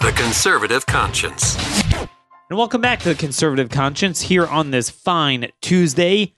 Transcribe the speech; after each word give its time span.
The 0.00 0.12
Conservative 0.12 0.86
Conscience. 0.86 1.56
And 2.48 2.56
welcome 2.56 2.80
back 2.80 3.00
to 3.00 3.08
the 3.08 3.16
Conservative 3.16 3.68
Conscience 3.68 4.20
here 4.20 4.46
on 4.46 4.70
this 4.70 4.88
fine 4.88 5.50
Tuesday, 5.60 6.34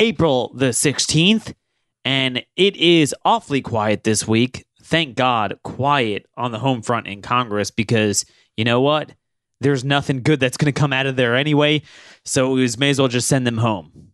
April 0.00 0.52
the 0.54 0.70
16th. 0.70 1.54
And 2.04 2.44
it 2.56 2.74
is 2.76 3.14
awfully 3.24 3.62
quiet 3.62 4.02
this 4.02 4.26
week. 4.26 4.66
Thank 4.82 5.14
God, 5.14 5.60
quiet 5.62 6.26
on 6.36 6.50
the 6.50 6.58
home 6.58 6.82
front 6.82 7.06
in 7.06 7.22
Congress 7.22 7.70
because 7.70 8.24
you 8.56 8.64
know 8.64 8.80
what? 8.80 9.12
There's 9.60 9.84
nothing 9.84 10.22
good 10.22 10.40
that's 10.40 10.56
going 10.56 10.72
to 10.72 10.78
come 10.78 10.92
out 10.92 11.06
of 11.06 11.14
there 11.14 11.36
anyway. 11.36 11.82
So 12.24 12.50
we 12.50 12.68
may 12.76 12.90
as 12.90 12.98
well 12.98 13.06
just 13.06 13.28
send 13.28 13.46
them 13.46 13.58
home. 13.58 14.10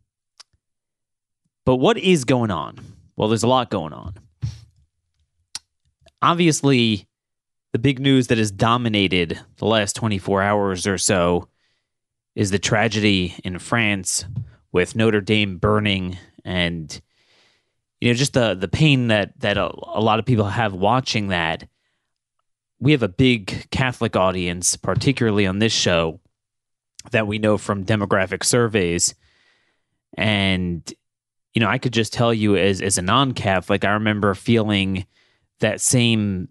But 1.64 1.76
what 1.76 1.96
is 1.96 2.26
going 2.26 2.50
on? 2.50 2.78
Well, 3.16 3.28
there's 3.28 3.42
a 3.42 3.48
lot 3.48 3.70
going 3.70 3.94
on. 3.94 4.16
Obviously, 6.20 7.05
the 7.76 7.80
big 7.80 8.00
news 8.00 8.28
that 8.28 8.38
has 8.38 8.50
dominated 8.50 9.38
the 9.58 9.66
last 9.66 9.94
24 9.96 10.40
hours 10.40 10.86
or 10.86 10.96
so 10.96 11.46
is 12.34 12.50
the 12.50 12.58
tragedy 12.58 13.34
in 13.44 13.58
France 13.58 14.24
with 14.72 14.96
Notre 14.96 15.20
Dame 15.20 15.58
burning 15.58 16.16
and 16.42 17.02
you 18.00 18.08
know 18.08 18.14
just 18.14 18.32
the 18.32 18.54
the 18.54 18.66
pain 18.66 19.08
that 19.08 19.38
that 19.40 19.58
a, 19.58 19.66
a 19.88 20.00
lot 20.00 20.18
of 20.18 20.24
people 20.24 20.46
have 20.46 20.72
watching 20.72 21.28
that. 21.28 21.68
We 22.78 22.92
have 22.92 23.02
a 23.02 23.08
big 23.08 23.68
Catholic 23.70 24.16
audience 24.16 24.74
particularly 24.78 25.46
on 25.46 25.58
this 25.58 25.74
show 25.74 26.18
that 27.10 27.26
we 27.26 27.38
know 27.38 27.58
from 27.58 27.84
demographic 27.84 28.42
surveys. 28.42 29.14
And 30.16 30.82
you 31.52 31.60
know 31.60 31.68
I 31.68 31.76
could 31.76 31.92
just 31.92 32.14
tell 32.14 32.32
you 32.32 32.56
as 32.56 32.80
as 32.80 32.96
a 32.96 33.02
non-Catholic 33.02 33.84
I 33.84 33.90
remember 33.90 34.32
feeling 34.32 35.04
that 35.60 35.82
same 35.82 36.48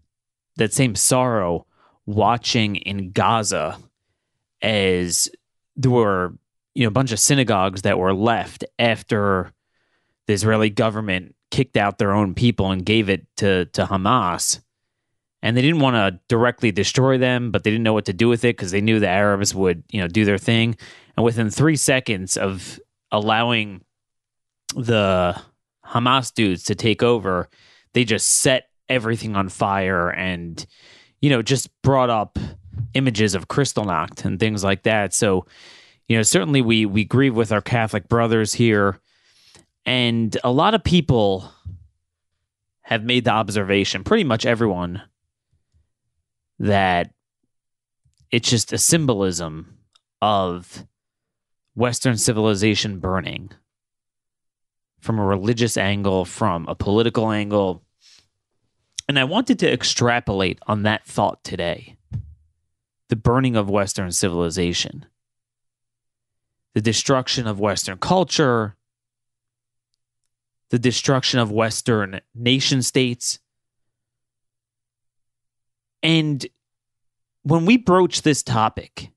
that 0.57 0.73
same 0.73 0.95
sorrow 0.95 1.65
watching 2.05 2.75
in 2.77 3.11
Gaza 3.11 3.77
as 4.61 5.29
there 5.75 5.91
were 5.91 6.33
you 6.73 6.83
know 6.83 6.89
a 6.89 6.91
bunch 6.91 7.11
of 7.11 7.19
synagogues 7.19 7.83
that 7.83 7.99
were 7.99 8.13
left 8.13 8.63
after 8.79 9.51
the 10.27 10.33
Israeli 10.33 10.69
government 10.69 11.35
kicked 11.51 11.77
out 11.77 11.97
their 11.97 12.11
own 12.11 12.33
people 12.33 12.71
and 12.71 12.85
gave 12.85 13.09
it 13.09 13.25
to 13.37 13.65
to 13.65 13.85
Hamas. 13.85 14.61
And 15.41 15.55
they 15.55 15.61
didn't 15.61 15.81
want 15.81 15.95
to 15.95 16.19
directly 16.27 16.71
destroy 16.71 17.19
them, 17.19 17.51
but 17.51 17.63
they 17.63 17.69
didn't 17.69 17.83
know 17.83 17.93
what 17.93 18.05
to 18.05 18.13
do 18.13 18.27
with 18.27 18.43
it 18.43 18.57
because 18.57 18.71
they 18.71 18.81
knew 18.81 18.99
the 18.99 19.07
Arabs 19.07 19.53
would, 19.53 19.83
you 19.91 20.01
know, 20.01 20.07
do 20.07 20.25
their 20.25 20.39
thing. 20.39 20.75
And 21.15 21.23
within 21.23 21.51
three 21.51 21.75
seconds 21.75 22.35
of 22.35 22.79
allowing 23.11 23.81
the 24.75 25.39
Hamas 25.85 26.33
dudes 26.33 26.63
to 26.63 26.75
take 26.75 27.03
over, 27.03 27.47
they 27.93 28.05
just 28.05 28.27
set 28.27 28.69
everything 28.89 29.35
on 29.35 29.49
fire 29.49 30.09
and 30.09 30.65
you 31.21 31.29
know 31.29 31.41
just 31.41 31.69
brought 31.81 32.09
up 32.09 32.37
images 32.93 33.35
of 33.35 33.47
Kristallnacht 33.47 34.25
and 34.25 34.39
things 34.39 34.63
like 34.63 34.83
that. 34.83 35.13
So, 35.13 35.45
you 36.07 36.17
know, 36.17 36.23
certainly 36.23 36.61
we 36.61 36.85
we 36.85 37.03
grieve 37.05 37.35
with 37.35 37.51
our 37.51 37.61
Catholic 37.61 38.07
brothers 38.07 38.53
here, 38.53 38.99
and 39.85 40.35
a 40.43 40.51
lot 40.51 40.73
of 40.73 40.83
people 40.83 41.51
have 42.81 43.03
made 43.03 43.25
the 43.25 43.31
observation, 43.31 44.03
pretty 44.03 44.23
much 44.23 44.45
everyone, 44.45 45.01
that 46.59 47.11
it's 48.31 48.49
just 48.49 48.73
a 48.73 48.77
symbolism 48.77 49.77
of 50.21 50.85
Western 51.73 52.17
civilization 52.17 52.99
burning 52.99 53.49
from 54.99 55.19
a 55.19 55.25
religious 55.25 55.77
angle, 55.77 56.25
from 56.25 56.67
a 56.67 56.75
political 56.75 57.31
angle, 57.31 57.83
and 59.07 59.19
I 59.19 59.23
wanted 59.23 59.59
to 59.59 59.71
extrapolate 59.71 60.59
on 60.67 60.83
that 60.83 61.05
thought 61.05 61.43
today 61.43 61.97
the 63.09 63.15
burning 63.15 63.55
of 63.55 63.69
Western 63.69 64.11
civilization, 64.11 65.05
the 66.73 66.81
destruction 66.81 67.45
of 67.45 67.59
Western 67.59 67.97
culture, 67.97 68.75
the 70.69 70.79
destruction 70.79 71.39
of 71.39 71.51
Western 71.51 72.19
nation 72.33 72.81
states. 72.81 73.39
And 76.01 76.45
when 77.43 77.65
we 77.65 77.77
broach 77.77 78.23
this 78.23 78.41
topic, 78.41 79.11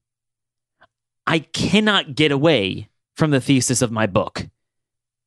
I 1.26 1.40
cannot 1.40 2.14
get 2.14 2.30
away 2.30 2.88
from 3.14 3.30
the 3.30 3.40
thesis 3.40 3.82
of 3.82 3.90
my 3.90 4.06
book. 4.06 4.46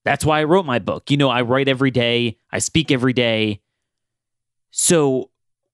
That's 0.03 0.25
why 0.25 0.39
I 0.39 0.45
wrote 0.45 0.65
my 0.65 0.79
book. 0.79 1.11
You 1.11 1.17
know, 1.17 1.29
I 1.29 1.41
write 1.41 1.67
every 1.67 1.91
day, 1.91 2.37
I 2.51 2.59
speak 2.59 2.91
every 2.91 3.13
day. 3.13 3.60
So 4.71 5.29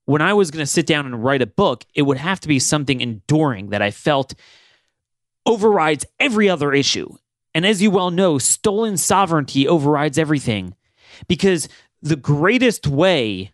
when 0.06 0.22
I 0.22 0.34
was 0.34 0.52
going 0.52 0.64
to 0.64 0.72
sit 0.72 0.86
down 0.86 1.06
and 1.06 1.24
write 1.24 1.42
a 1.42 1.48
book, 1.48 1.86
it 1.94 2.02
would 2.02 2.18
have 2.18 2.40
to 2.42 2.48
be 2.48 2.60
something 2.60 3.02
enduring 3.02 3.70
that 3.70 3.82
I 3.82 3.92
felt 3.92 4.34
overrides 5.46 6.06
every 6.20 6.50
other 6.50 6.74
issue. 6.74 7.16
And 7.54 7.66
as 7.66 7.82
you 7.82 7.90
well 7.90 8.12
know, 8.12 8.38
stolen 8.38 8.98
sovereignty 8.98 9.68
overrides 9.68 10.18
everything 10.18 10.76
because 11.28 11.70
the 12.02 12.16
greatest 12.16 12.88
way, 12.88 13.52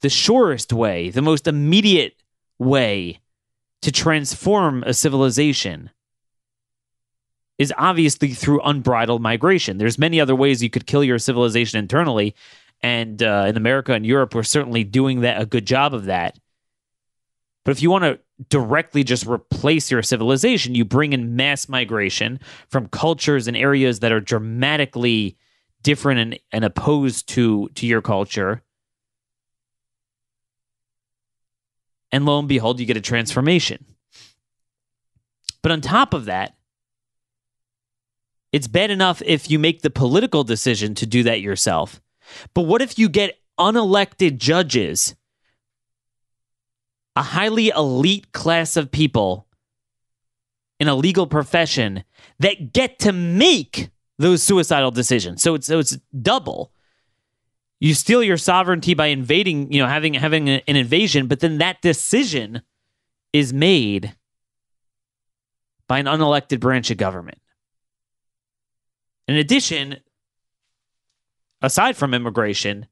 the 0.00 0.08
surest 0.08 0.72
way, 0.72 1.10
the 1.10 1.22
most 1.22 1.46
immediate 1.46 2.14
way 2.58 3.20
to 3.82 3.92
transform 3.92 4.82
a 4.84 4.94
civilization 4.94 5.90
is 7.58 7.74
obviously 7.76 8.32
through 8.32 8.62
unbridled 8.62 9.20
migration. 9.20 9.76
There's 9.76 9.98
many 9.98 10.18
other 10.20 10.34
ways 10.34 10.62
you 10.62 10.70
could 10.70 10.86
kill 10.86 11.04
your 11.04 11.18
civilization 11.18 11.78
internally, 11.78 12.34
and 12.82 13.22
uh, 13.22 13.46
in 13.48 13.56
America 13.56 13.92
and 13.92 14.06
Europe, 14.06 14.34
we're 14.34 14.42
certainly 14.42 14.84
doing 14.84 15.20
that 15.20 15.40
a 15.40 15.46
good 15.46 15.66
job 15.66 15.94
of 15.94 16.06
that. 16.06 16.38
But 17.64 17.72
if 17.72 17.82
you 17.82 17.90
want 17.90 18.04
to 18.04 18.18
directly 18.48 19.04
just 19.04 19.26
replace 19.26 19.90
your 19.90 20.02
civilization, 20.02 20.74
you 20.74 20.84
bring 20.84 21.12
in 21.12 21.36
mass 21.36 21.68
migration 21.68 22.40
from 22.68 22.88
cultures 22.88 23.46
and 23.46 23.56
areas 23.56 24.00
that 24.00 24.12
are 24.12 24.20
dramatically 24.20 25.36
different 25.82 26.20
and, 26.20 26.40
and 26.52 26.64
opposed 26.64 27.28
to 27.30 27.68
to 27.74 27.86
your 27.86 28.02
culture. 28.02 28.62
And 32.12 32.26
lo 32.26 32.38
and 32.38 32.48
behold, 32.48 32.80
you 32.80 32.86
get 32.86 32.96
a 32.96 33.02
transformation. 33.02 33.84
But 35.62 35.72
on 35.72 35.80
top 35.80 36.14
of 36.14 36.24
that, 36.24 36.56
it's 38.52 38.66
bad 38.66 38.90
enough 38.90 39.22
if 39.24 39.50
you 39.50 39.58
make 39.58 39.82
the 39.82 39.90
political 39.90 40.42
decision 40.42 40.94
to 40.96 41.06
do 41.06 41.22
that 41.22 41.40
yourself. 41.40 42.00
But 42.54 42.62
what 42.62 42.82
if 42.82 42.98
you 42.98 43.08
get 43.08 43.38
unelected 43.58 44.38
judges, 44.38 45.14
a 47.16 47.22
highly 47.22 47.68
elite 47.68 48.32
class 48.32 48.76
of 48.76 48.90
people 48.90 49.46
in 50.78 50.88
a 50.88 50.94
legal 50.94 51.26
profession 51.26 52.04
that 52.38 52.72
get 52.72 52.98
to 53.00 53.12
make 53.12 53.90
those 54.18 54.42
suicidal 54.42 54.90
decisions? 54.90 55.42
So 55.42 55.54
it's 55.54 55.66
so 55.66 55.78
it's 55.78 55.98
double. 56.20 56.72
You 57.80 57.94
steal 57.94 58.22
your 58.22 58.36
sovereignty 58.36 58.92
by 58.94 59.06
invading, 59.06 59.72
you 59.72 59.80
know, 59.80 59.88
having 59.88 60.14
having 60.14 60.48
an 60.48 60.62
invasion, 60.66 61.26
but 61.26 61.40
then 61.40 61.58
that 61.58 61.80
decision 61.80 62.62
is 63.32 63.52
made 63.52 64.14
by 65.86 65.98
an 65.98 66.06
unelected 66.06 66.60
branch 66.60 66.90
of 66.90 66.98
government. 66.98 67.38
In 69.26 69.36
addition, 69.36 69.96
aside 71.62 71.96
from 71.96 72.14
immigration, 72.14 72.86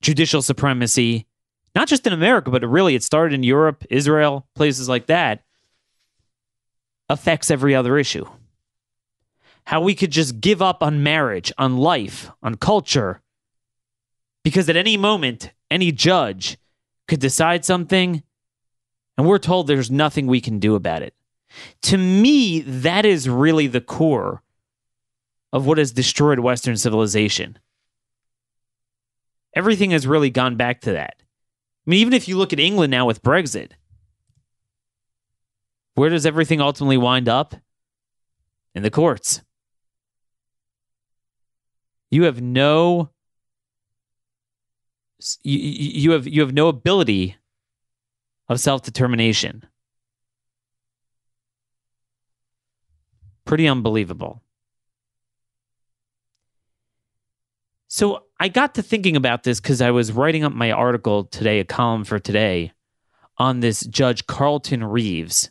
judicial 0.00 0.42
supremacy, 0.42 1.26
not 1.74 1.88
just 1.88 2.06
in 2.06 2.12
America, 2.12 2.50
but 2.50 2.64
really 2.66 2.94
it 2.94 3.02
started 3.02 3.34
in 3.34 3.42
Europe, 3.42 3.84
Israel, 3.90 4.46
places 4.54 4.88
like 4.88 5.06
that, 5.06 5.42
affects 7.08 7.50
every 7.50 7.74
other 7.74 7.98
issue. 7.98 8.24
How 9.66 9.80
we 9.80 9.94
could 9.94 10.10
just 10.10 10.40
give 10.40 10.60
up 10.60 10.82
on 10.82 11.02
marriage, 11.02 11.52
on 11.58 11.78
life, 11.78 12.30
on 12.42 12.56
culture, 12.56 13.22
because 14.42 14.68
at 14.68 14.76
any 14.76 14.96
moment, 14.96 15.50
any 15.70 15.90
judge 15.90 16.58
could 17.08 17.20
decide 17.20 17.64
something, 17.64 18.22
and 19.16 19.26
we're 19.26 19.38
told 19.38 19.66
there's 19.66 19.90
nothing 19.90 20.26
we 20.26 20.40
can 20.40 20.58
do 20.58 20.74
about 20.74 21.02
it. 21.02 21.14
To 21.82 21.96
me, 21.96 22.60
that 22.60 23.04
is 23.06 23.28
really 23.28 23.66
the 23.66 23.80
core 23.80 24.42
of 25.52 25.66
what 25.66 25.78
has 25.78 25.92
destroyed 25.92 26.40
Western 26.40 26.76
civilization 26.76 27.58
everything 29.54 29.90
has 29.92 30.06
really 30.06 30.30
gone 30.30 30.56
back 30.56 30.80
to 30.82 30.92
that. 30.92 31.14
I 31.18 31.90
mean, 31.90 32.00
even 32.00 32.12
if 32.12 32.28
you 32.28 32.36
look 32.36 32.52
at 32.52 32.60
England 32.60 32.90
now 32.90 33.06
with 33.06 33.22
Brexit, 33.22 33.72
Where 35.94 36.10
does 36.10 36.26
everything 36.26 36.60
ultimately 36.60 36.96
wind 36.96 37.28
up? 37.28 37.54
In 38.74 38.82
the 38.82 38.90
courts. 38.90 39.40
You 42.10 42.24
have 42.24 42.42
no 42.42 43.10
you, 45.42 45.58
you 45.58 46.10
have 46.10 46.26
you 46.26 46.40
have 46.40 46.52
no 46.52 46.66
ability 46.68 47.36
of 48.48 48.58
self-determination. 48.58 49.64
Pretty 53.44 53.68
unbelievable. 53.68 54.42
So 57.86 58.24
I 58.44 58.48
got 58.48 58.74
to 58.74 58.82
thinking 58.82 59.16
about 59.16 59.44
this 59.44 59.58
because 59.58 59.80
I 59.80 59.90
was 59.90 60.12
writing 60.12 60.44
up 60.44 60.52
my 60.52 60.70
article 60.70 61.24
today, 61.24 61.60
a 61.60 61.64
column 61.64 62.04
for 62.04 62.18
today, 62.18 62.72
on 63.38 63.60
this 63.60 63.80
Judge 63.86 64.26
Carlton 64.26 64.84
Reeves 64.84 65.50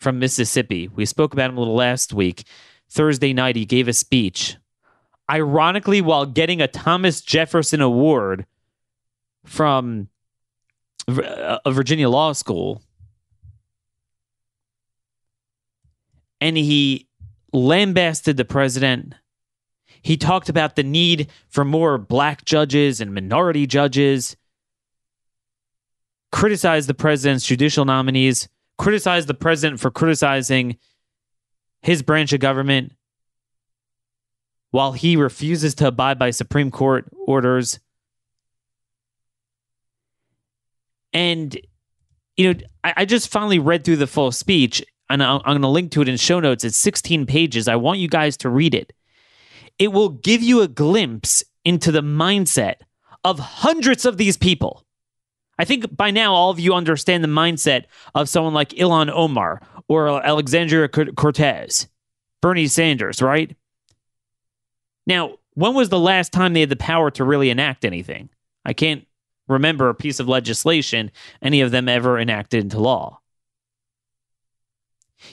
from 0.00 0.20
Mississippi. 0.20 0.88
We 0.88 1.04
spoke 1.04 1.34
about 1.34 1.50
him 1.50 1.58
a 1.58 1.60
little 1.60 1.74
last 1.74 2.14
week. 2.14 2.44
Thursday 2.88 3.34
night, 3.34 3.56
he 3.56 3.66
gave 3.66 3.88
a 3.88 3.92
speech, 3.92 4.56
ironically, 5.30 6.00
while 6.00 6.24
getting 6.24 6.62
a 6.62 6.66
Thomas 6.66 7.20
Jefferson 7.20 7.82
Award 7.82 8.46
from 9.44 10.08
a 11.06 11.60
uh, 11.62 11.70
Virginia 11.72 12.08
law 12.08 12.32
school. 12.32 12.80
And 16.40 16.56
he 16.56 17.06
lambasted 17.52 18.38
the 18.38 18.46
president 18.46 19.12
he 20.04 20.18
talked 20.18 20.50
about 20.50 20.76
the 20.76 20.82
need 20.82 21.30
for 21.48 21.64
more 21.64 21.96
black 21.96 22.44
judges 22.44 23.00
and 23.00 23.14
minority 23.14 23.66
judges, 23.66 24.36
criticized 26.30 26.90
the 26.90 26.94
president's 26.94 27.46
judicial 27.46 27.86
nominees, 27.86 28.46
criticized 28.76 29.28
the 29.28 29.34
president 29.34 29.80
for 29.80 29.90
criticizing 29.90 30.76
his 31.80 32.02
branch 32.02 32.34
of 32.34 32.40
government 32.40 32.92
while 34.72 34.92
he 34.92 35.16
refuses 35.16 35.74
to 35.76 35.86
abide 35.86 36.18
by 36.18 36.28
Supreme 36.28 36.70
Court 36.70 37.06
orders. 37.26 37.80
And, 41.14 41.58
you 42.36 42.52
know, 42.52 42.60
I, 42.82 42.92
I 42.98 43.04
just 43.06 43.30
finally 43.30 43.58
read 43.58 43.84
through 43.84 43.96
the 43.96 44.06
full 44.06 44.32
speech 44.32 44.84
and 45.08 45.22
I'm 45.22 45.40
going 45.40 45.62
to 45.62 45.68
link 45.68 45.92
to 45.92 46.02
it 46.02 46.10
in 46.10 46.18
show 46.18 46.40
notes. 46.40 46.62
It's 46.62 46.76
16 46.76 47.24
pages. 47.24 47.68
I 47.68 47.76
want 47.76 48.00
you 48.00 48.08
guys 48.08 48.36
to 48.38 48.50
read 48.50 48.74
it 48.74 48.92
it 49.78 49.88
will 49.92 50.08
give 50.08 50.42
you 50.42 50.62
a 50.62 50.68
glimpse 50.68 51.42
into 51.64 51.90
the 51.90 52.02
mindset 52.02 52.76
of 53.24 53.38
hundreds 53.38 54.04
of 54.04 54.16
these 54.16 54.36
people. 54.36 54.84
I 55.58 55.64
think 55.64 55.96
by 55.96 56.10
now 56.10 56.34
all 56.34 56.50
of 56.50 56.60
you 56.60 56.74
understand 56.74 57.22
the 57.22 57.28
mindset 57.28 57.84
of 58.14 58.28
someone 58.28 58.54
like 58.54 58.70
Ilhan 58.70 59.10
Omar 59.10 59.62
or 59.88 60.24
Alexandria 60.24 60.88
Cortez, 60.88 61.88
Bernie 62.40 62.66
Sanders, 62.66 63.22
right? 63.22 63.56
Now, 65.06 65.36
when 65.54 65.74
was 65.74 65.88
the 65.88 66.00
last 66.00 66.32
time 66.32 66.52
they 66.52 66.60
had 66.60 66.70
the 66.70 66.76
power 66.76 67.10
to 67.12 67.24
really 67.24 67.50
enact 67.50 67.84
anything? 67.84 68.30
I 68.64 68.72
can't 68.72 69.06
remember 69.46 69.88
a 69.88 69.94
piece 69.94 70.20
of 70.20 70.28
legislation 70.28 71.10
any 71.40 71.60
of 71.60 71.70
them 71.70 71.88
ever 71.88 72.18
enacted 72.18 72.64
into 72.64 72.80
law. 72.80 73.20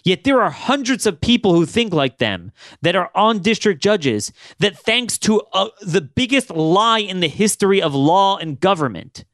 Yet 0.04 0.24
there 0.24 0.42
are 0.42 0.50
hundreds 0.50 1.06
of 1.06 1.22
people 1.22 1.54
who 1.54 1.66
think 1.66 1.94
like 1.94 2.18
them 2.18 2.52
that 2.82 2.96
are 2.96 3.12
on 3.16 3.40
district 3.40 3.82
judges 3.82 4.32
that, 4.60 4.78
thanks 4.78 5.18
to 5.20 5.42
uh, 5.54 5.70
the 5.82 6.02
biggest 6.02 6.50
lie 6.50 7.00
in 7.00 7.20
the 7.20 7.28
history 7.28 7.82
of 7.82 7.94
law 7.94 8.38
and 8.38 8.60
government, 8.60 9.26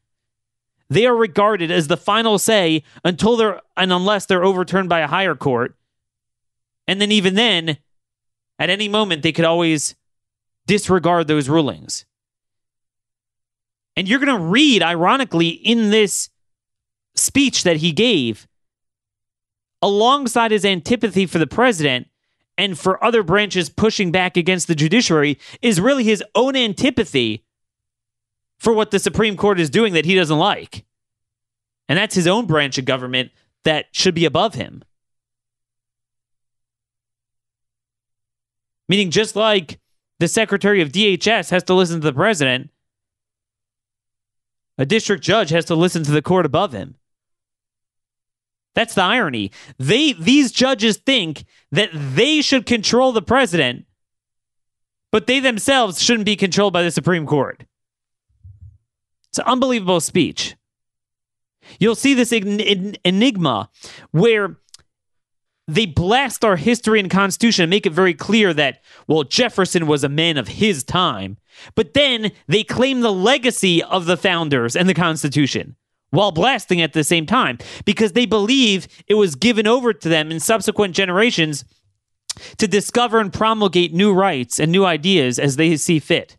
they 0.90 1.06
are 1.06 1.16
regarded 1.16 1.70
as 1.70 1.88
the 1.88 1.96
final 1.96 2.38
say 2.38 2.82
until 3.04 3.36
they're 3.36 3.60
and 3.76 3.92
unless 3.92 4.26
they're 4.26 4.44
overturned 4.44 4.88
by 4.88 5.00
a 5.00 5.06
higher 5.06 5.34
court. 5.34 5.76
And 6.86 7.00
then, 7.00 7.12
even 7.12 7.34
then, 7.34 7.78
at 8.58 8.70
any 8.70 8.88
moment, 8.88 9.22
they 9.22 9.32
could 9.32 9.44
always 9.44 9.94
disregard 10.66 11.26
those 11.26 11.48
rulings. 11.48 12.06
And 13.96 14.08
you're 14.08 14.20
going 14.20 14.38
to 14.38 14.44
read, 14.44 14.82
ironically, 14.82 15.48
in 15.48 15.90
this 15.90 16.30
speech 17.14 17.64
that 17.64 17.78
he 17.78 17.92
gave 17.92 18.46
alongside 19.82 20.50
his 20.50 20.64
antipathy 20.64 21.26
for 21.26 21.38
the 21.38 21.46
president 21.46 22.08
and 22.56 22.78
for 22.78 23.02
other 23.04 23.22
branches 23.22 23.70
pushing 23.70 24.10
back 24.10 24.36
against 24.36 24.66
the 24.66 24.74
judiciary, 24.74 25.38
is 25.62 25.80
really 25.80 26.02
his 26.02 26.24
own 26.34 26.56
antipathy 26.56 27.44
for 28.58 28.72
what 28.72 28.90
the 28.90 28.98
Supreme 28.98 29.36
Court 29.36 29.60
is 29.60 29.70
doing 29.70 29.92
that 29.92 30.04
he 30.04 30.16
doesn't 30.16 30.38
like. 30.38 30.84
And 31.88 31.96
that's 31.96 32.16
his 32.16 32.26
own 32.26 32.46
branch 32.46 32.76
of 32.76 32.84
government 32.84 33.30
that 33.64 33.86
should 33.92 34.14
be 34.14 34.24
above 34.24 34.54
him. 34.54 34.82
Meaning, 38.88 39.10
just 39.10 39.36
like 39.36 39.78
the 40.18 40.28
secretary 40.28 40.82
of 40.82 40.90
DHS 40.90 41.50
has 41.50 41.62
to 41.64 41.74
listen 41.74 42.00
to 42.00 42.06
the 42.06 42.12
president, 42.12 42.70
a 44.78 44.86
district 44.86 45.22
judge 45.22 45.50
has 45.50 45.64
to 45.66 45.74
listen 45.74 46.02
to 46.04 46.10
the 46.10 46.22
court 46.22 46.46
above 46.46 46.72
him. 46.72 46.96
That's 48.78 48.94
the 48.94 49.02
irony. 49.02 49.50
They 49.78 50.12
these 50.12 50.52
judges 50.52 50.98
think 50.98 51.46
that 51.72 51.90
they 51.92 52.40
should 52.40 52.64
control 52.64 53.10
the 53.10 53.20
president, 53.20 53.86
but 55.10 55.26
they 55.26 55.40
themselves 55.40 56.00
shouldn't 56.00 56.26
be 56.26 56.36
controlled 56.36 56.74
by 56.74 56.84
the 56.84 56.92
Supreme 56.92 57.26
Court. 57.26 57.64
It's 59.30 59.38
an 59.38 59.46
unbelievable 59.46 59.98
speech. 59.98 60.54
You'll 61.80 61.96
see 61.96 62.14
this 62.14 62.30
enigma 62.30 63.68
where 64.12 64.58
they 65.66 65.86
blast 65.86 66.44
our 66.44 66.54
history 66.54 67.00
and 67.00 67.10
constitution 67.10 67.64
and 67.64 67.70
make 67.70 67.84
it 67.84 67.92
very 67.92 68.14
clear 68.14 68.54
that, 68.54 68.84
well, 69.08 69.24
Jefferson 69.24 69.88
was 69.88 70.04
a 70.04 70.08
man 70.08 70.36
of 70.36 70.46
his 70.46 70.84
time. 70.84 71.36
But 71.74 71.94
then 71.94 72.30
they 72.46 72.62
claim 72.62 73.00
the 73.00 73.12
legacy 73.12 73.82
of 73.82 74.06
the 74.06 74.16
founders 74.16 74.76
and 74.76 74.88
the 74.88 74.94
Constitution 74.94 75.74
while 76.10 76.32
blasting 76.32 76.80
at 76.80 76.92
the 76.92 77.04
same 77.04 77.26
time 77.26 77.58
because 77.84 78.12
they 78.12 78.26
believe 78.26 78.88
it 79.06 79.14
was 79.14 79.34
given 79.34 79.66
over 79.66 79.92
to 79.92 80.08
them 80.08 80.30
in 80.30 80.40
subsequent 80.40 80.94
generations 80.94 81.64
to 82.56 82.68
discover 82.68 83.18
and 83.18 83.32
promulgate 83.32 83.92
new 83.92 84.12
rights 84.12 84.58
and 84.58 84.70
new 84.70 84.84
ideas 84.84 85.38
as 85.38 85.56
they 85.56 85.76
see 85.76 85.98
fit. 85.98 86.36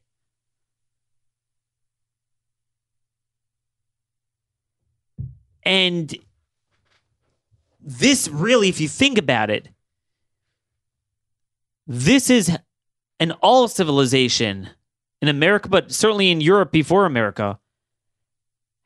And 5.63 6.15
this 7.79 8.27
really, 8.27 8.69
if 8.69 8.81
you 8.81 8.87
think 8.87 9.17
about 9.17 9.49
it, 9.49 9.69
this 11.85 12.29
is 12.29 12.57
an 13.19 13.31
all 13.33 13.67
civilization 13.67 14.69
in 15.21 15.27
America, 15.27 15.69
but 15.69 15.91
certainly 15.91 16.31
in 16.31 16.41
Europe 16.41 16.71
before 16.71 17.05
America 17.05 17.59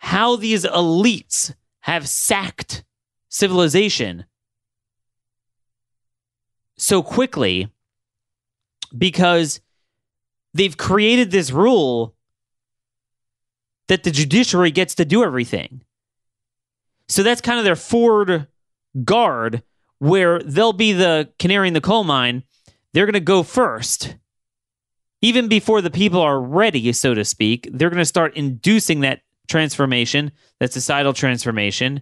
how 0.03 0.35
these 0.35 0.65
elites 0.65 1.55
have 1.79 2.09
sacked 2.09 2.83
civilization 3.29 4.25
so 6.77 7.01
quickly 7.01 7.69
because 8.95 9.61
they've 10.53 10.75
created 10.75 11.31
this 11.31 11.51
rule 11.51 12.15
that 13.87 14.03
the 14.03 14.11
judiciary 14.11 14.71
gets 14.71 14.93
to 14.95 15.05
do 15.05 15.23
everything. 15.23 15.81
So 17.07 17.23
that's 17.23 17.39
kind 17.39 17.57
of 17.57 17.63
their 17.63 17.77
forward 17.77 18.47
guard 19.05 19.63
where 19.99 20.39
they'll 20.39 20.73
be 20.73 20.91
the 20.91 21.29
canary 21.39 21.69
in 21.69 21.73
the 21.73 21.79
coal 21.79 22.03
mine. 22.03 22.43
They're 22.91 23.05
going 23.05 23.13
to 23.13 23.21
go 23.21 23.41
first. 23.41 24.17
Even 25.21 25.47
before 25.47 25.81
the 25.81 25.89
people 25.89 26.19
are 26.19 26.41
ready, 26.41 26.91
so 26.91 27.13
to 27.13 27.23
speak, 27.23 27.69
they're 27.71 27.89
going 27.89 27.99
to 27.99 28.05
start 28.05 28.35
inducing 28.35 28.99
that 28.99 29.21
transformation, 29.47 30.31
that 30.59 30.73
societal 30.73 31.13
transformation. 31.13 32.01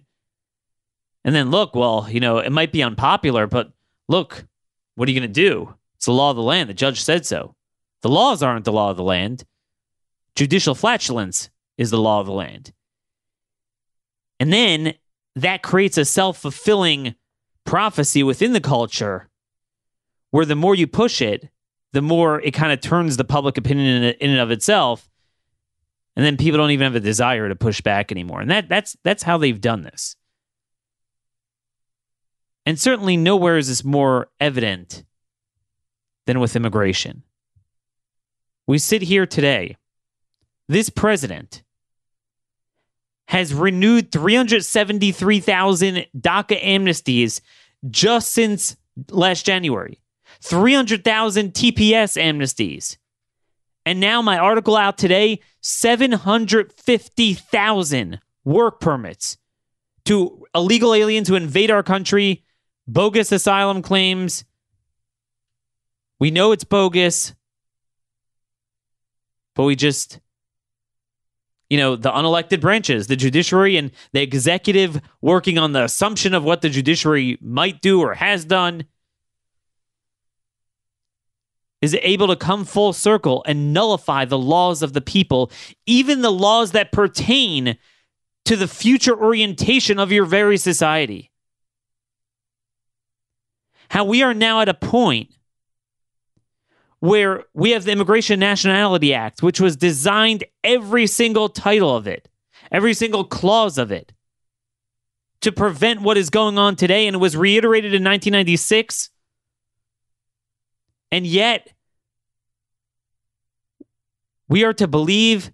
And 1.24 1.34
then 1.34 1.50
look, 1.50 1.74
well, 1.74 2.06
you 2.10 2.20
know, 2.20 2.38
it 2.38 2.50
might 2.50 2.72
be 2.72 2.82
unpopular, 2.82 3.46
but 3.46 3.72
look, 4.08 4.46
what 4.94 5.08
are 5.08 5.12
you 5.12 5.20
going 5.20 5.32
to 5.32 5.40
do? 5.40 5.74
It's 5.96 6.06
the 6.06 6.12
law 6.12 6.30
of 6.30 6.36
the 6.36 6.42
land. 6.42 6.68
The 6.68 6.74
judge 6.74 7.00
said 7.00 7.24
so. 7.24 7.54
The 8.02 8.08
laws 8.08 8.42
aren't 8.42 8.64
the 8.64 8.72
law 8.72 8.90
of 8.90 8.96
the 8.96 9.04
land. 9.04 9.44
Judicial 10.34 10.74
flatulence 10.74 11.50
is 11.78 11.90
the 11.90 11.98
law 11.98 12.20
of 12.20 12.26
the 12.26 12.32
land. 12.32 12.72
And 14.40 14.52
then 14.52 14.94
that 15.36 15.62
creates 15.62 15.96
a 15.96 16.04
self 16.04 16.38
fulfilling 16.38 17.14
prophecy 17.64 18.22
within 18.22 18.52
the 18.52 18.60
culture 18.60 19.28
where 20.30 20.44
the 20.44 20.56
more 20.56 20.74
you 20.74 20.86
push 20.86 21.22
it, 21.22 21.48
the 21.92 22.02
more 22.02 22.40
it 22.40 22.52
kind 22.52 22.72
of 22.72 22.80
turns 22.80 23.16
the 23.16 23.24
public 23.24 23.56
opinion 23.56 24.02
in 24.02 24.30
and 24.30 24.40
of 24.40 24.50
itself 24.50 25.08
and 26.16 26.24
then 26.24 26.36
people 26.36 26.58
don't 26.58 26.70
even 26.70 26.84
have 26.84 26.94
a 26.94 27.00
desire 27.00 27.48
to 27.48 27.56
push 27.56 27.80
back 27.80 28.12
anymore. 28.12 28.40
And 28.40 28.50
that 28.50 28.68
that's 28.68 28.96
that's 29.02 29.22
how 29.22 29.38
they've 29.38 29.60
done 29.60 29.82
this. 29.82 30.16
And 32.64 32.78
certainly 32.78 33.16
nowhere 33.16 33.56
is 33.56 33.68
this 33.68 33.84
more 33.84 34.28
evident 34.38 35.04
than 36.26 36.38
with 36.38 36.54
immigration. 36.54 37.22
We 38.66 38.78
sit 38.78 39.02
here 39.02 39.26
today. 39.26 39.76
This 40.68 40.88
president 40.88 41.64
has 43.28 43.52
renewed 43.52 44.12
373,000 44.12 46.06
DACA 46.16 46.62
amnesties 46.62 47.40
just 47.90 48.32
since 48.32 48.76
last 49.10 49.44
January. 49.44 50.00
300,000 50.42 51.52
TPS 51.52 52.20
amnesties. 52.20 52.96
And 53.84 54.00
now 54.00 54.22
my 54.22 54.38
article 54.38 54.76
out 54.76 54.96
today 54.96 55.40
750,000 55.60 58.20
work 58.44 58.80
permits 58.80 59.36
to 60.04 60.44
illegal 60.54 60.94
aliens 60.94 61.26
who 61.28 61.34
invade 61.34 61.70
our 61.70 61.82
country, 61.82 62.44
bogus 62.86 63.32
asylum 63.32 63.82
claims. 63.82 64.44
We 66.18 66.30
know 66.30 66.52
it's 66.52 66.64
bogus, 66.64 67.34
but 69.54 69.64
we 69.64 69.76
just, 69.76 70.20
you 71.68 71.76
know, 71.78 71.96
the 71.96 72.10
unelected 72.10 72.60
branches, 72.60 73.08
the 73.08 73.16
judiciary 73.16 73.76
and 73.76 73.90
the 74.12 74.22
executive 74.22 75.00
working 75.20 75.58
on 75.58 75.72
the 75.72 75.84
assumption 75.84 76.34
of 76.34 76.44
what 76.44 76.62
the 76.62 76.68
judiciary 76.68 77.38
might 77.40 77.80
do 77.80 78.00
or 78.00 78.14
has 78.14 78.44
done 78.44 78.84
is 81.82 81.96
able 82.00 82.28
to 82.28 82.36
come 82.36 82.64
full 82.64 82.92
circle 82.92 83.42
and 83.46 83.74
nullify 83.74 84.24
the 84.24 84.38
laws 84.38 84.82
of 84.82 84.92
the 84.92 85.00
people, 85.00 85.50
even 85.84 86.22
the 86.22 86.30
laws 86.30 86.70
that 86.70 86.92
pertain 86.92 87.76
to 88.44 88.56
the 88.56 88.68
future 88.68 89.20
orientation 89.20 89.98
of 89.98 90.12
your 90.12 90.24
very 90.24 90.56
society. 90.56 91.30
How 93.90 94.04
we 94.04 94.22
are 94.22 94.32
now 94.32 94.60
at 94.60 94.68
a 94.68 94.74
point 94.74 95.34
where 97.00 97.44
we 97.52 97.72
have 97.72 97.84
the 97.84 97.90
Immigration 97.90 98.38
Nationality 98.38 99.12
Act, 99.12 99.42
which 99.42 99.60
was 99.60 99.76
designed 99.76 100.44
every 100.62 101.08
single 101.08 101.48
title 101.48 101.94
of 101.94 102.06
it, 102.06 102.28
every 102.70 102.94
single 102.94 103.24
clause 103.24 103.76
of 103.76 103.90
it, 103.90 104.12
to 105.40 105.50
prevent 105.50 106.00
what 106.00 106.16
is 106.16 106.30
going 106.30 106.58
on 106.58 106.76
today. 106.76 107.08
And 107.08 107.16
it 107.16 107.18
was 107.18 107.36
reiterated 107.36 107.92
in 107.92 108.04
1996. 108.04 109.10
And 111.12 111.26
yet, 111.26 111.72
we 114.48 114.64
are 114.64 114.72
to 114.72 114.88
believe 114.88 115.52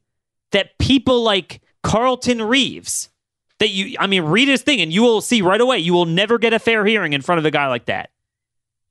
that 0.53 0.79
people 0.79 1.23
like 1.23 1.61
Carlton 1.83 2.41
Reeves, 2.41 3.11
that 3.59 3.71
you, 3.71 3.97
I 3.99 4.07
mean, 4.07 4.23
read 4.23 4.47
his 4.47 4.63
thing 4.63 4.81
and 4.81 4.93
you 4.93 5.03
will 5.03 5.21
see 5.21 5.43
right 5.43 5.61
away, 5.61 5.79
you 5.79 5.93
will 5.93 6.07
never 6.07 6.39
get 6.39 6.53
a 6.53 6.61
fair 6.61 6.87
hearing 6.87 7.13
in 7.13 7.23
front 7.23 7.41
of 7.41 7.45
a 7.45 7.51
guy 7.51 7.67
like 7.67 7.87
that. 7.87 8.11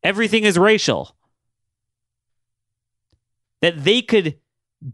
Everything 0.03 0.43
is 0.43 0.59
racial. 0.59 1.15
That 3.61 3.83
they 3.83 4.01
could 4.01 4.37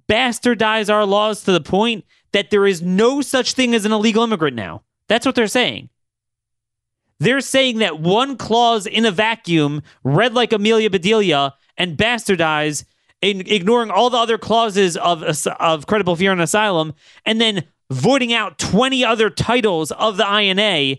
bastardize 0.07 0.93
our 0.93 1.05
laws 1.05 1.43
to 1.43 1.51
the 1.51 1.59
point 1.59 2.05
that 2.33 2.51
there 2.51 2.67
is 2.67 2.81
no 2.81 3.21
such 3.21 3.53
thing 3.53 3.73
as 3.73 3.83
an 3.83 3.91
illegal 3.91 4.23
immigrant 4.23 4.55
now. 4.55 4.83
That's 5.07 5.25
what 5.25 5.35
they're 5.35 5.47
saying. 5.47 5.89
They're 7.23 7.39
saying 7.39 7.77
that 7.77 8.01
one 8.01 8.35
clause 8.35 8.85
in 8.85 9.05
a 9.05 9.11
vacuum, 9.11 9.81
read 10.03 10.33
like 10.33 10.51
Amelia 10.51 10.89
Bedelia, 10.89 11.53
and 11.77 11.95
bastardize, 11.95 12.83
ignoring 13.21 13.89
all 13.91 14.09
the 14.09 14.17
other 14.17 14.37
clauses 14.37 14.97
of, 14.97 15.23
of 15.57 15.87
credible 15.87 16.17
fear 16.17 16.33
and 16.33 16.41
asylum, 16.41 16.93
and 17.25 17.39
then 17.39 17.63
voiding 17.89 18.33
out 18.33 18.59
20 18.59 19.05
other 19.05 19.29
titles 19.29 19.93
of 19.93 20.17
the 20.17 20.37
INA, 20.37 20.97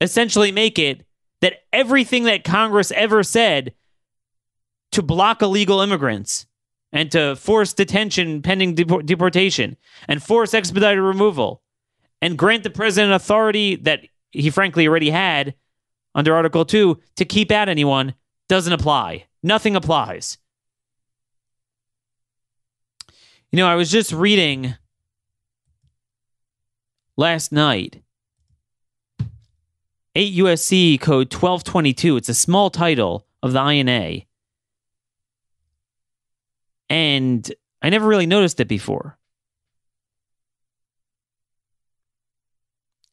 essentially 0.00 0.52
make 0.52 0.78
it 0.78 1.04
that 1.40 1.64
everything 1.72 2.24
that 2.24 2.44
Congress 2.44 2.92
ever 2.92 3.24
said 3.24 3.74
to 4.92 5.02
block 5.02 5.42
illegal 5.42 5.80
immigrants 5.80 6.46
and 6.92 7.10
to 7.10 7.34
force 7.34 7.72
detention 7.72 8.40
pending 8.40 8.76
deportation 8.76 9.76
and 10.06 10.22
force 10.22 10.54
expedited 10.54 11.02
removal 11.02 11.64
and 12.26 12.36
grant 12.36 12.64
the 12.64 12.70
president 12.70 13.12
authority 13.12 13.76
that 13.76 14.00
he 14.32 14.50
frankly 14.50 14.88
already 14.88 15.10
had 15.10 15.54
under 16.12 16.34
Article 16.34 16.64
2 16.64 17.00
to 17.14 17.24
keep 17.24 17.52
out 17.52 17.68
anyone 17.68 18.14
doesn't 18.48 18.72
apply. 18.72 19.26
Nothing 19.44 19.76
applies. 19.76 20.36
You 23.52 23.58
know, 23.58 23.68
I 23.68 23.76
was 23.76 23.92
just 23.92 24.10
reading 24.10 24.74
last 27.16 27.52
night 27.52 28.02
8 30.16 30.34
USC 30.38 31.00
code 31.00 31.32
1222. 31.32 32.16
It's 32.16 32.28
a 32.28 32.34
small 32.34 32.70
title 32.70 33.24
of 33.40 33.52
the 33.52 33.64
INA. 33.64 34.22
And 36.90 37.54
I 37.80 37.90
never 37.90 38.08
really 38.08 38.26
noticed 38.26 38.58
it 38.58 38.66
before. 38.66 39.16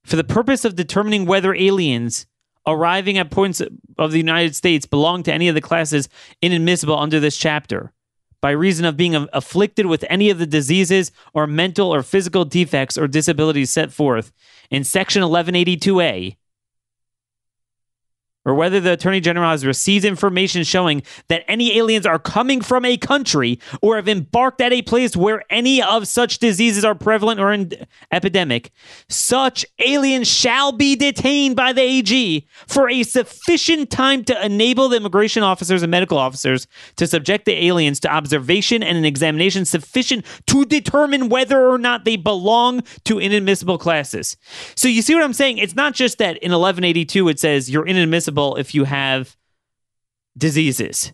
For 0.04 0.16
the 0.16 0.24
purpose 0.24 0.66
of 0.66 0.76
determining 0.76 1.26
whether 1.26 1.54
aliens 1.54 2.26
arriving 2.68 3.18
at 3.18 3.32
points 3.32 3.62
of 3.98 4.12
the 4.12 4.18
United 4.18 4.56
States 4.56 4.86
belong 4.86 5.24
to 5.24 5.34
any 5.34 5.48
of 5.48 5.56
the 5.56 5.62
classes 5.62 6.10
inadmissible 6.42 6.98
under 6.98 7.20
this 7.20 7.38
chapter. 7.38 7.94
By 8.42 8.52
reason 8.52 8.86
of 8.86 8.98
being 8.98 9.16
afflicted 9.32 9.86
with 9.86 10.04
any 10.10 10.30
of 10.30 10.38
the 10.38 10.46
diseases 10.46 11.12
or 11.34 11.48
mental 11.48 11.94
or 11.94 12.04
physical 12.04 12.44
defects 12.44 12.98
or 12.98 13.08
disabilities 13.08 13.70
set 13.70 13.92
forth 13.92 14.34
in 14.70 14.84
section 14.84 15.22
1182A 15.24 16.36
or 18.46 18.54
whether 18.54 18.80
the 18.80 18.94
Attorney 18.94 19.20
General 19.20 19.52
has 19.52 19.66
received 19.66 20.06
information 20.06 20.64
showing 20.64 21.04
that 21.30 21.44
any 21.48 21.78
aliens 21.78 22.06
are 22.06 22.20
coming 22.20 22.62
from 22.62 22.86
a 22.86 22.98
country 22.98 23.60
or 23.82 23.96
have 23.96 24.08
embarked 24.08 24.62
at 24.62 24.74
a 24.74 24.82
place 24.82 25.16
where 25.16 25.44
any 25.50 25.82
of 25.82 26.08
such 26.08 26.40
diseases 26.40 26.84
are 26.84 26.96
prevalent 26.96 27.40
or 27.40 27.54
in 27.54 27.72
epidemic, 28.12 28.72
such 29.08 29.66
aliens 29.80 30.28
shall 30.28 30.72
be 30.72 30.96
detained 30.96 31.56
by 31.56 31.72
the 31.72 31.82
AG 31.82 32.48
for 32.68 32.90
a 32.90 33.04
sufficient 33.04 33.90
time 33.90 34.24
to 34.26 34.46
enable 34.46 34.90
the 34.90 34.98
immigration 34.98 35.44
officers 35.44 35.82
and 35.82 35.92
medical 35.92 36.18
officers 36.18 36.68
to 36.98 37.08
subject 37.08 37.46
the 37.46 37.66
aliens 37.66 38.00
to 38.02 38.12
observation 38.12 38.84
and 38.84 38.98
an 38.98 39.06
examination 39.06 39.66
sufficient 39.66 40.26
to 40.48 40.66
determine 40.66 41.30
whether 41.30 41.70
or 41.70 41.78
not 41.78 42.06
they 42.06 42.16
belong 42.16 42.82
to 43.06 43.20
inadmissible 43.20 43.78
classes. 43.78 44.36
So 44.76 44.88
you 44.88 45.02
see 45.02 45.14
what 45.14 45.24
I'm 45.24 45.34
saying? 45.34 45.60
It's 45.60 45.76
not 45.76 45.94
just 45.94 46.18
that 46.18 46.38
in 46.38 46.52
1182 46.52 47.30
it 47.30 47.40
says 47.40 47.70
you're 47.70 47.88
inadmissible 47.88 48.33
if 48.58 48.76
you 48.76 48.84
have 48.84 49.36
diseases. 50.38 51.14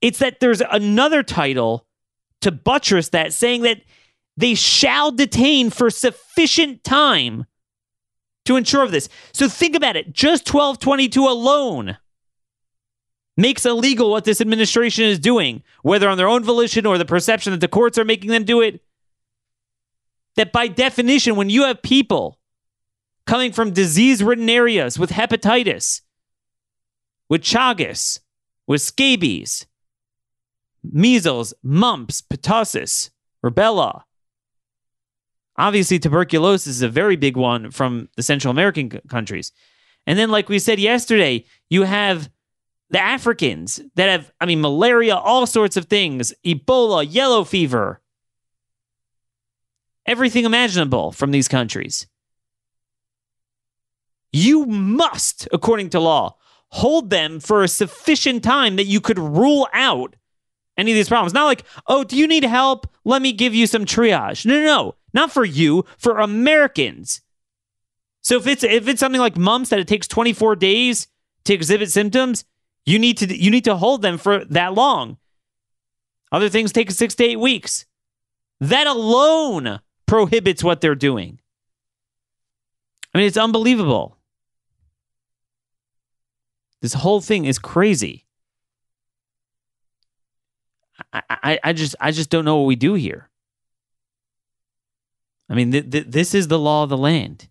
It's 0.00 0.18
that 0.18 0.40
there's 0.40 0.60
another 0.60 1.22
title 1.22 1.86
to 2.42 2.52
buttress 2.52 3.10
that 3.10 3.32
saying 3.32 3.62
that 3.62 3.82
they 4.36 4.54
shall 4.54 5.10
detain 5.10 5.70
for 5.70 5.90
sufficient 5.90 6.84
time 6.84 7.46
to 8.44 8.56
ensure 8.56 8.82
of 8.82 8.90
this. 8.90 9.08
So 9.32 9.48
think 9.48 9.74
about 9.74 9.96
it. 9.96 10.12
Just 10.12 10.52
1222 10.52 11.26
alone 11.26 11.96
makes 13.36 13.66
illegal 13.66 14.10
what 14.10 14.24
this 14.24 14.40
administration 14.40 15.04
is 15.04 15.18
doing, 15.18 15.62
whether 15.82 16.08
on 16.08 16.16
their 16.16 16.28
own 16.28 16.44
volition 16.44 16.86
or 16.86 16.96
the 16.98 17.04
perception 17.04 17.52
that 17.52 17.60
the 17.60 17.68
courts 17.68 17.98
are 17.98 18.04
making 18.04 18.30
them 18.30 18.44
do 18.44 18.60
it. 18.60 18.82
That 20.36 20.52
by 20.52 20.68
definition, 20.68 21.36
when 21.36 21.50
you 21.50 21.64
have 21.64 21.82
people 21.82 22.38
coming 23.26 23.52
from 23.52 23.72
disease 23.72 24.22
ridden 24.22 24.48
areas 24.48 24.98
with 24.98 25.10
hepatitis, 25.10 26.02
with 27.28 27.42
Chagas, 27.42 28.20
with 28.66 28.82
scabies, 28.82 29.66
measles, 30.82 31.54
mumps, 31.62 32.22
pertussis, 32.22 33.10
rubella. 33.44 34.02
Obviously, 35.58 35.98
tuberculosis 35.98 36.66
is 36.66 36.82
a 36.82 36.88
very 36.88 37.16
big 37.16 37.36
one 37.36 37.70
from 37.70 38.08
the 38.16 38.22
Central 38.22 38.50
American 38.50 38.90
c- 38.90 39.00
countries. 39.08 39.52
And 40.06 40.18
then, 40.18 40.30
like 40.30 40.48
we 40.48 40.58
said 40.58 40.78
yesterday, 40.78 41.44
you 41.70 41.82
have 41.82 42.30
the 42.90 43.00
Africans 43.00 43.80
that 43.96 44.08
have, 44.08 44.32
I 44.40 44.46
mean, 44.46 44.60
malaria, 44.60 45.16
all 45.16 45.46
sorts 45.46 45.76
of 45.76 45.86
things, 45.86 46.32
Ebola, 46.44 47.06
yellow 47.08 47.42
fever, 47.42 48.00
everything 50.04 50.44
imaginable 50.44 51.10
from 51.10 51.30
these 51.30 51.48
countries. 51.48 52.06
You 54.32 54.66
must, 54.66 55.48
according 55.52 55.90
to 55.90 56.00
law, 56.00 56.36
hold 56.70 57.10
them 57.10 57.40
for 57.40 57.62
a 57.62 57.68
sufficient 57.68 58.42
time 58.42 58.76
that 58.76 58.84
you 58.84 59.00
could 59.00 59.18
rule 59.18 59.68
out 59.72 60.16
any 60.76 60.92
of 60.92 60.96
these 60.96 61.08
problems. 61.08 61.32
Not 61.32 61.44
like, 61.44 61.64
oh, 61.86 62.04
do 62.04 62.16
you 62.16 62.26
need 62.26 62.44
help? 62.44 62.86
Let 63.04 63.22
me 63.22 63.32
give 63.32 63.54
you 63.54 63.66
some 63.66 63.84
triage. 63.84 64.44
No, 64.44 64.54
no, 64.58 64.64
no. 64.64 64.94
Not 65.12 65.32
for 65.32 65.44
you, 65.44 65.84
for 65.96 66.18
Americans. 66.18 67.22
So 68.20 68.36
if 68.36 68.46
it's 68.46 68.64
if 68.64 68.88
it's 68.88 69.00
something 69.00 69.20
like 69.20 69.36
mumps 69.36 69.70
that 69.70 69.78
it 69.78 69.88
takes 69.88 70.08
24 70.08 70.56
days 70.56 71.08
to 71.44 71.54
exhibit 71.54 71.90
symptoms, 71.90 72.44
you 72.84 72.98
need 72.98 73.18
to 73.18 73.34
you 73.34 73.50
need 73.50 73.64
to 73.64 73.76
hold 73.76 74.02
them 74.02 74.18
for 74.18 74.44
that 74.46 74.74
long. 74.74 75.16
Other 76.32 76.48
things 76.48 76.72
take 76.72 76.90
6 76.90 77.14
to 77.14 77.24
8 77.24 77.36
weeks. 77.36 77.86
That 78.60 78.86
alone 78.86 79.80
prohibits 80.06 80.64
what 80.64 80.80
they're 80.80 80.94
doing. 80.94 81.40
I 83.14 83.18
mean, 83.18 83.26
it's 83.26 83.36
unbelievable. 83.36 84.15
This 86.86 86.94
whole 86.94 87.20
thing 87.20 87.46
is 87.46 87.58
crazy. 87.58 88.26
I, 91.12 91.22
I, 91.28 91.58
I 91.64 91.72
just 91.72 91.96
I 91.98 92.12
just 92.12 92.30
don't 92.30 92.44
know 92.44 92.58
what 92.58 92.68
we 92.68 92.76
do 92.76 92.94
here. 92.94 93.28
I 95.50 95.54
mean, 95.54 95.72
th- 95.72 95.90
th- 95.90 96.06
this 96.06 96.32
is 96.32 96.46
the 96.46 96.60
law 96.60 96.84
of 96.84 96.88
the 96.88 96.96
land. 96.96 97.48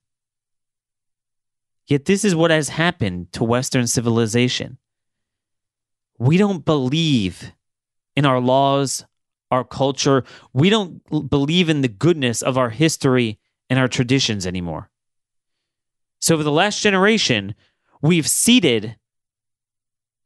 Yet 1.85 2.05
this 2.05 2.23
is 2.23 2.33
what 2.33 2.49
has 2.49 2.69
happened 2.69 3.33
to 3.33 3.43
Western 3.43 3.87
civilization. 3.87 4.77
We 6.17 6.37
don't 6.37 6.63
believe 6.63 7.51
in 8.15 8.25
our 8.25 8.39
laws, 8.39 9.03
our 9.51 9.65
culture. 9.65 10.23
We 10.53 10.69
don't 10.69 11.29
believe 11.29 11.67
in 11.67 11.81
the 11.81 11.89
goodness 11.89 12.41
of 12.41 12.57
our 12.57 12.69
history 12.69 13.37
and 13.69 13.77
our 13.79 13.89
traditions 13.89 14.47
anymore. 14.47 14.89
So, 16.21 16.37
for 16.37 16.43
the 16.43 16.51
last 16.53 16.81
generation, 16.81 17.53
we've 18.01 18.29
ceded 18.29 18.95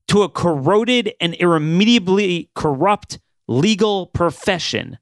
to 0.10 0.24
a 0.24 0.30
corroded 0.30 1.13
and 1.22 1.36
irremediably 1.36 2.50
corrupt 2.56 3.20
legal 3.48 4.08
profession 4.08 4.98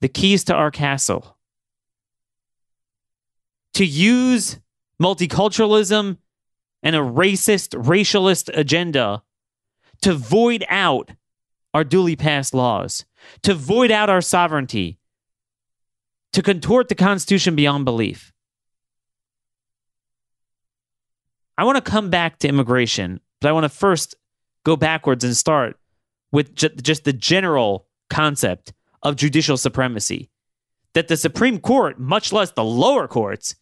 the 0.00 0.08
keys 0.08 0.44
to 0.44 0.54
our 0.54 0.70
castle. 0.70 1.38
To 3.74 3.86
use 3.86 4.58
multiculturalism 5.00 6.18
and 6.82 6.96
a 6.96 6.98
racist, 6.98 7.80
racialist 7.80 8.50
agenda 8.52 9.22
to 10.02 10.14
void 10.14 10.64
out 10.68 11.10
our 11.72 11.84
duly 11.84 12.16
passed 12.16 12.52
laws, 12.52 13.04
to 13.42 13.54
void 13.54 13.90
out 13.90 14.10
our 14.10 14.20
sovereignty, 14.20 14.98
to 16.32 16.42
contort 16.42 16.88
the 16.88 16.94
Constitution 16.94 17.54
beyond 17.54 17.84
belief. 17.84 18.32
I 21.56 21.64
want 21.64 21.82
to 21.82 21.90
come 21.90 22.10
back 22.10 22.38
to 22.40 22.48
immigration, 22.48 23.20
but 23.42 23.48
I 23.48 23.52
want 23.52 23.64
to 23.64 23.68
first 23.68 24.14
go 24.64 24.76
backwards 24.76 25.24
and 25.24 25.36
start 25.36 25.76
with 26.30 26.54
ju- 26.54 26.68
just 26.68 27.04
the 27.04 27.12
general 27.12 27.88
concept 28.08 28.72
of 29.02 29.16
judicial 29.16 29.56
supremacy. 29.56 30.30
That 30.94 31.08
the 31.08 31.16
Supreme 31.16 31.58
Court, 31.58 31.98
much 31.98 32.32
less 32.32 32.52
the 32.52 32.64
lower 32.64 33.08
courts, 33.08 33.56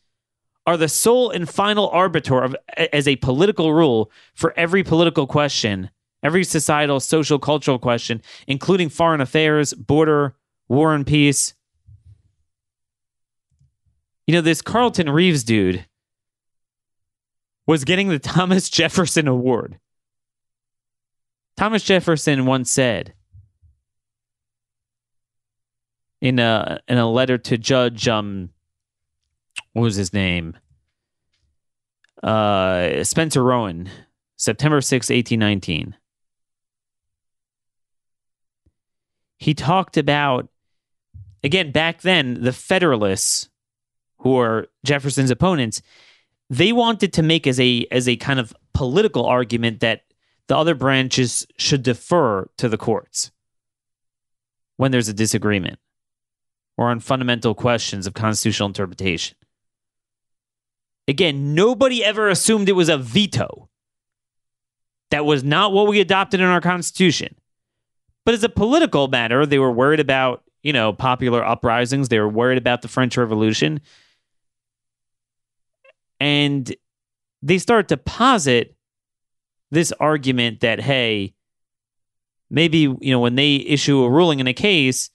are 0.67 0.77
the 0.77 0.89
sole 0.89 1.31
and 1.31 1.49
final 1.49 1.89
arbiter 1.89 2.43
of 2.43 2.55
as 2.93 3.09
a 3.09 3.17
political 3.17 3.73
rule 3.73 4.11
for 4.35 4.53
every 4.57 4.83
political 4.83 5.27
question, 5.27 5.91
every 6.23 6.45
societal, 6.45 7.01
social, 7.01 7.39
cultural 7.39 7.79
question, 7.79 8.21
including 8.47 8.91
foreign 8.91 9.21
affairs, 9.21 9.73
border, 9.73 10.37
war 10.69 10.95
and 10.95 11.07
peace. 11.07 11.55
You 14.27 14.35
know, 14.35 14.43
this 14.43 14.61
Carlton 14.61 15.09
Reeves 15.09 15.43
dude 15.43 15.87
was 17.67 17.85
getting 17.85 18.09
the 18.09 18.19
Thomas 18.19 18.69
Jefferson 18.69 19.29
Award. 19.29 19.79
Thomas 21.57 21.83
Jefferson 21.83 22.47
once 22.47 22.71
said 22.71 23.14
in 26.21 26.38
a 26.38 26.81
in 26.88 26.99
a 26.99 27.11
letter 27.11 27.37
to 27.38 27.59
Judge 27.59 28.09
um 28.09 28.50
what 29.73 29.83
was 29.83 29.97
his 29.97 30.12
name? 30.12 30.57
Uh, 32.23 33.02
Spencer 33.05 33.43
Roane, 33.43 33.90
September 34.37 34.81
6, 34.81 35.09
1819. 35.09 35.97
He 39.38 39.55
talked 39.55 39.97
about, 39.97 40.49
again, 41.43 41.73
back 41.73 42.02
then, 42.02 42.43
the 42.43 42.52
Federalists, 42.52 43.49
who 44.19 44.37
are 44.38 44.67
Jefferson's 44.85 45.31
opponents, 45.31 45.81
they 46.50 46.73
wanted 46.73 47.12
to 47.14 47.23
make 47.23 47.47
as 47.47 47.59
a 47.59 47.87
as 47.90 48.09
a 48.09 48.16
kind 48.16 48.38
of 48.38 48.52
political 48.75 49.25
argument 49.25 49.80
that 49.80 50.02
the 50.49 50.57
other 50.57 50.75
branches 50.75 51.47
should 51.57 51.83
defer 51.83 52.50
to 52.59 52.69
the 52.69 52.76
courts 52.76 53.30
when 54.76 54.90
there's 54.90 55.09
a 55.09 55.14
disagreement 55.14 55.78
or 56.76 56.88
on 56.88 56.99
fundamental 56.99 57.54
questions 57.54 58.07
of 58.07 58.14
constitutional 58.14 58.66
interpretation. 58.66 59.37
Again, 61.07 61.54
nobody 61.54 62.04
ever 62.04 62.28
assumed 62.28 62.69
it 62.69 62.73
was 62.73 62.88
a 62.88 62.99
veto. 62.99 63.69
That 65.10 65.25
was 65.25 65.45
not 65.45 65.73
what 65.73 65.89
we 65.89 66.00
adopted 66.00 66.41
in 66.41 66.47
our 66.47 66.60
Constitution. 66.60 67.34
But 68.25 68.34
as 68.34 68.45
a 68.45 68.49
political 68.49 69.08
matter, 69.08 69.45
they 69.45 69.58
were 69.58 69.73
worried 69.73 69.99
about, 69.99 70.45
you 70.63 70.73
know, 70.73 70.93
popular 70.93 71.45
uprisings. 71.45 72.08
They 72.08 72.21
were 72.21 72.28
worried 72.28 72.58
about 72.58 72.82
the 72.82 72.89
French 72.89 73.17
Revolution. 73.17 73.80
And 76.21 76.73
they 77.43 77.59
start 77.59 77.89
to 77.89 77.97
posit 77.97 78.76
this 79.71 79.93
argument 79.93 80.61
that, 80.61 80.80
hey, 80.80 81.35
maybe, 82.50 82.78
you 82.78 82.99
know, 83.02 83.21
when 83.21 83.37
they 83.37 83.56
issue 83.56 84.02
a 84.02 84.11
ruling 84.11 84.41
in 84.41 84.47
a 84.47 84.52
case, 84.52 85.11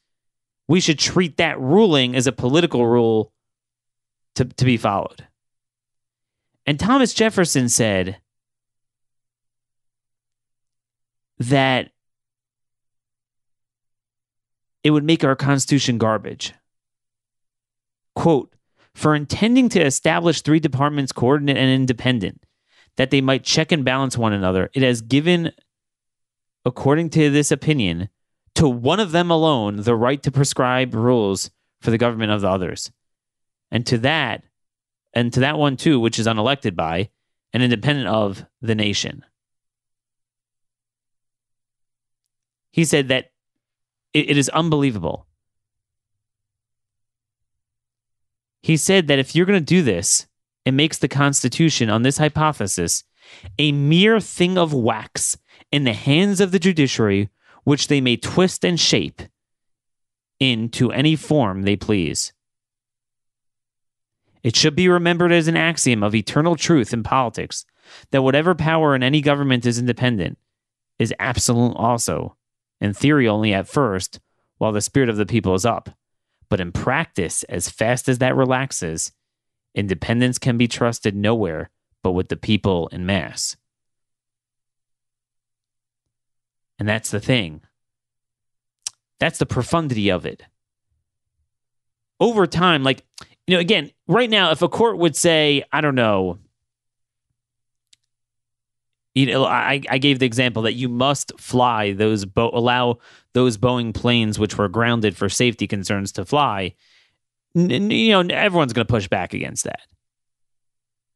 we 0.68 0.80
should 0.80 0.98
treat 0.98 1.38
that 1.38 1.60
ruling 1.60 2.16
as 2.16 2.26
a 2.26 2.32
political 2.32 2.88
rule 2.88 3.32
to, 4.34 4.46
to 4.46 4.66
be 4.66 4.78
followed. 4.78 5.28
And 6.66 6.80
Thomas 6.80 7.14
Jefferson 7.14 7.70
said 7.70 8.18
that 11.38 11.92
it 14.84 14.92
would 14.92 15.04
make 15.04 15.24
our 15.24 15.36
Constitution 15.36 15.98
garbage. 15.98 16.54
Quote, 18.16 18.55
for 18.96 19.14
intending 19.14 19.68
to 19.70 19.82
establish 19.82 20.42
three 20.42 20.60
departments 20.60 21.12
coordinate 21.12 21.58
and 21.58 21.70
independent, 21.70 22.44
that 22.96 23.12
they 23.12 23.20
might 23.20 23.44
check 23.44 23.74
and 23.74 23.84
balance 23.84 24.18
one 24.18 24.32
another, 24.34 24.72
it 24.74 24.82
has 24.82 25.02
given, 25.02 25.52
according 26.64 27.10
to 27.12 27.30
this 27.30 27.52
opinion, 27.52 28.08
to 28.56 28.70
one 28.70 29.02
of 29.02 29.12
them 29.12 29.30
alone 29.30 29.82
the 29.82 29.96
right 29.96 30.24
to 30.24 30.32
prescribe 30.32 30.96
rules 30.96 31.52
for 31.82 31.92
the 31.92 31.98
government 31.98 32.32
of 32.32 32.40
the 32.40 32.50
others. 32.50 32.90
And 33.70 33.86
to 33.88 33.98
that, 34.00 34.44
and 35.14 35.32
to 35.34 35.42
that 35.42 35.58
one 35.58 35.76
too, 35.76 36.00
which 36.00 36.18
is 36.18 36.26
unelected 36.26 36.76
by 36.76 37.10
and 37.52 37.62
independent 37.62 38.08
of 38.08 38.46
the 38.62 38.76
nation. 38.76 39.26
He 42.72 42.86
said 42.86 43.10
that 43.10 43.32
it, 44.14 44.30
it 44.30 44.38
is 44.38 44.48
unbelievable. 44.50 45.28
He 48.66 48.78
said 48.78 49.06
that 49.08 49.20
if 49.20 49.36
you're 49.36 49.46
going 49.46 49.60
to 49.60 49.64
do 49.64 49.84
this, 49.84 50.26
it 50.66 50.72
makes 50.72 50.98
the 50.98 51.08
Constitution, 51.08 51.88
on 51.88 52.02
this 52.02 52.18
hypothesis, 52.18 53.04
a 53.60 53.72
mere 53.72 54.20
thing 54.20 54.58
of 54.58 54.74
wax 54.74 55.38
in 55.72 55.84
the 55.84 55.94
hands 55.94 56.42
of 56.42 56.52
the 56.52 56.58
judiciary, 56.58 57.30
which 57.64 57.90
they 57.90 58.02
may 58.02 58.18
twist 58.18 58.66
and 58.66 58.80
shape 58.80 59.22
into 60.40 60.92
any 60.92 61.16
form 61.16 61.62
they 61.62 61.76
please. 61.76 62.34
It 64.42 64.56
should 64.56 64.76
be 64.76 64.90
remembered 64.90 65.32
as 65.32 65.48
an 65.48 65.56
axiom 65.56 66.02
of 66.02 66.16
eternal 66.16 66.56
truth 66.56 66.92
in 66.92 67.04
politics 67.04 67.68
that 68.10 68.24
whatever 68.24 68.56
power 68.56 68.96
in 68.96 69.04
any 69.04 69.22
government 69.22 69.68
is 69.68 69.78
independent 69.78 70.40
is 70.98 71.14
absolute 71.20 71.76
also, 71.76 72.36
in 72.82 72.96
theory 72.96 73.28
only 73.28 73.54
at 73.54 73.68
first, 73.68 74.20
while 74.58 74.72
the 74.72 74.82
spirit 74.82 75.10
of 75.10 75.18
the 75.18 75.28
people 75.28 75.54
is 75.54 75.68
up. 75.68 75.96
But 76.50 76.60
in 76.60 76.72
practice, 76.72 77.44
as 77.44 77.70
fast 77.70 78.08
as 78.08 78.20
that 78.20 78.36
relaxes, 78.36 79.12
independence 79.74 80.38
can 80.38 80.58
be 80.58 80.68
trusted 80.68 81.16
nowhere 81.16 81.70
but 82.04 82.12
with 82.12 82.30
the 82.30 82.38
people 82.38 82.88
in 82.90 83.06
mass. 83.06 83.58
And 86.78 86.88
that's 86.88 87.10
the 87.10 87.20
thing. 87.20 87.62
That's 89.20 89.40
the 89.40 89.46
profundity 89.48 90.10
of 90.10 90.26
it. 90.26 90.44
Over 92.20 92.46
time, 92.46 92.84
like 92.84 93.04
you 93.48 93.56
know, 93.56 93.60
again, 93.60 93.92
right 94.08 94.30
now, 94.30 94.52
if 94.52 94.62
a 94.62 94.70
court 94.70 94.98
would 94.98 95.16
say, 95.16 95.64
I 95.72 95.82
don't 95.82 95.96
know, 95.96 96.40
you 99.16 99.26
know, 99.28 99.46
I, 99.46 99.82
I 99.90 99.98
gave 99.98 100.20
the 100.20 100.26
example 100.26 100.62
that 100.64 100.74
you 100.74 100.90
must 100.90 101.32
fly 101.40 101.94
those 101.94 102.26
Bo- 102.26 102.52
allow 102.54 103.00
those 103.34 103.58
Boeing 103.58 103.94
planes 103.94 104.38
which 104.38 104.58
were 104.58 104.68
grounded 104.68 105.16
for 105.16 105.30
safety 105.30 105.68
concerns 105.68 106.12
to 106.14 106.26
fly. 106.26 106.76
N- 107.56 107.90
you 107.90 108.12
know, 108.12 108.36
everyone's 108.36 108.74
going 108.74 108.86
to 108.86 108.94
push 108.94 109.08
back 109.08 109.34
against 109.34 109.64
that. 109.64 109.80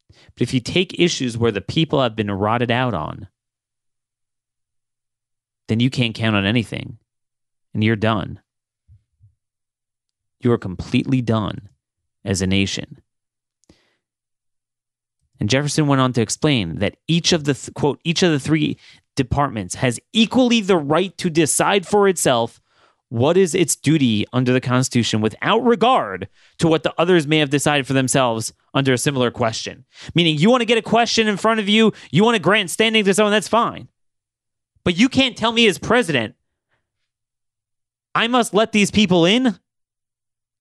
But 0.07 0.41
if 0.41 0.53
you 0.53 0.61
take 0.61 0.97
issues 0.97 1.37
where 1.37 1.51
the 1.51 1.61
people 1.61 2.01
have 2.01 2.15
been 2.15 2.31
rotted 2.31 2.71
out 2.71 2.93
on, 2.93 3.27
then 5.67 5.81
you 5.81 5.89
can't 5.89 6.15
count 6.15 6.37
on 6.37 6.45
anything, 6.45 6.97
and 7.73 7.83
you're 7.83 7.97
done. 7.97 8.39
You 10.39 10.53
are 10.53 10.57
completely 10.57 11.21
done 11.21 11.67
as 12.23 12.41
a 12.41 12.47
nation. 12.47 13.01
And 15.39 15.49
Jefferson 15.49 15.87
went 15.87 16.01
on 16.01 16.13
to 16.13 16.21
explain 16.21 16.79
that 16.79 16.97
each 17.07 17.31
of 17.31 17.45
the 17.45 17.53
th- 17.53 17.73
quote 17.73 17.99
each 18.03 18.23
of 18.23 18.31
the 18.31 18.39
three 18.39 18.77
departments 19.15 19.75
has 19.75 19.99
equally 20.13 20.61
the 20.61 20.77
right 20.77 21.17
to 21.17 21.29
decide 21.29 21.85
for 21.85 22.07
itself 22.07 22.61
what 23.09 23.37
is 23.37 23.55
its 23.55 23.75
duty 23.75 24.25
under 24.33 24.53
the 24.53 24.61
Constitution 24.61 25.19
without 25.19 25.59
regard 25.59 26.27
to 26.59 26.67
what 26.67 26.83
the 26.83 26.93
others 26.97 27.25
may 27.25 27.39
have 27.39 27.49
decided 27.49 27.87
for 27.87 27.93
themselves 27.93 28.53
under 28.73 28.93
a 28.93 28.97
similar 28.97 29.31
question. 29.31 29.85
Meaning, 30.13 30.37
you 30.37 30.51
want 30.51 30.61
to 30.61 30.65
get 30.65 30.77
a 30.77 30.83
question 30.83 31.27
in 31.27 31.37
front 31.37 31.59
of 31.59 31.67
you, 31.67 31.91
you 32.11 32.23
want 32.23 32.35
to 32.35 32.41
grant 32.41 32.69
standing 32.69 33.03
to 33.03 33.13
someone, 33.13 33.31
that's 33.31 33.47
fine. 33.47 33.87
But 34.83 34.97
you 34.97 35.09
can't 35.09 35.35
tell 35.35 35.51
me 35.51 35.65
as 35.67 35.79
president, 35.79 36.35
I 38.13 38.27
must 38.27 38.53
let 38.53 38.73
these 38.73 38.91
people 38.91 39.25
in 39.25 39.57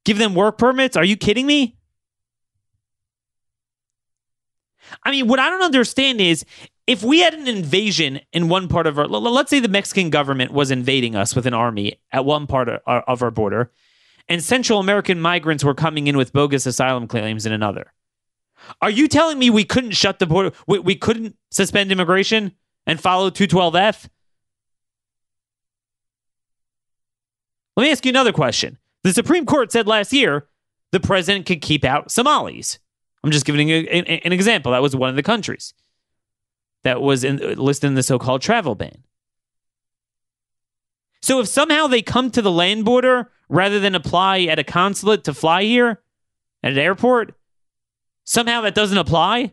Give 0.08 0.16
them 0.16 0.34
work 0.34 0.56
permits? 0.56 0.96
Are 0.96 1.04
you 1.04 1.18
kidding 1.18 1.46
me? 1.46 1.76
I 5.04 5.10
mean, 5.10 5.28
what 5.28 5.38
I 5.38 5.50
don't 5.50 5.62
understand 5.62 6.20
is 6.20 6.44
if 6.86 7.02
we 7.02 7.20
had 7.20 7.34
an 7.34 7.48
invasion 7.48 8.20
in 8.32 8.48
one 8.48 8.68
part 8.68 8.86
of 8.86 8.98
our, 8.98 9.06
let's 9.06 9.50
say 9.50 9.60
the 9.60 9.68
Mexican 9.68 10.10
government 10.10 10.52
was 10.52 10.70
invading 10.70 11.16
us 11.16 11.36
with 11.36 11.46
an 11.46 11.54
army 11.54 12.00
at 12.12 12.24
one 12.24 12.46
part 12.46 12.68
of 12.68 12.80
our, 12.86 13.02
of 13.02 13.22
our 13.22 13.30
border, 13.30 13.70
and 14.28 14.42
Central 14.42 14.78
American 14.78 15.20
migrants 15.20 15.64
were 15.64 15.74
coming 15.74 16.06
in 16.06 16.16
with 16.16 16.32
bogus 16.32 16.66
asylum 16.66 17.06
claims 17.06 17.46
in 17.46 17.52
another. 17.52 17.92
Are 18.82 18.90
you 18.90 19.08
telling 19.08 19.38
me 19.38 19.50
we 19.50 19.64
couldn't 19.64 19.92
shut 19.92 20.18
the 20.18 20.26
border? 20.26 20.52
We, 20.66 20.78
we 20.78 20.94
couldn't 20.96 21.36
suspend 21.50 21.92
immigration 21.92 22.52
and 22.86 23.00
follow 23.00 23.30
212F? 23.30 24.08
Let 27.76 27.84
me 27.84 27.92
ask 27.92 28.04
you 28.04 28.10
another 28.10 28.32
question. 28.32 28.78
The 29.04 29.12
Supreme 29.12 29.46
Court 29.46 29.70
said 29.70 29.86
last 29.86 30.12
year 30.12 30.48
the 30.90 31.00
president 31.00 31.46
could 31.46 31.60
keep 31.60 31.84
out 31.84 32.10
Somalis. 32.10 32.78
I'm 33.28 33.32
just 33.32 33.44
giving 33.44 33.68
you 33.68 33.80
an 33.80 34.32
example. 34.32 34.72
That 34.72 34.80
was 34.80 34.96
one 34.96 35.10
of 35.10 35.16
the 35.16 35.22
countries 35.22 35.74
that 36.82 37.02
was 37.02 37.24
in, 37.24 37.36
listed 37.36 37.88
in 37.88 37.94
the 37.94 38.02
so 38.02 38.18
called 38.18 38.40
travel 38.40 38.74
ban. 38.74 39.02
So 41.20 41.38
if 41.38 41.46
somehow 41.46 41.88
they 41.88 42.00
come 42.00 42.30
to 42.30 42.40
the 42.40 42.50
land 42.50 42.86
border 42.86 43.30
rather 43.50 43.80
than 43.80 43.94
apply 43.94 44.44
at 44.44 44.58
a 44.58 44.64
consulate 44.64 45.24
to 45.24 45.34
fly 45.34 45.64
here 45.64 46.00
at 46.62 46.72
an 46.72 46.78
airport, 46.78 47.34
somehow 48.24 48.62
that 48.62 48.74
doesn't 48.74 48.96
apply? 48.96 49.52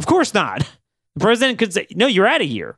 Of 0.00 0.06
course 0.06 0.34
not. 0.34 0.68
The 1.14 1.20
president 1.20 1.60
could 1.60 1.72
say, 1.72 1.86
no, 1.92 2.08
you're 2.08 2.26
out 2.26 2.40
of 2.40 2.48
here. 2.48 2.76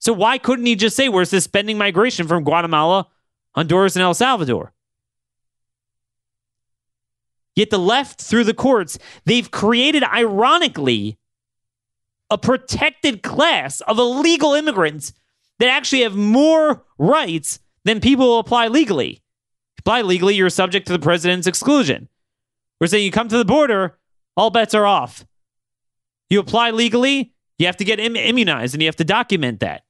So 0.00 0.12
why 0.12 0.36
couldn't 0.36 0.66
he 0.66 0.74
just 0.74 0.96
say 0.96 1.08
we're 1.08 1.24
suspending 1.26 1.78
migration 1.78 2.26
from 2.26 2.42
Guatemala, 2.42 3.06
Honduras, 3.54 3.94
and 3.94 4.02
El 4.02 4.14
Salvador? 4.14 4.72
Yet 7.60 7.68
the 7.68 7.78
left, 7.78 8.22
through 8.22 8.44
the 8.44 8.54
courts, 8.54 8.98
they've 9.26 9.50
created, 9.50 10.02
ironically, 10.02 11.18
a 12.30 12.38
protected 12.38 13.22
class 13.22 13.82
of 13.82 13.98
illegal 13.98 14.54
immigrants 14.54 15.12
that 15.58 15.68
actually 15.68 16.00
have 16.00 16.16
more 16.16 16.86
rights 16.96 17.58
than 17.84 18.00
people 18.00 18.24
who 18.24 18.38
apply 18.38 18.68
legally. 18.68 19.20
Apply 19.78 20.00
legally, 20.00 20.36
you're 20.36 20.48
subject 20.48 20.86
to 20.86 20.94
the 20.94 20.98
president's 20.98 21.46
exclusion. 21.46 22.08
We're 22.80 22.86
saying 22.86 23.04
you 23.04 23.10
come 23.10 23.28
to 23.28 23.36
the 23.36 23.44
border, 23.44 23.98
all 24.38 24.48
bets 24.48 24.72
are 24.72 24.86
off. 24.86 25.26
You 26.30 26.40
apply 26.40 26.70
legally, 26.70 27.34
you 27.58 27.66
have 27.66 27.76
to 27.76 27.84
get 27.84 28.00
Im- 28.00 28.16
immunized 28.16 28.72
and 28.72 28.80
you 28.80 28.88
have 28.88 28.96
to 28.96 29.04
document 29.04 29.60
that. 29.60 29.84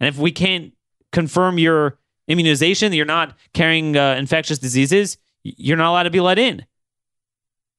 And 0.00 0.08
if 0.08 0.16
we 0.16 0.32
can't 0.32 0.72
confirm 1.12 1.58
your 1.58 1.98
immunization, 2.28 2.94
you're 2.94 3.04
not 3.04 3.36
carrying 3.52 3.94
uh, 3.94 4.14
infectious 4.18 4.58
diseases, 4.58 5.18
you're 5.42 5.76
not 5.76 5.90
allowed 5.90 6.04
to 6.04 6.10
be 6.10 6.20
let 6.20 6.38
in. 6.38 6.66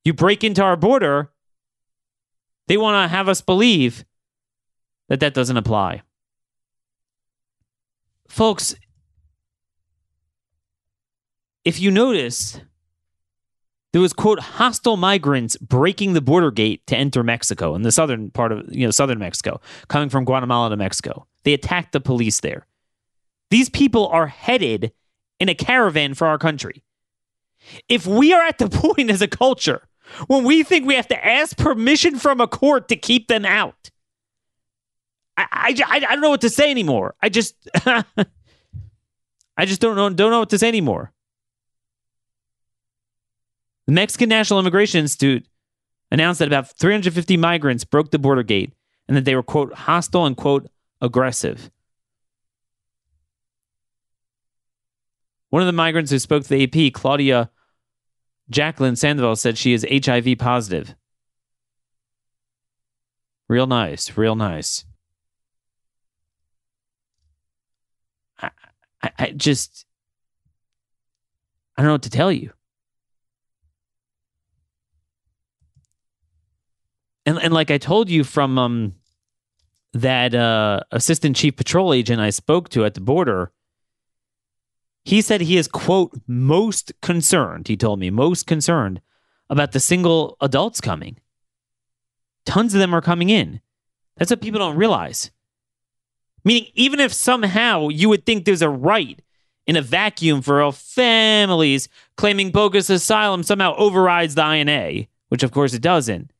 You 0.03 0.13
break 0.13 0.43
into 0.43 0.61
our 0.61 0.75
border, 0.75 1.31
they 2.67 2.77
want 2.77 3.03
to 3.03 3.07
have 3.07 3.29
us 3.29 3.41
believe 3.41 4.05
that 5.09 5.19
that 5.19 5.33
doesn't 5.33 5.57
apply. 5.57 6.01
Folks, 8.27 8.75
if 11.63 11.79
you 11.79 11.91
notice, 11.91 12.59
there 13.91 14.01
was 14.01 14.11
quote 14.11 14.39
hostile 14.39 14.97
migrants 14.97 15.55
breaking 15.57 16.13
the 16.13 16.21
border 16.21 16.51
gate 16.51 16.85
to 16.87 16.97
enter 16.97 17.23
Mexico 17.23 17.75
in 17.75 17.83
the 17.83 17.91
southern 17.91 18.31
part 18.31 18.51
of 18.51 18.73
you 18.73 18.85
know 18.85 18.91
southern 18.91 19.19
Mexico, 19.19 19.61
coming 19.87 20.09
from 20.09 20.25
Guatemala 20.25 20.69
to 20.71 20.77
Mexico. 20.77 21.27
They 21.43 21.53
attacked 21.53 21.91
the 21.91 22.01
police 22.01 22.39
there. 22.39 22.65
These 23.51 23.69
people 23.69 24.07
are 24.07 24.27
headed 24.27 24.93
in 25.39 25.47
a 25.47 25.55
caravan 25.55 26.15
for 26.15 26.27
our 26.27 26.37
country. 26.37 26.83
If 27.89 28.05
we 28.05 28.33
are 28.33 28.43
at 28.43 28.57
the 28.57 28.69
point 28.81 29.09
as 29.09 29.21
a 29.21 29.27
culture 29.27 29.87
when 30.27 30.43
we 30.43 30.63
think 30.63 30.85
we 30.85 30.95
have 30.95 31.07
to 31.07 31.25
ask 31.25 31.57
permission 31.57 32.19
from 32.19 32.41
a 32.41 32.47
court 32.47 32.87
to 32.89 32.95
keep 32.95 33.27
them 33.27 33.45
out, 33.45 33.89
I, 35.37 35.47
I, 35.51 35.95
I, 35.95 35.99
don't 35.99 36.21
know 36.21 36.29
what 36.29 36.41
to 36.41 36.49
say 36.49 36.69
anymore. 36.69 37.15
I 37.21 37.29
just 37.29 37.55
I 37.85 39.65
just 39.65 39.81
don't 39.81 39.95
know 39.95 40.09
don't 40.09 40.31
know 40.31 40.39
what 40.39 40.51
to 40.51 40.59
say 40.59 40.67
anymore. 40.67 41.11
The 43.87 43.93
Mexican 43.93 44.29
National 44.29 44.59
Immigration 44.59 44.99
Institute 44.99 45.45
announced 46.11 46.39
that 46.39 46.47
about 46.47 46.69
350 46.77 47.37
migrants 47.37 47.83
broke 47.83 48.11
the 48.11 48.19
border 48.19 48.43
gate 48.43 48.73
and 49.07 49.17
that 49.17 49.25
they 49.25 49.35
were 49.35 49.43
quote 49.43 49.73
hostile 49.73 50.25
and 50.25 50.37
quote 50.37 50.69
aggressive. 51.01 51.69
One 55.53 55.61
of 55.61 55.67
the 55.67 55.71
migrants 55.71 56.09
who 56.09 56.17
spoke 56.17 56.41
to 56.41 56.49
the 56.49 56.63
AP, 56.63 56.93
Claudia 56.93 57.51
Jacqueline 58.49 58.95
Sandoval, 58.95 59.35
said 59.35 59.55
she 59.55 59.73
is 59.73 59.85
HIV 59.87 60.39
positive. 60.39 60.95
Real 63.47 63.67
nice, 63.67 64.17
real 64.17 64.35
nice. 64.35 64.83
I, 68.41 68.49
I, 69.03 69.11
I 69.19 69.29
just, 69.29 69.85
I 71.77 71.83
don't 71.83 71.89
know 71.89 71.93
what 71.93 72.01
to 72.01 72.09
tell 72.09 72.31
you. 72.31 72.51
And, 77.27 77.37
and 77.37 77.53
like 77.53 77.69
I 77.69 77.77
told 77.77 78.09
you 78.09 78.23
from 78.23 78.57
um, 78.57 78.95
that 79.93 80.33
uh, 80.33 80.79
assistant 80.89 81.35
chief 81.35 81.55
patrol 81.55 81.93
agent 81.93 82.19
I 82.19 82.31
spoke 82.31 82.69
to 82.69 82.85
at 82.85 82.95
the 82.95 83.01
border, 83.01 83.51
he 85.03 85.21
said 85.21 85.41
he 85.41 85.57
is, 85.57 85.67
quote, 85.67 86.19
most 86.27 86.93
concerned, 87.01 87.67
he 87.67 87.75
told 87.75 87.99
me, 87.99 88.09
most 88.09 88.47
concerned 88.47 89.01
about 89.49 89.73
the 89.73 89.79
single 89.79 90.37
adults 90.39 90.79
coming. 90.79 91.17
Tons 92.45 92.73
of 92.73 92.79
them 92.79 92.93
are 92.93 93.01
coming 93.01 93.29
in. 93.29 93.61
That's 94.17 94.31
what 94.31 94.41
people 94.41 94.59
don't 94.59 94.77
realize. 94.77 95.31
Meaning, 96.45 96.67
even 96.73 96.99
if 96.99 97.13
somehow 97.13 97.89
you 97.89 98.09
would 98.09 98.25
think 98.25 98.45
there's 98.45 98.61
a 98.61 98.69
right 98.69 99.21
in 99.65 99.75
a 99.75 99.81
vacuum 99.81 100.41
for 100.41 100.61
all 100.61 100.71
families 100.71 101.87
claiming 102.17 102.51
bogus 102.51 102.89
asylum 102.89 103.43
somehow 103.43 103.75
overrides 103.75 104.35
the 104.35 104.53
INA, 104.53 105.07
which 105.29 105.43
of 105.43 105.51
course 105.51 105.73
it 105.73 105.81
doesn't. 105.81 106.31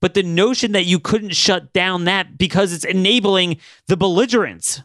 But 0.00 0.12
the 0.12 0.22
notion 0.22 0.72
that 0.72 0.84
you 0.84 1.00
couldn't 1.00 1.34
shut 1.34 1.72
down 1.72 2.04
that 2.04 2.36
because 2.36 2.74
it's 2.74 2.84
enabling 2.84 3.56
the 3.86 3.96
belligerents 3.96 4.82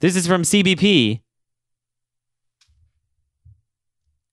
This 0.00 0.16
is 0.16 0.26
from 0.26 0.42
CBP 0.42 1.20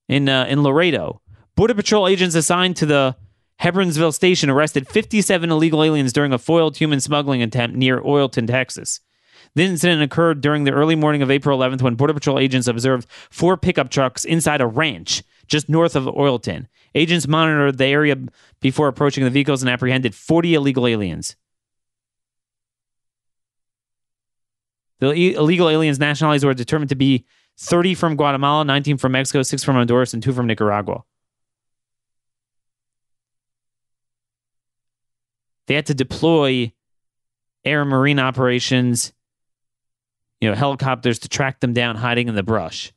in 0.07 0.29
uh, 0.29 0.45
in 0.45 0.63
Laredo. 0.63 1.21
Border 1.55 1.73
Patrol 1.73 2.07
agents 2.07 2.35
assigned 2.35 2.77
to 2.77 2.85
the 2.85 3.17
Hebbronville 3.61 4.13
station 4.13 4.49
arrested 4.49 4.87
57 4.87 5.51
illegal 5.51 5.83
aliens 5.83 6.13
during 6.13 6.31
a 6.31 6.37
foiled 6.37 6.77
human 6.77 6.99
smuggling 6.99 7.41
attempt 7.41 7.75
near 7.75 7.99
Oilton, 8.01 8.47
Texas. 8.47 9.01
The 9.55 9.63
incident 9.63 10.01
occurred 10.01 10.41
during 10.41 10.63
the 10.63 10.71
early 10.71 10.95
morning 10.95 11.21
of 11.21 11.31
April 11.31 11.57
11th 11.57 11.81
when 11.81 11.95
Border 11.95 12.13
Patrol 12.13 12.39
agents 12.39 12.67
observed 12.67 13.07
four 13.29 13.57
pickup 13.57 13.89
trucks 13.89 14.23
inside 14.23 14.61
a 14.61 14.67
ranch 14.67 15.23
just 15.47 15.67
north 15.67 15.95
of 15.95 16.05
Oilton. 16.05 16.67
Agents 16.95 17.27
monitored 17.27 17.77
the 17.77 17.85
area 17.85 18.15
before 18.61 18.87
approaching 18.87 19.23
the 19.23 19.29
vehicles 19.29 19.63
and 19.63 19.69
apprehended 19.69 20.15
40 20.15 20.53
illegal 20.53 20.87
aliens. 20.87 21.35
The 24.99 25.35
illegal 25.35 25.69
aliens' 25.69 25.99
nationalities 25.99 26.43
were 26.43 26.53
determined 26.53 26.89
to 26.89 26.95
be 26.95 27.25
30 27.57 27.95
from 27.95 28.15
Guatemala, 28.15 28.65
19 28.65 28.97
from 28.97 29.11
Mexico, 29.11 29.41
6 29.43 29.63
from 29.63 29.75
Honduras, 29.75 30.13
and 30.13 30.23
2 30.23 30.33
from 30.33 30.47
Nicaragua. 30.47 31.03
They 35.67 35.75
had 35.75 35.85
to 35.87 35.93
deploy 35.93 36.71
air 37.65 37.81
and 37.81 37.89
marine 37.89 38.19
operations, 38.19 39.13
you 40.39 40.49
know, 40.49 40.55
helicopters 40.55 41.19
to 41.19 41.29
track 41.29 41.59
them 41.59 41.73
down 41.73 41.95
hiding 41.97 42.27
in 42.27 42.35
the 42.35 42.43
brush. 42.43 42.93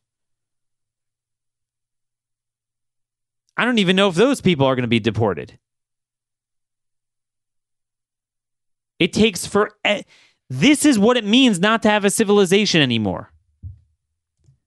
I 3.57 3.65
don't 3.65 3.79
even 3.79 3.97
know 3.97 4.09
if 4.09 4.15
those 4.15 4.41
people 4.41 4.67
are 4.67 4.75
going 4.75 4.85
to 4.85 4.89
be 4.89 5.01
deported. 5.01 5.59
It 8.99 9.13
takes 9.13 9.47
for 9.47 9.73
this 10.51 10.85
is 10.85 10.99
what 10.99 11.17
it 11.17 11.25
means 11.25 11.61
not 11.61 11.81
to 11.85 11.89
have 11.89 12.05
a 12.05 12.11
civilization 12.11 12.83
anymore. 12.83 13.33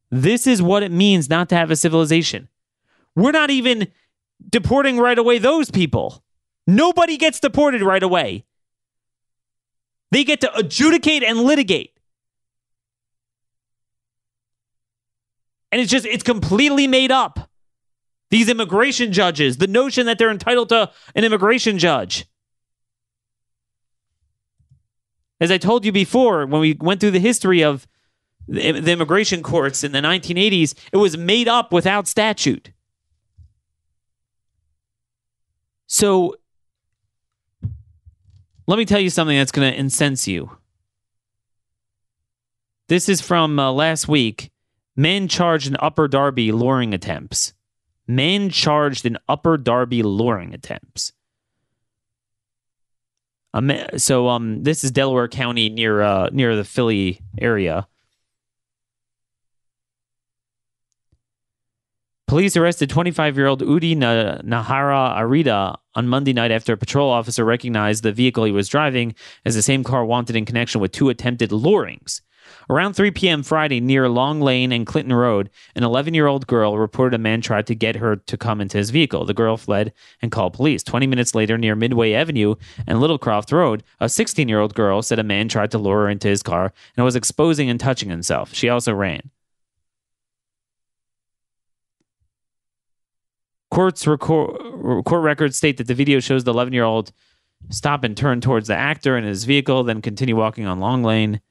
This 0.09 0.47
is 0.47 0.61
what 0.61 0.81
it 0.81 0.91
means 0.91 1.29
not 1.29 1.49
to 1.49 1.55
have 1.55 1.71
a 1.71 1.75
civilization. 1.75 2.47
We're 3.15 3.31
not 3.31 3.49
even 3.49 3.89
deporting 4.49 4.97
right 4.97 5.19
away 5.19 5.39
those 5.39 5.69
people. 5.69 6.23
Nobody 6.65 7.17
gets 7.17 7.41
deported 7.41 7.81
right 7.81 8.01
away. 8.01 8.45
They 10.11 10.23
get 10.23 10.41
to 10.41 10.55
adjudicate 10.55 11.23
and 11.23 11.39
litigate. 11.39 11.91
And 15.71 15.81
it's 15.81 15.91
just, 15.91 16.05
it's 16.05 16.23
completely 16.23 16.87
made 16.87 17.11
up. 17.11 17.49
These 18.29 18.47
immigration 18.47 19.11
judges, 19.11 19.57
the 19.57 19.67
notion 19.67 20.05
that 20.05 20.17
they're 20.17 20.31
entitled 20.31 20.69
to 20.69 20.91
an 21.13 21.23
immigration 21.23 21.77
judge. 21.77 22.25
As 25.39 25.51
I 25.51 25.57
told 25.57 25.85
you 25.85 25.91
before, 25.91 26.45
when 26.45 26.61
we 26.61 26.77
went 26.79 26.99
through 26.99 27.11
the 27.11 27.19
history 27.19 27.63
of 27.63 27.87
the, 28.47 28.91
immigration 28.91 29.41
courts 29.43 29.83
in 29.83 29.91
the 29.91 29.99
1980s, 29.99 30.73
it 30.91 30.97
was 30.97 31.17
made 31.17 31.47
up 31.47 31.71
without 31.71 32.07
statute. 32.07 32.71
So 35.87 36.35
let 38.67 38.77
me 38.77 38.85
tell 38.85 38.99
you 38.99 39.09
something 39.09 39.37
that's 39.37 39.51
going 39.51 39.71
to 39.71 39.77
incense 39.77 40.27
you. 40.27 40.57
This 42.87 43.09
is 43.09 43.21
from 43.21 43.59
uh, 43.59 43.71
last 43.71 44.07
week. 44.07 44.51
Men 44.95 45.27
charged 45.27 45.67
in 45.67 45.75
Upper 45.79 46.07
Darby 46.07 46.51
luring 46.51 46.93
attempts. 46.93 47.53
Men 48.07 48.49
charged 48.49 49.05
in 49.05 49.17
Upper 49.27 49.57
Darby 49.57 50.03
luring 50.03 50.53
attempts. 50.53 51.13
Um, 53.53 53.71
so 53.97 54.29
um, 54.29 54.63
this 54.63 54.83
is 54.83 54.91
Delaware 54.91 55.27
County 55.27 55.69
near 55.69 56.01
uh, 56.01 56.29
near 56.31 56.55
the 56.55 56.63
Philly 56.63 57.21
area. 57.39 57.87
Police 62.27 62.57
arrested 62.57 62.89
25 62.89 63.37
year 63.37 63.45
old 63.45 63.61
Udi 63.61 63.95
Nahara 63.95 65.15
Arida 65.19 65.77
on 65.93 66.07
Monday 66.07 66.33
night 66.33 66.49
after 66.49 66.73
a 66.73 66.77
patrol 66.77 67.11
officer 67.11 67.45
recognized 67.45 68.01
the 68.01 68.11
vehicle 68.11 68.43
he 68.43 68.51
was 68.51 68.67
driving 68.67 69.13
as 69.45 69.53
the 69.53 69.61
same 69.61 69.83
car 69.83 70.03
wanted 70.03 70.35
in 70.35 70.43
connection 70.43 70.81
with 70.81 70.91
two 70.91 71.09
attempted 71.09 71.51
lurings. 71.51 72.23
Around 72.69 72.93
3 72.93 73.11
p.m. 73.11 73.43
Friday, 73.43 73.79
near 73.79 74.07
Long 74.07 74.41
Lane 74.41 74.71
and 74.71 74.85
Clinton 74.85 75.13
Road, 75.13 75.49
an 75.75 75.83
11 75.83 76.13
year 76.13 76.27
old 76.27 76.47
girl 76.47 76.77
reported 76.77 77.15
a 77.15 77.19
man 77.19 77.41
tried 77.41 77.67
to 77.67 77.75
get 77.75 77.97
her 77.97 78.15
to 78.15 78.37
come 78.37 78.61
into 78.61 78.77
his 78.77 78.89
vehicle. 78.89 79.25
The 79.25 79.33
girl 79.33 79.57
fled 79.57 79.93
and 80.21 80.31
called 80.31 80.53
police. 80.53 80.83
20 80.83 81.07
minutes 81.07 81.35
later, 81.35 81.57
near 81.57 81.75
Midway 81.75 82.13
Avenue 82.13 82.55
and 82.87 82.99
Littlecroft 82.99 83.51
Road, 83.51 83.83
a 83.99 84.09
16 84.09 84.47
year 84.47 84.59
old 84.59 84.73
girl 84.73 85.01
said 85.01 85.19
a 85.19 85.23
man 85.23 85.47
tried 85.47 85.71
to 85.71 85.77
lure 85.77 86.03
her 86.03 86.09
into 86.09 86.27
his 86.27 86.43
car 86.43 86.73
and 86.95 87.03
was 87.03 87.15
exposing 87.15 87.69
and 87.69 87.79
touching 87.79 88.09
himself. 88.09 88.53
She 88.53 88.69
also 88.69 88.93
ran. 88.93 89.29
Courts 93.71 94.05
record, 94.05 95.03
court 95.03 95.23
records 95.23 95.57
state 95.57 95.77
that 95.77 95.87
the 95.87 95.95
video 95.95 96.19
shows 96.19 96.43
the 96.43 96.51
11 96.51 96.73
year 96.73 96.83
old 96.83 97.11
stop 97.69 98.03
and 98.03 98.15
turn 98.15 98.39
towards 98.39 98.67
the 98.67 98.75
actor 98.75 99.17
in 99.17 99.23
his 99.23 99.45
vehicle, 99.45 99.83
then 99.83 100.01
continue 100.01 100.35
walking 100.35 100.67
on 100.67 100.79
Long 100.79 101.03
Lane. 101.03 101.41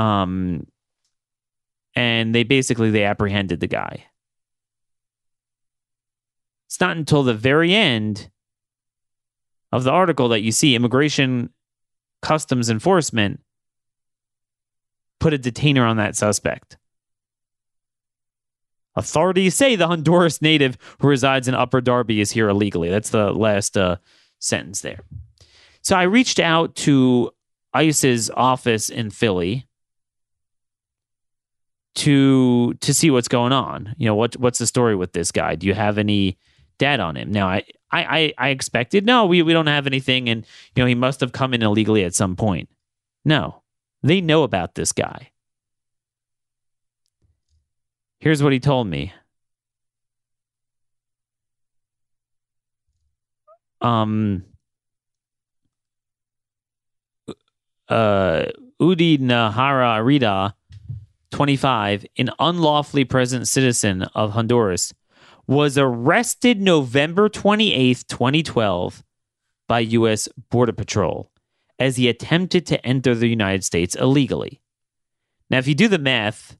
Um, 0.00 0.66
and 1.94 2.34
they 2.34 2.42
basically 2.42 2.90
they 2.90 3.04
apprehended 3.04 3.60
the 3.60 3.66
guy. 3.66 4.06
It's 6.66 6.80
not 6.80 6.96
until 6.96 7.22
the 7.22 7.34
very 7.34 7.74
end 7.74 8.30
of 9.72 9.84
the 9.84 9.90
article 9.90 10.28
that 10.28 10.40
you 10.40 10.52
see 10.52 10.74
immigration 10.74 11.50
customs 12.22 12.70
enforcement 12.70 13.40
put 15.18 15.34
a 15.34 15.38
detainer 15.38 15.84
on 15.84 15.98
that 15.98 16.16
suspect. 16.16 16.78
Authorities 18.96 19.54
say 19.54 19.76
the 19.76 19.86
Honduras 19.86 20.40
native 20.40 20.78
who 21.00 21.08
resides 21.08 21.46
in 21.46 21.54
Upper 21.54 21.82
Darby 21.82 22.20
is 22.20 22.30
here 22.30 22.48
illegally. 22.48 22.88
That's 22.88 23.10
the 23.10 23.32
last 23.32 23.76
uh, 23.76 23.96
sentence 24.38 24.80
there. 24.80 25.00
So 25.82 25.94
I 25.94 26.04
reached 26.04 26.40
out 26.40 26.74
to 26.76 27.32
ICE's 27.74 28.30
office 28.30 28.88
in 28.88 29.10
Philly 29.10 29.66
to 31.96 32.74
to 32.74 32.94
see 32.94 33.10
what's 33.10 33.28
going 33.28 33.52
on. 33.52 33.94
You 33.98 34.06
know, 34.06 34.14
what 34.14 34.36
what's 34.36 34.58
the 34.58 34.66
story 34.66 34.94
with 34.94 35.12
this 35.12 35.32
guy? 35.32 35.54
Do 35.54 35.66
you 35.66 35.74
have 35.74 35.98
any 35.98 36.38
data 36.78 37.02
on 37.02 37.16
him? 37.16 37.30
Now, 37.30 37.48
I 37.48 37.64
I 37.92 38.32
I 38.38 38.48
expected 38.50 39.04
no, 39.06 39.26
we 39.26 39.42
we 39.42 39.52
don't 39.52 39.66
have 39.66 39.86
anything, 39.86 40.28
and 40.28 40.46
you 40.74 40.82
know 40.82 40.86
he 40.86 40.94
must 40.94 41.20
have 41.20 41.32
come 41.32 41.54
in 41.54 41.62
illegally 41.62 42.04
at 42.04 42.14
some 42.14 42.36
point. 42.36 42.68
No, 43.24 43.62
they 44.02 44.20
know 44.20 44.42
about 44.42 44.74
this 44.74 44.92
guy. 44.92 45.30
Here's 48.20 48.42
what 48.42 48.52
he 48.52 48.60
told 48.60 48.86
me. 48.86 49.12
Um, 53.80 54.44
uh, 57.88 58.46
Udi 58.80 59.18
Nahara 59.18 59.98
Arida, 59.98 60.52
25, 61.30 62.06
an 62.18 62.30
unlawfully 62.38 63.04
present 63.04 63.48
citizen 63.48 64.02
of 64.14 64.32
Honduras, 64.32 64.92
was 65.46 65.76
arrested 65.78 66.60
November 66.60 67.28
28, 67.28 68.04
2012, 68.08 69.02
by 69.68 69.80
U.S. 69.80 70.28
Border 70.50 70.72
Patrol 70.72 71.30
as 71.78 71.96
he 71.96 72.08
attempted 72.08 72.66
to 72.66 72.84
enter 72.84 73.14
the 73.14 73.28
United 73.28 73.64
States 73.64 73.94
illegally. 73.94 74.60
Now, 75.48 75.58
if 75.58 75.66
you 75.66 75.74
do 75.74 75.88
the 75.88 75.98
math, 75.98 76.56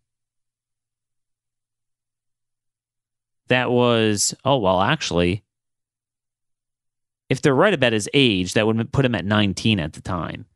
that 3.48 3.70
was, 3.70 4.34
oh, 4.44 4.58
well, 4.58 4.80
actually, 4.80 5.44
if 7.28 7.42
they're 7.42 7.54
right 7.54 7.74
about 7.74 7.92
his 7.92 8.08
age, 8.14 8.54
that 8.54 8.66
would 8.66 8.92
put 8.92 9.04
him 9.04 9.14
at 9.14 9.24
19 9.24 9.78
at 9.78 9.92
the 9.92 10.00
time. 10.00 10.46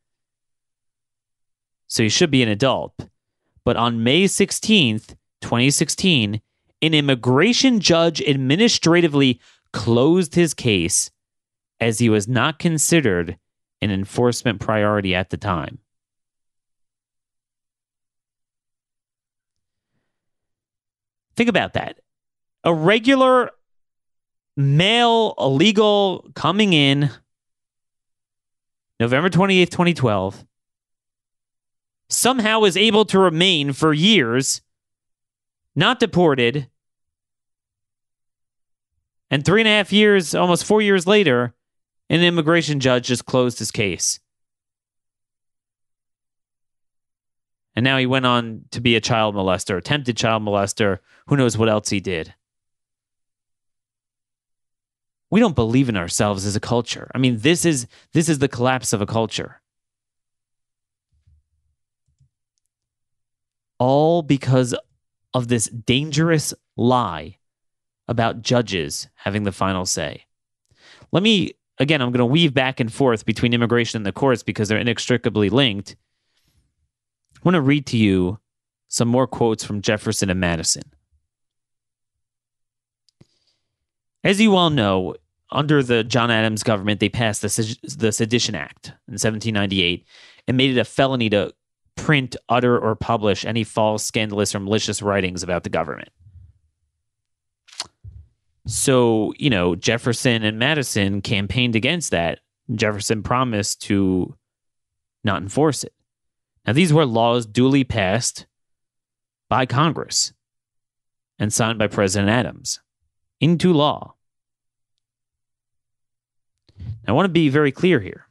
So 1.88 2.02
he 2.02 2.08
should 2.08 2.30
be 2.30 2.42
an 2.42 2.48
adult. 2.48 2.94
But 3.64 3.76
on 3.76 4.02
May 4.02 4.24
16th, 4.24 5.14
2016, 5.40 6.40
an 6.82 6.94
immigration 6.94 7.80
judge 7.80 8.20
administratively 8.22 9.40
closed 9.72 10.34
his 10.34 10.54
case 10.54 11.10
as 11.80 11.98
he 11.98 12.08
was 12.08 12.28
not 12.28 12.58
considered 12.58 13.38
an 13.80 13.90
enforcement 13.90 14.60
priority 14.60 15.14
at 15.14 15.30
the 15.30 15.36
time. 15.36 15.78
Think 21.36 21.48
about 21.48 21.72
that 21.72 21.98
a 22.62 22.72
regular 22.72 23.50
male 24.56 25.34
illegal 25.38 26.30
coming 26.34 26.72
in 26.72 27.10
November 29.00 29.28
28th, 29.28 29.70
2012, 29.70 30.46
somehow 32.08 32.62
is 32.64 32.76
able 32.76 33.04
to 33.06 33.18
remain 33.18 33.72
for 33.72 33.92
years, 33.92 34.62
not 35.74 36.00
deported. 36.00 36.68
And 39.30 39.44
three 39.44 39.60
and 39.60 39.68
a 39.68 39.72
half 39.72 39.92
years, 39.92 40.34
almost 40.34 40.64
four 40.64 40.82
years 40.82 41.06
later, 41.06 41.54
an 42.08 42.22
immigration 42.22 42.80
judge 42.80 43.06
just 43.06 43.24
closed 43.24 43.58
his 43.58 43.70
case. 43.70 44.20
And 47.76 47.82
now 47.82 47.98
he 47.98 48.06
went 48.06 48.26
on 48.26 48.66
to 48.70 48.80
be 48.80 48.94
a 48.94 49.00
child 49.00 49.34
molester, 49.34 49.76
attempted 49.76 50.16
child 50.16 50.42
molester. 50.42 50.98
Who 51.26 51.36
knows 51.36 51.58
what 51.58 51.68
else 51.68 51.88
he 51.88 51.98
did? 51.98 52.34
we 55.34 55.40
don't 55.40 55.56
believe 55.56 55.88
in 55.88 55.96
ourselves 55.96 56.46
as 56.46 56.54
a 56.54 56.60
culture. 56.60 57.10
I 57.12 57.18
mean, 57.18 57.38
this 57.38 57.64
is 57.64 57.88
this 58.12 58.28
is 58.28 58.38
the 58.38 58.46
collapse 58.46 58.92
of 58.92 59.00
a 59.00 59.06
culture. 59.06 59.60
All 63.78 64.22
because 64.22 64.74
of 65.32 65.48
this 65.48 65.66
dangerous 65.66 66.54
lie 66.76 67.38
about 68.06 68.42
judges 68.42 69.08
having 69.14 69.44
the 69.44 69.52
final 69.52 69.86
say. 69.86 70.24
Let 71.12 71.22
me 71.22 71.52
again, 71.78 72.00
I'm 72.00 72.10
going 72.10 72.18
to 72.18 72.26
weave 72.26 72.54
back 72.54 72.80
and 72.80 72.92
forth 72.92 73.24
between 73.24 73.52
immigration 73.52 73.96
and 73.96 74.06
the 74.06 74.12
courts 74.12 74.42
because 74.42 74.68
they're 74.68 74.78
inextricably 74.78 75.50
linked. 75.50 75.96
I 77.36 77.40
want 77.44 77.54
to 77.54 77.60
read 77.60 77.86
to 77.86 77.96
you 77.96 78.38
some 78.88 79.08
more 79.08 79.26
quotes 79.26 79.64
from 79.64 79.82
Jefferson 79.82 80.30
and 80.30 80.40
Madison. 80.40 80.84
As 84.22 84.40
you 84.40 84.56
all 84.56 84.70
know, 84.70 85.14
under 85.50 85.82
the 85.82 86.02
John 86.04 86.30
Adams 86.30 86.62
government, 86.62 87.00
they 87.00 87.08
passed 87.08 87.42
the, 87.42 87.48
Sedition 88.12 88.54
Act 88.54 88.86
in 89.08 89.14
1798 89.14 90.06
and 90.48 90.56
made 90.56 90.76
it 90.76 90.80
a 90.80 90.84
felony 90.84 91.28
to 91.30 91.52
print, 91.96 92.36
utter, 92.48 92.78
or 92.78 92.94
publish 92.94 93.44
any 93.44 93.64
false, 93.64 94.04
scandalous, 94.04 94.54
or 94.54 94.60
malicious 94.60 95.02
writings 95.02 95.42
about 95.42 95.62
the 95.62 95.70
government. 95.70 96.10
So, 98.66 99.34
you 99.38 99.50
know, 99.50 99.74
Jefferson 99.74 100.42
and 100.42 100.58
Madison 100.58 101.20
campaigned 101.20 101.76
against 101.76 102.10
that. 102.12 102.40
Jefferson 102.74 103.22
promised 103.22 103.82
to 103.82 104.34
not 105.22 105.42
enforce 105.42 105.84
it. 105.84 105.92
Now, 106.66 106.72
these 106.72 106.92
were 106.92 107.04
laws 107.04 107.44
duly 107.44 107.84
passed 107.84 108.46
by 109.50 109.66
Congress 109.66 110.32
and 111.38 111.52
signed 111.52 111.78
by 111.78 111.88
President 111.88 112.30
Adams 112.30 112.80
into 113.40 113.72
law. 113.72 114.14
I 117.06 117.12
want 117.12 117.26
to 117.26 117.32
be 117.32 117.50
very 117.50 117.70
clear 117.70 118.00
here. 118.00 118.26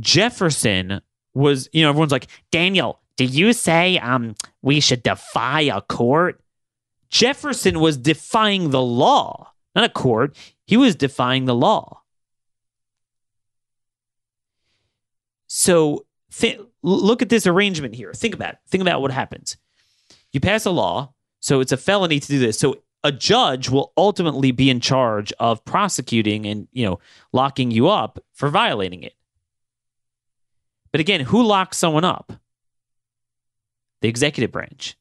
Jefferson 0.00 1.00
was, 1.34 1.68
you 1.72 1.82
know, 1.82 1.88
everyone's 1.88 2.12
like, 2.12 2.28
Daniel, 2.50 3.00
do 3.16 3.24
you 3.24 3.52
say 3.52 3.98
um 3.98 4.34
we 4.62 4.80
should 4.80 5.02
defy 5.02 5.62
a 5.62 5.80
court? 5.80 6.40
Jefferson 7.10 7.80
was 7.80 7.96
defying 7.96 8.70
the 8.70 8.80
law, 8.80 9.52
not 9.74 9.84
a 9.84 9.88
court. 9.88 10.36
He 10.64 10.76
was 10.76 10.96
defying 10.96 11.44
the 11.44 11.54
law. 11.54 12.00
So 15.46 16.06
th- 16.34 16.60
look 16.82 17.20
at 17.20 17.28
this 17.28 17.46
arrangement 17.46 17.94
here. 17.94 18.14
Think 18.14 18.34
about 18.34 18.54
it. 18.54 18.58
Think 18.68 18.80
about 18.80 19.02
what 19.02 19.10
happens. 19.10 19.58
You 20.32 20.40
pass 20.40 20.64
a 20.64 20.70
law, 20.70 21.12
so 21.40 21.60
it's 21.60 21.72
a 21.72 21.76
felony 21.76 22.18
to 22.18 22.26
do 22.26 22.38
this. 22.38 22.58
So 22.58 22.82
a 23.04 23.12
judge 23.12 23.68
will 23.68 23.92
ultimately 23.96 24.52
be 24.52 24.70
in 24.70 24.80
charge 24.80 25.32
of 25.38 25.64
prosecuting 25.64 26.46
and 26.46 26.68
you 26.72 26.86
know 26.86 27.00
locking 27.32 27.70
you 27.70 27.88
up 27.88 28.18
for 28.32 28.48
violating 28.48 29.02
it. 29.02 29.14
But 30.92 31.00
again, 31.00 31.20
who 31.20 31.42
locks 31.42 31.78
someone 31.78 32.04
up? 32.04 32.32
The 34.02 34.08
executive 34.08 34.52
branch. 34.52 34.96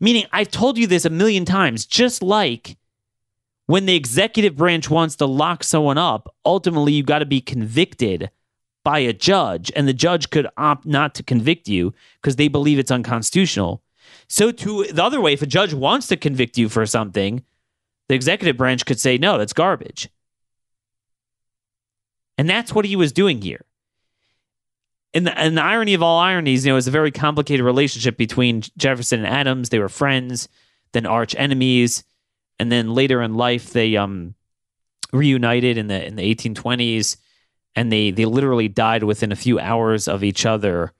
Meaning, 0.00 0.26
I've 0.32 0.50
told 0.50 0.78
you 0.78 0.86
this 0.86 1.04
a 1.04 1.10
million 1.10 1.44
times, 1.44 1.86
just 1.86 2.22
like 2.22 2.76
when 3.66 3.86
the 3.86 3.96
executive 3.96 4.56
branch 4.56 4.90
wants 4.90 5.16
to 5.16 5.26
lock 5.26 5.64
someone 5.64 5.98
up, 5.98 6.34
ultimately 6.44 6.92
you 6.92 7.02
got 7.02 7.20
to 7.20 7.26
be 7.26 7.40
convicted 7.40 8.30
by 8.84 8.98
a 8.98 9.14
judge, 9.14 9.72
and 9.74 9.88
the 9.88 9.94
judge 9.94 10.28
could 10.28 10.46
opt 10.58 10.84
not 10.84 11.14
to 11.14 11.22
convict 11.22 11.68
you 11.68 11.94
because 12.20 12.36
they 12.36 12.48
believe 12.48 12.78
it's 12.78 12.90
unconstitutional. 12.90 13.82
So, 14.28 14.52
to 14.52 14.84
the 14.84 15.02
other 15.02 15.20
way, 15.20 15.32
if 15.32 15.40
a 15.40 15.46
judge 15.46 15.72
wants 15.72 16.06
to 16.08 16.16
convict 16.16 16.58
you 16.58 16.68
for 16.68 16.84
something, 16.84 17.42
the 18.08 18.14
executive 18.14 18.58
branch 18.58 18.84
could 18.84 19.00
say, 19.00 19.16
no, 19.16 19.38
that's 19.38 19.54
garbage. 19.54 20.10
And 22.36 22.48
that's 22.48 22.74
what 22.74 22.84
he 22.84 22.96
was 22.96 23.12
doing 23.12 23.40
here. 23.40 23.64
And 25.14 25.28
the, 25.28 25.38
and 25.38 25.56
the 25.56 25.62
irony 25.62 25.94
of 25.94 26.02
all 26.02 26.18
ironies, 26.18 26.66
you 26.66 26.72
know, 26.72 26.76
is 26.76 26.88
a 26.88 26.90
very 26.90 27.12
complicated 27.12 27.64
relationship 27.64 28.16
between 28.16 28.62
Jefferson 28.76 29.20
and 29.20 29.28
Adams. 29.28 29.68
They 29.68 29.78
were 29.78 29.88
friends, 29.88 30.48
then 30.92 31.06
arch 31.06 31.36
enemies, 31.38 32.02
and 32.58 32.70
then 32.70 32.94
later 32.94 33.22
in 33.22 33.34
life 33.34 33.72
they 33.72 33.96
um 33.96 34.34
reunited 35.12 35.78
in 35.78 35.86
the 35.86 36.04
in 36.04 36.16
the 36.16 36.34
1820s, 36.34 37.16
and 37.76 37.92
they 37.92 38.10
they 38.10 38.24
literally 38.24 38.68
died 38.68 39.04
within 39.04 39.30
a 39.30 39.36
few 39.36 39.58
hours 39.60 40.08
of 40.08 40.24
each 40.24 40.44
other. 40.44 40.92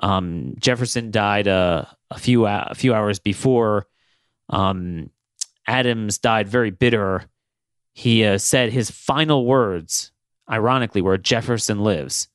Um, 0.00 0.54
Jefferson 0.58 1.12
died 1.12 1.46
uh, 1.46 1.84
a 2.10 2.18
few 2.18 2.46
a 2.46 2.74
few 2.74 2.92
hours 2.92 3.20
before. 3.20 3.86
Um, 4.50 5.10
Adams 5.66 6.18
died 6.18 6.48
very 6.48 6.70
bitter. 6.70 7.24
He 7.94 8.24
uh, 8.24 8.38
said 8.38 8.72
his 8.72 8.90
final 8.90 9.46
words, 9.46 10.10
ironically, 10.50 11.00
were 11.00 11.16
"Jefferson 11.16 11.78
lives." 11.78 12.28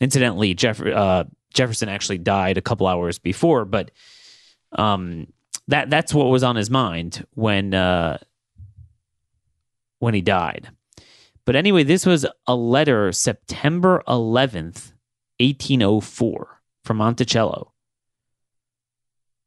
Incidentally, 0.00 0.54
Jeff, 0.54 0.80
uh, 0.80 1.24
Jefferson 1.52 1.88
actually 1.88 2.18
died 2.18 2.58
a 2.58 2.62
couple 2.62 2.86
hours 2.86 3.18
before, 3.18 3.64
but 3.64 3.90
um, 4.72 5.26
that 5.68 5.90
that's 5.90 6.14
what 6.14 6.26
was 6.26 6.42
on 6.42 6.56
his 6.56 6.70
mind 6.70 7.26
when 7.34 7.74
uh, 7.74 8.18
when 9.98 10.14
he 10.14 10.20
died. 10.20 10.70
But 11.44 11.56
anyway, 11.56 11.82
this 11.82 12.04
was 12.04 12.26
a 12.46 12.54
letter 12.54 13.10
September 13.10 14.02
11th, 14.06 14.92
1804 15.40 16.60
from 16.84 16.96
Monticello. 16.98 17.72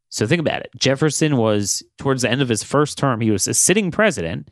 So 0.09 0.27
think 0.27 0.39
about 0.39 0.61
it. 0.61 0.71
Jefferson 0.75 1.37
was 1.37 1.83
towards 1.97 2.23
the 2.23 2.29
end 2.29 2.41
of 2.41 2.49
his 2.49 2.63
first 2.63 2.97
term, 2.97 3.21
he 3.21 3.31
was 3.31 3.47
a 3.47 3.53
sitting 3.53 3.91
president. 3.91 4.49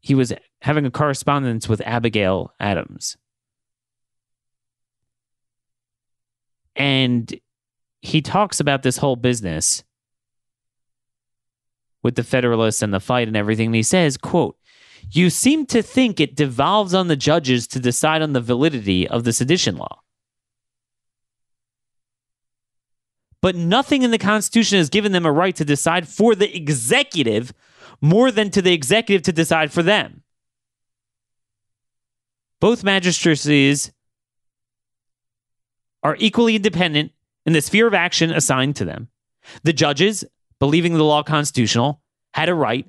He 0.00 0.14
was 0.14 0.32
having 0.62 0.86
a 0.86 0.90
correspondence 0.90 1.68
with 1.68 1.80
Abigail 1.80 2.54
Adams. 2.60 3.16
And 6.76 7.34
he 8.02 8.22
talks 8.22 8.60
about 8.60 8.82
this 8.82 8.98
whole 8.98 9.16
business 9.16 9.82
with 12.02 12.14
the 12.14 12.22
Federalists 12.22 12.82
and 12.82 12.94
the 12.94 13.00
fight 13.00 13.26
and 13.26 13.36
everything. 13.36 13.66
And 13.66 13.74
he 13.74 13.82
says, 13.82 14.16
quote, 14.16 14.56
you 15.10 15.30
seem 15.30 15.66
to 15.66 15.82
think 15.82 16.20
it 16.20 16.36
devolves 16.36 16.94
on 16.94 17.08
the 17.08 17.16
judges 17.16 17.66
to 17.68 17.80
decide 17.80 18.22
on 18.22 18.32
the 18.32 18.40
validity 18.40 19.08
of 19.08 19.24
the 19.24 19.32
sedition 19.32 19.76
law. 19.76 20.00
But 23.40 23.54
nothing 23.54 24.02
in 24.02 24.10
the 24.10 24.18
Constitution 24.18 24.78
has 24.78 24.88
given 24.88 25.12
them 25.12 25.26
a 25.26 25.32
right 25.32 25.54
to 25.56 25.64
decide 25.64 26.08
for 26.08 26.34
the 26.34 26.54
executive 26.54 27.52
more 28.00 28.30
than 28.30 28.50
to 28.50 28.62
the 28.62 28.72
executive 28.72 29.22
to 29.22 29.32
decide 29.32 29.72
for 29.72 29.82
them. 29.82 30.22
Both 32.60 32.82
magistracies 32.82 33.92
are 36.06 36.16
equally 36.20 36.54
independent 36.54 37.10
in 37.46 37.52
the 37.52 37.60
sphere 37.60 37.88
of 37.88 37.92
action 37.92 38.30
assigned 38.30 38.76
to 38.76 38.84
them. 38.84 39.08
The 39.64 39.72
judges, 39.72 40.24
believing 40.60 40.94
the 40.94 41.02
law 41.02 41.24
constitutional, 41.24 42.00
had 42.32 42.48
a 42.48 42.54
right 42.54 42.86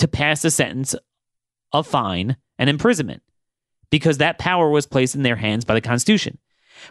to 0.00 0.06
pass 0.06 0.44
a 0.44 0.50
sentence 0.50 0.94
of 1.72 1.86
fine 1.86 2.36
and 2.58 2.68
imprisonment 2.68 3.22
because 3.90 4.18
that 4.18 4.38
power 4.38 4.68
was 4.68 4.84
placed 4.84 5.14
in 5.14 5.22
their 5.22 5.36
hands 5.36 5.64
by 5.64 5.72
the 5.72 5.80
Constitution. 5.80 6.36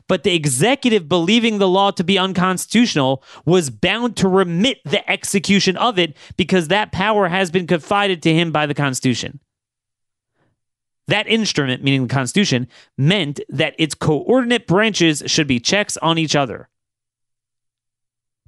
But 0.07 0.23
the 0.23 0.33
executive, 0.33 1.07
believing 1.07 1.59
the 1.59 1.69
law 1.69 1.91
to 1.91 2.03
be 2.03 2.17
unconstitutional, 2.17 3.23
was 3.45 3.69
bound 3.69 4.17
to 4.17 4.27
remit 4.27 4.79
the 4.83 5.07
execution 5.07 5.77
of 5.77 5.99
it 5.99 6.17
because 6.37 6.69
that 6.69 6.91
power 6.91 7.27
has 7.27 7.51
been 7.51 7.67
confided 7.67 8.23
to 8.23 8.33
him 8.33 8.51
by 8.51 8.65
the 8.65 8.73
Constitution. 8.73 9.39
That 11.07 11.27
instrument, 11.27 11.83
meaning 11.83 12.07
the 12.07 12.13
Constitution, 12.13 12.67
meant 12.97 13.39
that 13.49 13.75
its 13.77 13.95
coordinate 13.95 14.67
branches 14.67 15.23
should 15.25 15.47
be 15.47 15.59
checks 15.59 15.95
on 15.97 16.17
each 16.17 16.35
other. 16.35 16.69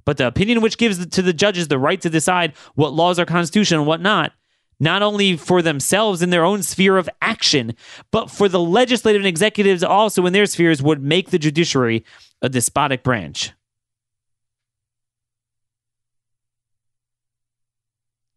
But 0.04 0.16
the 0.16 0.26
opinion 0.26 0.60
which 0.60 0.78
gives 0.78 1.06
to 1.06 1.22
the 1.22 1.32
judges 1.32 1.68
the 1.68 1.78
right 1.78 2.00
to 2.00 2.10
decide 2.10 2.54
what 2.74 2.92
laws 2.92 3.18
are 3.18 3.26
constitutional 3.26 3.80
and 3.80 3.88
what 3.88 4.00
not, 4.00 4.32
not 4.78 5.02
only 5.02 5.36
for 5.36 5.62
themselves 5.62 6.22
in 6.22 6.30
their 6.30 6.44
own 6.44 6.62
sphere 6.62 6.96
of 6.96 7.08
action, 7.22 7.74
but 8.10 8.30
for 8.30 8.48
the 8.48 8.60
legislative 8.60 9.20
and 9.20 9.28
executives 9.28 9.82
also 9.82 10.26
in 10.26 10.32
their 10.32 10.46
spheres, 10.46 10.82
would 10.82 11.02
make 11.02 11.30
the 11.30 11.38
judiciary 11.38 12.04
a 12.42 12.48
despotic 12.48 13.02
branch. 13.02 13.52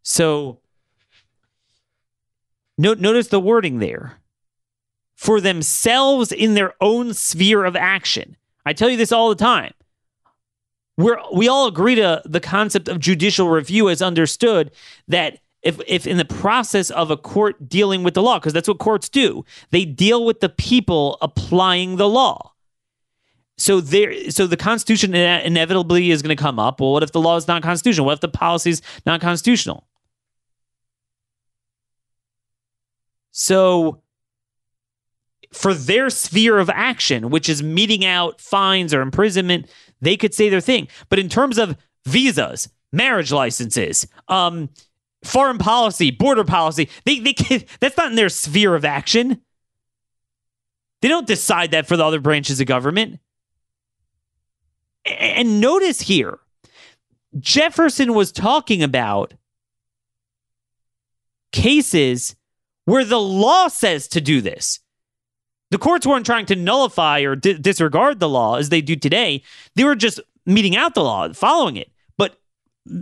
So 0.03 0.59
Note, 2.77 2.99
notice 2.99 3.27
the 3.27 3.39
wording 3.39 3.79
there. 3.79 4.19
For 5.15 5.39
themselves 5.39 6.31
in 6.31 6.53
their 6.55 6.73
own 6.81 7.13
sphere 7.13 7.63
of 7.65 7.75
action. 7.75 8.35
I 8.65 8.73
tell 8.73 8.89
you 8.89 8.97
this 8.97 9.11
all 9.11 9.29
the 9.29 9.35
time. 9.35 9.73
We're, 10.97 11.19
we 11.33 11.47
all 11.47 11.67
agree 11.67 11.95
to 11.95 12.21
the 12.25 12.39
concept 12.39 12.87
of 12.87 12.99
judicial 12.99 13.49
review 13.49 13.89
as 13.89 14.01
understood 14.01 14.71
that 15.07 15.39
if, 15.61 15.79
if 15.87 16.05
in 16.05 16.17
the 16.17 16.25
process 16.25 16.91
of 16.91 17.09
a 17.09 17.17
court 17.17 17.69
dealing 17.69 18.03
with 18.03 18.13
the 18.13 18.21
law, 18.21 18.37
because 18.37 18.53
that's 18.53 18.67
what 18.67 18.79
courts 18.79 19.09
do, 19.09 19.45
they 19.71 19.85
deal 19.85 20.25
with 20.25 20.39
the 20.39 20.49
people 20.49 21.17
applying 21.21 21.95
the 21.95 22.09
law. 22.09 22.51
So 23.57 23.79
there, 23.79 24.29
so 24.29 24.45
the 24.45 24.57
Constitution 24.57 25.15
inevitably 25.15 26.11
is 26.11 26.21
going 26.21 26.35
to 26.35 26.41
come 26.41 26.59
up. 26.59 26.81
Well, 26.81 26.91
what 26.91 27.03
if 27.03 27.11
the 27.11 27.21
law 27.21 27.37
is 27.37 27.47
not 27.47 27.63
constitutional? 27.63 28.05
What 28.05 28.13
if 28.13 28.21
the 28.21 28.27
policy 28.27 28.71
is 28.71 28.81
not 29.05 29.21
constitutional? 29.21 29.85
So, 33.33 34.01
for 35.51 35.73
their 35.73 36.09
sphere 36.09 36.59
of 36.59 36.69
action, 36.69 37.29
which 37.29 37.49
is 37.49 37.61
meting 37.61 38.05
out 38.05 38.39
fines 38.39 38.93
or 38.93 39.01
imprisonment, 39.01 39.69
they 40.01 40.15
could 40.15 40.33
say 40.33 40.49
their 40.49 40.61
thing. 40.61 40.87
But 41.09 41.19
in 41.19 41.29
terms 41.29 41.57
of 41.57 41.75
visas, 42.05 42.69
marriage 42.91 43.31
licenses, 43.31 44.07
um, 44.27 44.69
foreign 45.23 45.57
policy, 45.57 46.11
border 46.11 46.43
policy, 46.43 46.89
they, 47.05 47.19
they 47.19 47.33
can, 47.33 47.63
that's 47.79 47.97
not 47.97 48.11
in 48.11 48.15
their 48.15 48.29
sphere 48.29 48.75
of 48.75 48.85
action. 48.85 49.41
They 51.01 51.09
don't 51.09 51.27
decide 51.27 51.71
that 51.71 51.87
for 51.87 51.97
the 51.97 52.05
other 52.05 52.19
branches 52.19 52.61
of 52.61 52.67
government. 52.67 53.19
And 55.05 55.59
notice 55.59 56.01
here, 56.01 56.39
Jefferson 57.39 58.13
was 58.13 58.31
talking 58.31 58.83
about 58.83 59.33
cases 61.51 62.35
where 62.85 63.05
the 63.05 63.19
law 63.19 63.67
says 63.67 64.07
to 64.09 64.21
do 64.21 64.41
this. 64.41 64.79
The 65.71 65.77
courts 65.77 66.05
weren't 66.05 66.25
trying 66.25 66.45
to 66.47 66.55
nullify 66.55 67.21
or 67.21 67.35
di- 67.35 67.57
disregard 67.57 68.19
the 68.19 68.29
law 68.29 68.57
as 68.57 68.69
they 68.69 68.81
do 68.81 68.95
today. 68.95 69.43
They 69.75 69.83
were 69.83 69.95
just 69.95 70.19
meting 70.45 70.75
out 70.75 70.93
the 70.93 71.03
law, 71.03 71.31
following 71.33 71.77
it. 71.77 71.91
But 72.17 72.39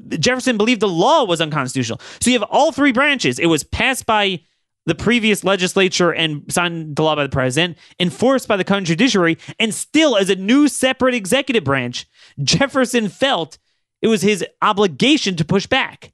Jefferson 0.09 0.57
believed 0.57 0.81
the 0.81 0.87
law 0.87 1.25
was 1.25 1.41
unconstitutional. 1.41 1.99
So 2.21 2.29
you 2.29 2.39
have 2.39 2.49
all 2.49 2.71
three 2.71 2.91
branches. 2.91 3.39
It 3.39 3.47
was 3.47 3.63
passed 3.63 4.05
by 4.05 4.41
the 4.85 4.95
previous 4.95 5.43
legislature 5.43 6.11
and 6.11 6.43
signed 6.51 6.89
into 6.89 7.03
law 7.03 7.15
by 7.15 7.23
the 7.23 7.29
president, 7.29 7.77
enforced 7.99 8.47
by 8.47 8.57
the 8.57 8.63
judiciary, 8.63 9.37
and 9.59 9.73
still, 9.73 10.17
as 10.17 10.29
a 10.29 10.35
new 10.35 10.67
separate 10.67 11.13
executive 11.13 11.63
branch, 11.63 12.07
Jefferson 12.43 13.09
felt 13.09 13.57
it 14.01 14.07
was 14.07 14.21
his 14.21 14.43
obligation 14.61 15.35
to 15.35 15.45
push 15.45 15.67
back. 15.67 16.13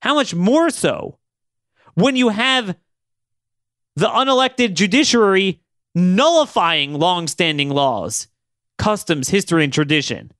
How 0.00 0.14
much 0.14 0.34
more 0.34 0.70
so 0.70 1.18
when 1.94 2.16
you 2.16 2.30
have 2.30 2.74
the 3.96 4.08
unelected 4.08 4.74
judiciary 4.74 5.60
nullifying 5.94 6.94
long-standing 6.94 7.68
laws, 7.68 8.28
customs, 8.78 9.28
history, 9.28 9.64
and 9.64 9.72
tradition. 9.72 10.32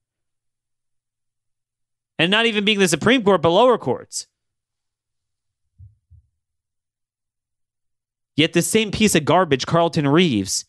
And 2.19 2.31
not 2.31 2.47
even 2.47 2.65
being 2.65 2.79
the 2.79 2.89
Supreme 2.89 3.23
Court, 3.23 3.43
but 3.43 3.51
lower 3.51 3.79
courts. 3.79 4.27
Yet 8.37 8.55
the 8.55 8.63
same 8.63 8.91
piece 8.91 9.15
of 9.15 9.25
garbage, 9.25 9.67
Carlton 9.67 10.09
Reeves, 10.09 10.65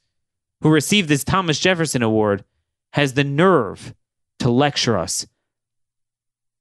who 0.62 0.70
received 0.70 1.08
this 1.08 1.24
Thomas 1.24 1.60
Jefferson 1.60 2.02
Award, 2.02 2.44
has 2.92 3.14
the 3.14 3.24
nerve 3.24 3.94
to 4.40 4.50
lecture 4.50 4.98
us 4.98 5.26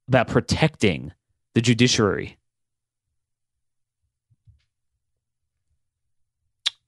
about 0.07 0.29
protecting 0.29 1.13
the 1.55 1.61
judiciary. 1.61 2.39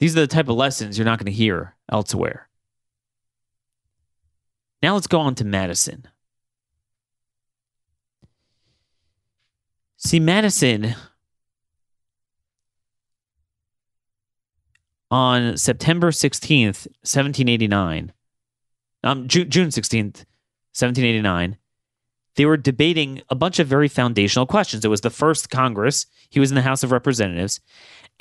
These 0.01 0.17
are 0.17 0.21
the 0.21 0.27
type 0.27 0.49
of 0.49 0.57
lessons 0.57 0.99
you're 0.99 1.05
not 1.05 1.19
going 1.19 1.27
to 1.27 1.33
hear 1.33 1.75
elsewhere. 1.91 2.49
Now 4.83 4.95
let's 4.95 5.07
go 5.07 5.21
on 5.21 5.35
to 5.37 5.45
Madison. 5.45 6.09
See, 9.97 10.21
Madison 10.21 10.95
on 15.11 15.57
September 15.57 16.11
16th, 16.11 16.87
1789, 17.03 18.13
um, 19.05 19.29
June, 19.29 19.49
June 19.49 19.69
16th, 19.69 20.27
1789, 20.75 21.57
they 22.37 22.45
were 22.45 22.57
debating 22.57 23.23
a 23.31 23.35
bunch 23.35 23.59
of 23.59 23.69
very 23.69 23.89
foundational 23.89 24.45
questions. 24.45 24.85
It 24.85 24.89
was 24.89 25.03
the 25.03 25.11
first 25.11 25.51
Congress. 25.51 26.07
He 26.29 26.41
was 26.41 26.51
in 26.51 26.57
the 26.57 26.63
House 26.63 26.83
of 26.83 26.91
Representatives. 26.93 27.61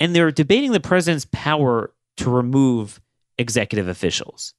And 0.00 0.14
they're 0.14 0.30
debating 0.30 0.72
the 0.72 0.80
president's 0.80 1.26
power 1.32 1.92
to 2.18 2.30
remove 2.30 3.00
executive 3.38 3.88
officials. 3.88 4.54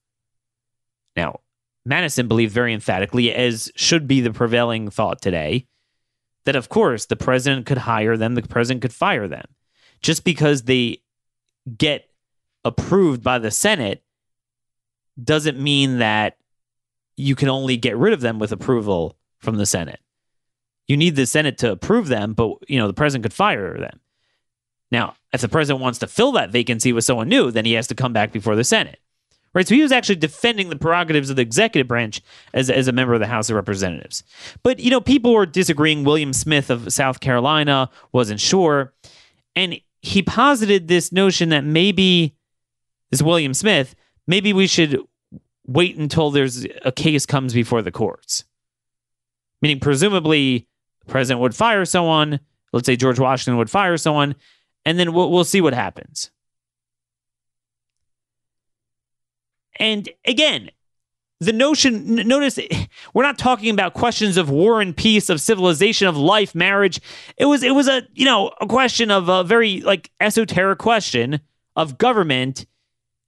Now, 1.15 1.41
Madison 1.85 2.27
believed 2.27 2.53
very 2.53 2.73
emphatically, 2.73 3.33
as 3.33 3.71
should 3.75 4.07
be 4.07 4.21
the 4.21 4.33
prevailing 4.33 4.89
thought 4.89 5.21
today, 5.21 5.67
that 6.45 6.55
of 6.55 6.69
course 6.69 7.05
the 7.05 7.15
president 7.15 7.65
could 7.65 7.77
hire 7.77 8.17
them, 8.17 8.35
the 8.35 8.41
president 8.41 8.81
could 8.81 8.93
fire 8.93 9.27
them. 9.27 9.45
Just 10.01 10.23
because 10.23 10.63
they 10.63 11.01
get 11.77 12.09
approved 12.63 13.23
by 13.23 13.39
the 13.39 13.51
Senate 13.51 14.03
doesn't 15.21 15.59
mean 15.59 15.99
that 15.99 16.37
you 17.15 17.35
can 17.35 17.49
only 17.49 17.77
get 17.77 17.97
rid 17.97 18.13
of 18.13 18.21
them 18.21 18.39
with 18.39 18.51
approval 18.51 19.17
from 19.39 19.55
the 19.55 19.65
Senate. 19.65 19.99
You 20.87 20.97
need 20.97 21.15
the 21.15 21.25
Senate 21.25 21.57
to 21.59 21.71
approve 21.71 22.07
them, 22.07 22.33
but 22.33 22.57
you 22.67 22.77
know 22.77 22.87
the 22.87 22.93
president 22.93 23.23
could 23.23 23.33
fire 23.33 23.77
them. 23.77 23.99
Now, 24.91 25.15
if 25.33 25.41
the 25.41 25.49
president 25.49 25.81
wants 25.81 25.99
to 25.99 26.07
fill 26.07 26.31
that 26.33 26.51
vacancy 26.51 26.93
with 26.93 27.03
someone 27.03 27.27
new, 27.27 27.51
then 27.51 27.65
he 27.65 27.73
has 27.73 27.87
to 27.87 27.95
come 27.95 28.13
back 28.13 28.31
before 28.31 28.55
the 28.55 28.63
Senate. 28.63 28.99
Right? 29.53 29.65
So 29.67 29.73
he 29.73 29.81
was 29.81 29.93
actually 29.93 30.17
defending 30.17 30.69
the 30.69 30.75
prerogatives 30.75 31.29
of 31.29 31.37
the 31.37 31.41
executive 31.41 31.87
branch 31.87 32.21
as, 32.53 32.69
as 32.69 32.89
a 32.89 32.91
member 32.91 33.13
of 33.13 33.21
the 33.21 33.27
House 33.27 33.49
of 33.49 33.55
Representatives. 33.55 34.21
But, 34.63 34.79
you 34.79 34.91
know, 34.91 34.99
people 34.99 35.33
were 35.33 35.45
disagreeing. 35.45 36.03
William 36.03 36.33
Smith 36.33 36.69
of 36.69 36.91
South 36.91 37.21
Carolina 37.21 37.89
wasn't 38.11 38.41
sure. 38.41 38.93
And 39.55 39.79
he 40.01 40.21
posited 40.21 40.89
this 40.89 41.13
notion 41.13 41.49
that 41.49 41.63
maybe, 41.63 42.35
this 43.11 43.21
William 43.21 43.53
Smith, 43.53 43.95
maybe 44.27 44.51
we 44.51 44.67
should 44.67 44.99
wait 45.65 45.95
until 45.95 46.31
there's 46.31 46.65
a 46.83 46.91
case 46.91 47.25
comes 47.25 47.53
before 47.53 47.81
the 47.81 47.91
courts. 47.91 48.43
Meaning, 49.61 49.79
presumably, 49.79 50.67
the 51.05 51.11
president 51.11 51.39
would 51.39 51.55
fire 51.55 51.85
someone. 51.85 52.41
Let's 52.73 52.85
say 52.85 52.97
George 52.97 53.19
Washington 53.19 53.57
would 53.57 53.69
fire 53.69 53.95
someone, 53.95 54.35
and 54.85 54.99
then 54.99 55.13
we'll, 55.13 55.31
we'll 55.31 55.43
see 55.43 55.61
what 55.61 55.73
happens. 55.73 56.31
And 59.77 60.07
again, 60.25 60.69
the 61.39 61.51
notion 61.51 62.15
notice 62.15 62.57
we're 63.13 63.23
not 63.23 63.37
talking 63.37 63.69
about 63.69 63.93
questions 63.93 64.37
of 64.37 64.49
war 64.49 64.79
and 64.79 64.95
peace 64.95 65.29
of 65.29 65.41
civilization 65.41 66.07
of 66.07 66.15
life 66.15 66.55
marriage. 66.55 67.01
It 67.37 67.45
was 67.45 67.63
it 67.63 67.75
was 67.75 67.87
a 67.87 68.03
you 68.13 68.25
know 68.25 68.53
a 68.61 68.67
question 68.67 69.11
of 69.11 69.27
a 69.27 69.43
very 69.43 69.81
like 69.81 70.11
esoteric 70.21 70.79
question 70.79 71.41
of 71.75 71.97
government 71.97 72.65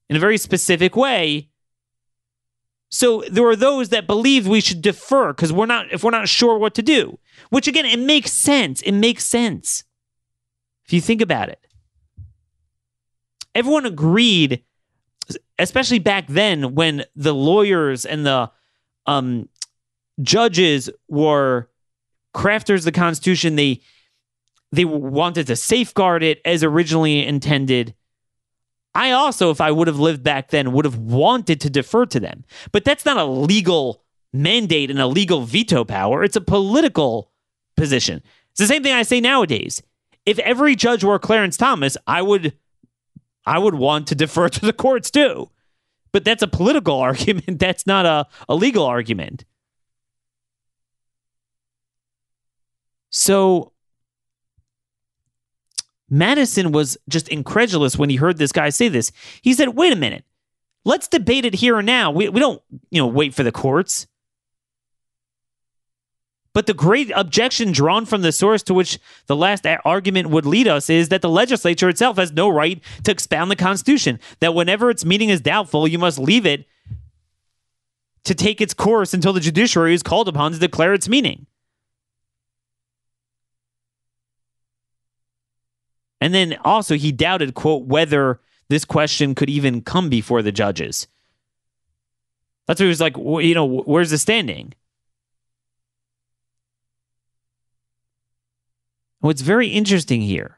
in 0.09 0.15
a 0.15 0.19
very 0.19 0.37
specific 0.37 0.95
way. 0.95 1.49
So 2.89 3.25
there 3.29 3.43
were 3.43 3.57
those 3.57 3.89
that 3.89 4.07
believed 4.07 4.47
we 4.47 4.61
should 4.61 4.81
defer 4.81 5.33
because 5.33 5.51
we're 5.51 5.65
not 5.65 5.91
if 5.91 6.03
we're 6.03 6.11
not 6.11 6.29
sure 6.29 6.57
what 6.57 6.75
to 6.75 6.81
do 6.81 7.19
which 7.49 7.67
again 7.67 7.85
it 7.85 7.99
makes 7.99 8.31
sense. 8.31 8.81
It 8.81 8.93
makes 8.93 9.25
sense 9.25 9.83
if 10.87 10.93
you 10.93 11.01
think 11.01 11.21
about 11.21 11.49
it. 11.49 11.59
Everyone 13.53 13.85
agreed, 13.85 14.63
especially 15.59 15.99
back 15.99 16.27
then 16.27 16.75
when 16.75 17.03
the 17.15 17.33
lawyers 17.33 18.05
and 18.05 18.25
the 18.25 18.51
um, 19.05 19.49
judges 20.21 20.89
were 21.09 21.69
crafters 22.33 22.79
of 22.79 22.83
the 22.85 22.91
Constitution. 22.91 23.55
They 23.55 23.81
they 24.71 24.85
wanted 24.85 25.47
to 25.47 25.55
safeguard 25.55 26.23
it 26.23 26.41
as 26.45 26.63
originally 26.63 27.25
intended. 27.25 27.95
I 28.93 29.11
also, 29.11 29.51
if 29.51 29.61
I 29.61 29.71
would 29.71 29.87
have 29.87 29.99
lived 29.99 30.23
back 30.23 30.49
then, 30.49 30.71
would 30.73 30.85
have 30.85 30.97
wanted 30.97 31.61
to 31.61 31.69
defer 31.69 32.05
to 32.07 32.19
them. 32.19 32.43
But 32.71 32.83
that's 32.83 33.05
not 33.05 33.17
a 33.17 33.25
legal 33.25 34.03
mandate 34.33 34.89
and 34.89 34.99
a 34.99 35.07
legal 35.07 35.41
veto 35.41 35.85
power. 35.85 36.23
It's 36.23 36.35
a 36.35 36.41
political 36.41 37.31
position. 37.75 38.21
It's 38.51 38.59
the 38.59 38.67
same 38.67 38.83
thing 38.83 38.93
I 38.93 39.03
say 39.03 39.21
nowadays 39.21 39.81
if 40.27 40.37
every 40.39 40.75
judge 40.75 41.05
were 41.05 41.17
Clarence 41.17 41.55
Thomas, 41.55 41.97
I 42.05 42.21
would 42.21 42.53
I 43.45 43.57
would 43.57 43.75
want 43.75 44.07
to 44.07 44.15
defer 44.15 44.49
to 44.49 44.59
the 44.59 44.73
courts 44.73 45.09
too. 45.09 45.49
But 46.11 46.25
that's 46.25 46.43
a 46.43 46.47
political 46.47 46.95
argument. 46.99 47.59
That's 47.59 47.87
not 47.87 48.05
a, 48.05 48.27
a 48.47 48.53
legal 48.53 48.85
argument. 48.85 49.45
So 53.09 53.71
Madison 56.09 56.73
was 56.73 56.97
just 57.07 57.29
incredulous 57.29 57.97
when 57.97 58.09
he 58.09 58.17
heard 58.17 58.37
this 58.37 58.51
guy 58.51 58.69
say 58.69 58.89
this. 58.89 59.13
He 59.41 59.53
said, 59.53 59.69
wait 59.69 59.93
a 59.93 59.95
minute. 59.95 60.25
Let's 60.83 61.07
debate 61.07 61.45
it 61.45 61.55
here 61.55 61.77
and 61.77 61.85
now. 61.85 62.11
We, 62.11 62.29
we 62.29 62.39
don't, 62.39 62.61
you 62.91 63.01
know, 63.01 63.07
wait 63.07 63.33
for 63.33 63.43
the 63.43 63.51
courts. 63.51 64.07
But 66.57 66.65
the 66.65 66.73
great 66.73 67.11
objection 67.13 67.71
drawn 67.71 68.07
from 68.07 68.23
the 68.23 68.31
source 68.31 68.63
to 68.63 68.73
which 68.73 68.97
the 69.27 69.35
last 69.35 69.63
argument 69.85 70.31
would 70.31 70.47
lead 70.47 70.67
us 70.67 70.89
is 70.89 71.09
that 71.09 71.21
the 71.21 71.29
legislature 71.29 71.87
itself 71.87 72.17
has 72.17 72.31
no 72.31 72.49
right 72.49 72.81
to 73.03 73.11
expound 73.11 73.51
the 73.51 73.55
Constitution, 73.55 74.19
that 74.39 74.55
whenever 74.55 74.89
its 74.89 75.05
meaning 75.05 75.29
is 75.29 75.39
doubtful, 75.39 75.87
you 75.87 75.99
must 75.99 76.17
leave 76.17 76.47
it 76.47 76.65
to 78.23 78.33
take 78.33 78.59
its 78.59 78.73
course 78.73 79.13
until 79.13 79.33
the 79.33 79.39
judiciary 79.39 79.93
is 79.93 80.01
called 80.01 80.27
upon 80.27 80.51
to 80.51 80.57
declare 80.57 80.95
its 80.95 81.07
meaning. 81.07 81.45
And 86.19 86.33
then 86.33 86.57
also, 86.65 86.95
he 86.95 87.11
doubted, 87.11 87.53
quote, 87.53 87.83
whether 87.83 88.39
this 88.67 88.83
question 88.83 89.35
could 89.35 89.51
even 89.51 89.81
come 89.81 90.09
before 90.09 90.41
the 90.41 90.51
judges. 90.51 91.05
That's 92.65 92.79
what 92.79 92.85
he 92.85 92.89
was 92.89 92.99
like, 92.99 93.15
you 93.15 93.53
know, 93.53 93.67
where's 93.67 94.09
the 94.09 94.17
standing? 94.17 94.73
What's 99.19 99.41
very 99.41 99.69
interesting 99.69 100.21
here, 100.21 100.57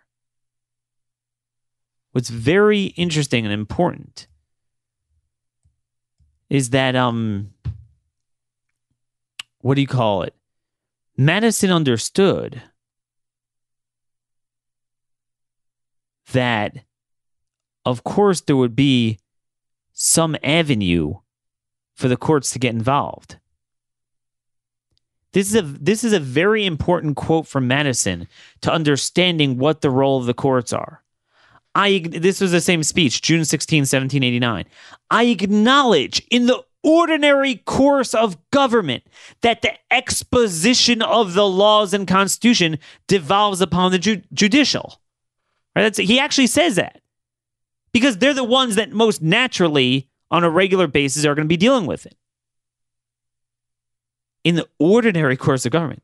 what's 2.12 2.30
very 2.30 2.86
interesting 2.98 3.46
and 3.46 3.54
important 3.54 4.28
is 6.50 6.72
that 6.72 6.96
um 6.96 7.54
what 9.62 9.76
do 9.76 9.82
you 9.82 9.88
call 9.88 10.24
it? 10.24 10.34
Madison 11.18 11.72
understood 11.72 12.62
that 16.32 16.86
of 17.86 18.04
course 18.04 18.42
there 18.42 18.56
would 18.56 18.76
be 18.76 19.20
some 19.94 20.36
avenue 20.44 21.16
for 21.96 22.08
the 22.08 22.18
courts 22.18 22.52
to 22.52 22.60
get 22.60 22.74
involved. 22.74 23.38
This 25.34 25.50
is 25.50 25.56
a 25.56 25.62
this 25.62 26.04
is 26.04 26.14
a 26.14 26.20
very 26.20 26.66
important 26.66 27.16
quote 27.16 27.48
from 27.48 27.68
Madison 27.68 28.28
to 28.62 28.72
understanding 28.72 29.58
what 29.58 29.82
the 29.82 29.90
role 29.90 30.20
of 30.20 30.26
the 30.26 30.34
courts 30.34 30.74
are. 30.74 31.04
I 31.76 32.00
this 32.00 32.42
was 32.42 32.52
the 32.52 32.62
same 32.62 32.84
speech, 32.84 33.22
June 33.22 33.46
16, 33.46 33.82
1789. 33.82 34.66
I 35.12 35.24
acknowledge 35.26 36.26
in 36.32 36.48
the 36.48 36.64
ordinary 36.84 37.56
course 37.56 38.14
of 38.14 38.38
government 38.52 39.04
that 39.42 39.62
the 39.62 39.74
exposition 39.92 41.02
of 41.02 41.34
the 41.34 41.48
laws 41.48 41.94
and 41.94 42.08
constitution 42.08 42.80
devolves 43.08 43.62
upon 43.62 43.92
the 43.92 44.00
ju- 44.00 44.22
judicial. 44.34 45.00
Right? 45.76 45.84
That's, 45.84 45.98
he 45.98 46.20
actually 46.20 46.48
says 46.48 46.76
that 46.78 47.02
because 47.92 48.18
they're 48.18 48.34
the 48.34 48.44
ones 48.44 48.76
that 48.76 48.92
most 48.92 49.22
naturally 49.22 50.10
on 50.32 50.44
a 50.44 50.50
regular 50.50 50.88
basis 50.88 51.26
are 51.26 51.36
going 51.36 51.46
to 51.46 51.50
be 51.50 51.58
dealing 51.58 51.86
with 51.86 52.06
it 52.06 52.16
in 54.44 54.56
the 54.56 54.68
ordinary 54.80 55.38
course 55.38 55.66
of 55.66 55.72
government. 55.72 56.04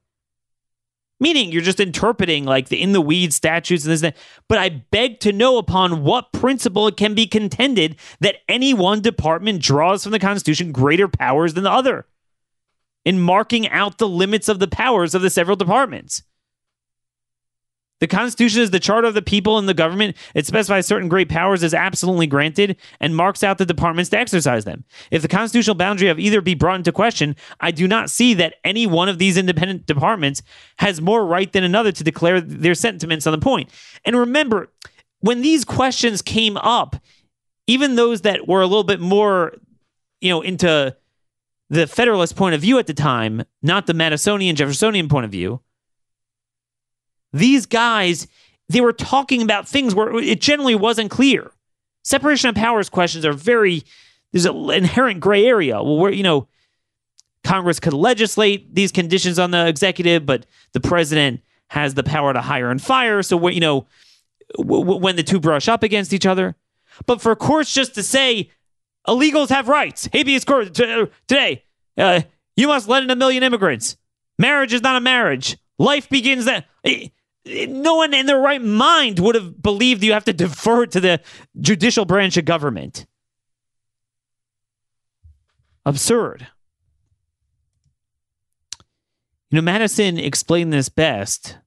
Meaning 1.19 1.51
you're 1.51 1.61
just 1.61 1.79
interpreting 1.79 2.43
like 2.43 2.67
the 2.67 2.81
in 2.81 2.91
the 2.91 2.99
weeds 2.99 3.35
statutes 3.35 3.85
and 3.85 3.93
this 3.93 4.03
and 4.03 4.13
that. 4.13 4.21
But 4.49 4.57
I 4.57 4.69
beg 4.69 5.21
to 5.21 5.31
know 5.31 5.57
upon 5.57 6.03
what 6.03 6.33
principle 6.33 6.87
it 6.87 6.97
can 6.97 7.13
be 7.13 7.25
contended 7.25 7.95
that 8.19 8.37
any 8.49 8.73
one 8.73 9.01
department 9.01 9.61
draws 9.61 10.03
from 10.03 10.11
the 10.11 10.19
Constitution 10.19 10.73
greater 10.73 11.07
powers 11.07 11.53
than 11.53 11.63
the 11.63 11.71
other 11.71 12.05
in 13.05 13.21
marking 13.21 13.69
out 13.69 13.97
the 13.97 14.09
limits 14.09 14.49
of 14.49 14.59
the 14.59 14.67
powers 14.67 15.15
of 15.15 15.21
the 15.21 15.29
several 15.29 15.55
departments. 15.55 16.23
The 18.05 18.15
Constitution 18.15 18.61
is 18.61 18.69
the 18.69 18.79
charter 18.79 19.07
of 19.07 19.15
the 19.15 19.21
people 19.23 19.57
and 19.57 19.67
the 19.67 19.73
government. 19.73 20.15
It 20.35 20.45
specifies 20.45 20.85
certain 20.85 21.09
great 21.09 21.27
powers 21.27 21.63
as 21.63 21.73
absolutely 21.73 22.27
granted 22.27 22.77
and 22.99 23.15
marks 23.15 23.43
out 23.43 23.57
the 23.57 23.65
departments 23.65 24.11
to 24.11 24.19
exercise 24.19 24.63
them. 24.63 24.83
If 25.09 25.23
the 25.23 25.27
constitutional 25.27 25.73
boundary 25.73 26.09
of 26.09 26.19
either 26.19 26.39
be 26.39 26.53
brought 26.53 26.75
into 26.75 26.91
question, 26.91 27.35
I 27.61 27.71
do 27.71 27.87
not 27.87 28.11
see 28.11 28.35
that 28.35 28.57
any 28.63 28.85
one 28.85 29.09
of 29.09 29.17
these 29.17 29.37
independent 29.37 29.87
departments 29.87 30.43
has 30.77 31.01
more 31.01 31.25
right 31.25 31.51
than 31.51 31.63
another 31.63 31.91
to 31.93 32.03
declare 32.03 32.39
their 32.39 32.75
sentiments 32.75 33.25
on 33.25 33.31
the 33.31 33.39
point. 33.39 33.71
And 34.05 34.15
remember, 34.15 34.71
when 35.21 35.41
these 35.41 35.65
questions 35.65 36.21
came 36.21 36.57
up, 36.57 36.97
even 37.65 37.95
those 37.95 38.21
that 38.21 38.47
were 38.47 38.61
a 38.61 38.67
little 38.67 38.83
bit 38.83 38.99
more, 38.99 39.53
you 40.21 40.29
know, 40.29 40.43
into 40.43 40.95
the 41.71 41.87
Federalist 41.87 42.35
point 42.35 42.53
of 42.53 42.61
view 42.61 42.77
at 42.77 42.85
the 42.85 42.93
time, 42.93 43.45
not 43.63 43.87
the 43.87 43.93
Madisonian 43.93 44.53
Jeffersonian 44.53 45.09
point 45.09 45.25
of 45.25 45.31
view, 45.31 45.61
these 47.35 47.65
guys, 47.65 48.27
they 48.69 48.81
were 48.81 48.93
talking 48.93 49.41
about 49.41 49.67
things 49.67 49.93
where 49.93 50.15
it 50.17 50.41
generally 50.41 50.75
wasn't 50.75 51.11
clear. 51.11 51.51
Separation 52.03 52.49
of 52.49 52.55
powers 52.55 52.89
questions 52.89 53.25
are 53.25 53.33
very, 53.33 53.83
there's 54.31 54.45
an 54.45 54.71
inherent 54.71 55.19
gray 55.19 55.45
area. 55.45 55.81
Well, 55.83 55.97
where, 55.97 56.11
you 56.11 56.23
know, 56.23 56.47
Congress 57.43 57.79
could 57.79 57.93
legislate 57.93 58.73
these 58.73 58.91
conditions 58.91 59.37
on 59.37 59.51
the 59.51 59.67
executive, 59.67 60.25
but 60.25 60.45
the 60.73 60.79
president 60.79 61.41
has 61.67 61.93
the 61.93 62.03
power 62.03 62.33
to 62.33 62.41
hire 62.41 62.71
and 62.71 62.81
fire. 62.81 63.21
So, 63.21 63.47
you 63.49 63.59
know, 63.59 63.85
when 64.57 65.15
the 65.15 65.23
two 65.23 65.39
brush 65.39 65.67
up 65.67 65.83
against 65.83 66.13
each 66.13 66.25
other. 66.25 66.55
But 67.05 67.21
for 67.21 67.35
courts 67.35 67.73
just 67.73 67.95
to 67.95 68.03
say 68.03 68.49
illegals 69.07 69.49
have 69.49 69.67
rights, 69.67 70.07
habeas 70.13 70.45
corpus 70.45 70.69
today, 71.27 71.63
uh, 71.97 72.21
you 72.55 72.67
must 72.67 72.87
let 72.87 73.03
in 73.03 73.09
a 73.09 73.15
million 73.15 73.43
immigrants. 73.43 73.97
Marriage 74.39 74.73
is 74.73 74.81
not 74.81 74.95
a 74.95 75.01
marriage. 75.01 75.57
Life 75.77 76.07
begins 76.09 76.45
that 76.45 76.65
no 77.45 77.95
one 77.95 78.13
in 78.13 78.25
their 78.25 78.39
right 78.39 78.61
mind 78.61 79.19
would 79.19 79.35
have 79.35 79.61
believed 79.61 80.03
you 80.03 80.13
have 80.13 80.25
to 80.25 80.33
defer 80.33 80.85
to 80.87 80.99
the 80.99 81.21
judicial 81.59 82.05
branch 82.05 82.37
of 82.37 82.45
government. 82.45 83.05
Absurd. 85.85 86.47
You 89.51 89.57
know, 89.57 89.61
Madison 89.61 90.17
explained 90.17 90.73
this 90.73 90.89
best. 90.89 91.59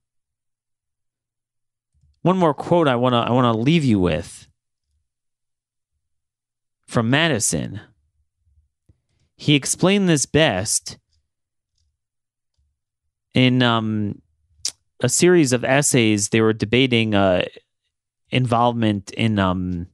One 2.21 2.37
more 2.37 2.53
quote 2.53 2.87
I 2.87 2.97
want 2.97 3.13
to 3.13 3.17
I 3.17 3.31
want 3.31 3.55
to 3.55 3.61
leave 3.61 3.85
you 3.85 3.99
with 3.99 4.47
from 6.85 7.09
Madison. 7.09 7.79
He 9.37 9.55
explained 9.55 10.09
this 10.09 10.25
best 10.25 10.97
in 13.33 13.63
um 13.63 14.21
a 15.01 15.09
series 15.09 15.53
of 15.53 15.63
essays. 15.63 16.29
They 16.29 16.41
were 16.41 16.53
debating 16.53 17.15
uh, 17.15 17.45
involvement 18.29 19.11
in 19.11 19.39
um, 19.39 19.87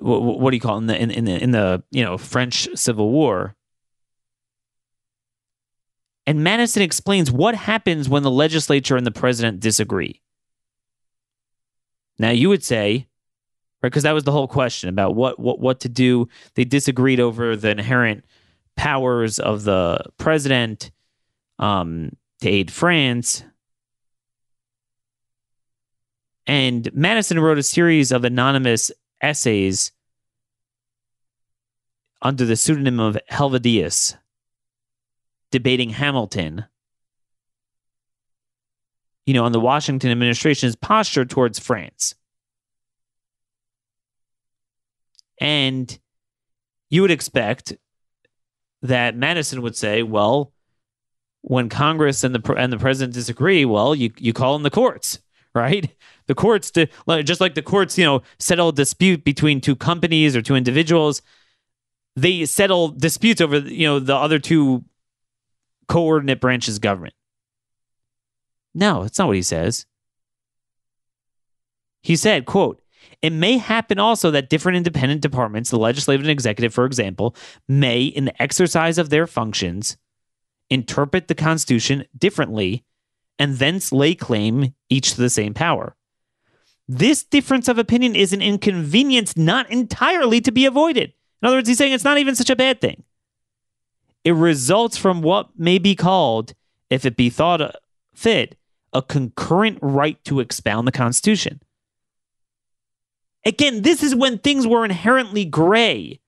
what, 0.00 0.20
what, 0.20 0.50
do 0.50 0.56
you 0.56 0.60
call 0.60 0.76
it? 0.76 0.80
in 0.80 0.86
the 0.86 1.02
in, 1.02 1.10
in 1.10 1.24
the 1.24 1.42
in 1.42 1.50
the 1.50 1.82
you 1.90 2.04
know 2.04 2.18
French 2.18 2.68
Civil 2.74 3.10
War. 3.10 3.54
And 6.26 6.44
Madison 6.44 6.82
explains 6.82 7.30
what 7.30 7.54
happens 7.54 8.06
when 8.08 8.22
the 8.22 8.30
legislature 8.30 8.96
and 8.96 9.06
the 9.06 9.10
president 9.10 9.60
disagree. 9.60 10.20
Now 12.18 12.30
you 12.30 12.50
would 12.50 12.62
say, 12.62 13.08
right, 13.82 13.88
because 13.90 14.02
that 14.02 14.12
was 14.12 14.24
the 14.24 14.32
whole 14.32 14.48
question 14.48 14.88
about 14.88 15.14
what 15.14 15.38
what 15.38 15.58
what 15.58 15.80
to 15.80 15.88
do. 15.88 16.28
They 16.54 16.64
disagreed 16.64 17.20
over 17.20 17.56
the 17.56 17.70
inherent 17.70 18.24
powers 18.76 19.38
of 19.38 19.64
the 19.64 20.04
president 20.18 20.90
um, 21.58 22.16
to 22.40 22.48
aid 22.48 22.70
France. 22.70 23.44
And 26.46 26.90
Madison 26.94 27.38
wrote 27.38 27.58
a 27.58 27.62
series 27.62 28.10
of 28.10 28.24
anonymous 28.24 28.90
essays 29.20 29.92
under 32.22 32.44
the 32.44 32.56
pseudonym 32.56 32.98
of 32.98 33.18
Helvidius, 33.30 34.16
debating 35.50 35.90
Hamilton, 35.90 36.64
you 39.26 39.34
know, 39.34 39.44
on 39.44 39.52
the 39.52 39.60
Washington 39.60 40.10
administration's 40.10 40.74
posture 40.74 41.24
towards 41.24 41.58
France. 41.58 42.14
And 45.40 45.96
you 46.90 47.02
would 47.02 47.10
expect 47.10 47.76
that 48.82 49.16
Madison 49.16 49.62
would 49.62 49.76
say, 49.76 50.02
well, 50.02 50.52
when 51.42 51.68
Congress 51.68 52.24
and 52.24 52.34
the 52.34 52.54
and 52.54 52.72
the 52.72 52.78
president 52.78 53.14
disagree, 53.14 53.64
well, 53.64 53.94
you 53.94 54.12
you 54.18 54.32
call 54.32 54.56
in 54.56 54.62
the 54.62 54.70
courts, 54.70 55.20
right? 55.54 55.94
The 56.26 56.34
courts 56.34 56.70
to 56.72 56.88
just 57.22 57.40
like 57.40 57.54
the 57.54 57.62
courts, 57.62 57.96
you 57.96 58.04
know, 58.04 58.22
settle 58.38 58.68
a 58.68 58.72
dispute 58.72 59.24
between 59.24 59.60
two 59.60 59.76
companies 59.76 60.36
or 60.36 60.42
two 60.42 60.56
individuals. 60.56 61.22
They 62.16 62.44
settle 62.44 62.88
disputes 62.88 63.40
over, 63.40 63.58
you 63.58 63.86
know, 63.86 63.98
the 63.98 64.16
other 64.16 64.38
two 64.38 64.84
coordinate 65.86 66.40
branches 66.40 66.76
of 66.76 66.82
government. 66.82 67.14
No, 68.74 69.02
that's 69.02 69.18
not 69.18 69.28
what 69.28 69.36
he 69.36 69.42
says. 69.42 69.86
He 72.02 72.14
said, 72.16 72.44
quote, 72.44 72.82
it 73.22 73.30
may 73.30 73.56
happen 73.56 73.98
also 73.98 74.30
that 74.30 74.50
different 74.50 74.76
independent 74.76 75.20
departments, 75.20 75.70
the 75.70 75.78
legislative 75.78 76.24
and 76.24 76.30
executive, 76.30 76.74
for 76.74 76.84
example, 76.84 77.34
may, 77.68 78.02
in 78.02 78.26
the 78.26 78.42
exercise 78.42 78.98
of 78.98 79.10
their 79.10 79.26
functions, 79.26 79.96
interpret 80.70 81.28
the 81.28 81.34
Constitution 81.34 82.04
differently 82.16 82.84
and 83.38 83.56
thence 83.56 83.92
lay 83.92 84.14
claim 84.14 84.74
each 84.88 85.14
to 85.14 85.20
the 85.20 85.30
same 85.30 85.54
power. 85.54 85.94
This 86.88 87.22
difference 87.22 87.68
of 87.68 87.78
opinion 87.78 88.16
is 88.16 88.32
an 88.32 88.42
inconvenience 88.42 89.36
not 89.36 89.70
entirely 89.70 90.40
to 90.40 90.50
be 90.50 90.64
avoided. 90.64 91.12
In 91.42 91.46
other 91.46 91.58
words, 91.58 91.68
he's 91.68 91.78
saying 91.78 91.92
it's 91.92 92.04
not 92.04 92.18
even 92.18 92.34
such 92.34 92.50
a 92.50 92.56
bad 92.56 92.80
thing. 92.80 93.04
It 94.24 94.32
results 94.32 94.96
from 94.96 95.22
what 95.22 95.50
may 95.56 95.78
be 95.78 95.94
called, 95.94 96.54
if 96.90 97.04
it 97.04 97.16
be 97.16 97.30
thought 97.30 97.76
fit, 98.14 98.56
a 98.92 99.02
concurrent 99.02 99.78
right 99.82 100.22
to 100.24 100.40
expound 100.40 100.88
the 100.88 100.92
Constitution. 100.92 101.60
Again, 103.44 103.82
this 103.82 104.02
is 104.02 104.14
when 104.14 104.38
things 104.38 104.66
were 104.66 104.84
inherently 104.84 105.44
gray 105.44 106.20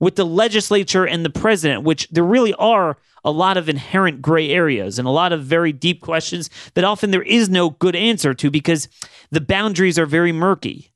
with 0.00 0.16
the 0.16 0.26
legislature 0.26 1.06
and 1.06 1.24
the 1.24 1.30
president, 1.30 1.84
which 1.84 2.08
there 2.10 2.24
really 2.24 2.54
are 2.54 2.96
a 3.22 3.30
lot 3.30 3.56
of 3.56 3.68
inherent 3.68 4.22
gray 4.22 4.50
areas 4.50 4.98
and 4.98 5.06
a 5.06 5.10
lot 5.10 5.32
of 5.32 5.44
very 5.44 5.72
deep 5.72 6.00
questions 6.00 6.48
that 6.74 6.84
often 6.84 7.10
there 7.10 7.22
is 7.22 7.50
no 7.50 7.70
good 7.70 7.94
answer 7.94 8.32
to 8.32 8.50
because 8.50 8.88
the 9.30 9.42
boundaries 9.42 9.98
are 9.98 10.06
very 10.06 10.32
murky. 10.32 10.90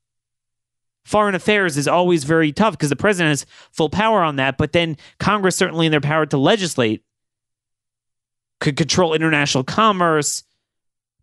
Foreign 1.03 1.35
affairs 1.35 1.77
is 1.77 1.87
always 1.87 2.23
very 2.23 2.51
tough 2.51 2.73
because 2.73 2.89
the 2.89 2.95
president 2.95 3.29
has 3.29 3.45
full 3.71 3.89
power 3.89 4.23
on 4.23 4.37
that, 4.37 4.57
but 4.57 4.71
then 4.71 4.97
Congress, 5.19 5.55
certainly 5.55 5.85
in 5.85 5.91
their 5.91 6.01
power 6.01 6.25
to 6.25 6.37
legislate, 6.37 7.03
could 8.59 8.75
control 8.75 9.13
international 9.13 9.63
commerce, 9.63 10.43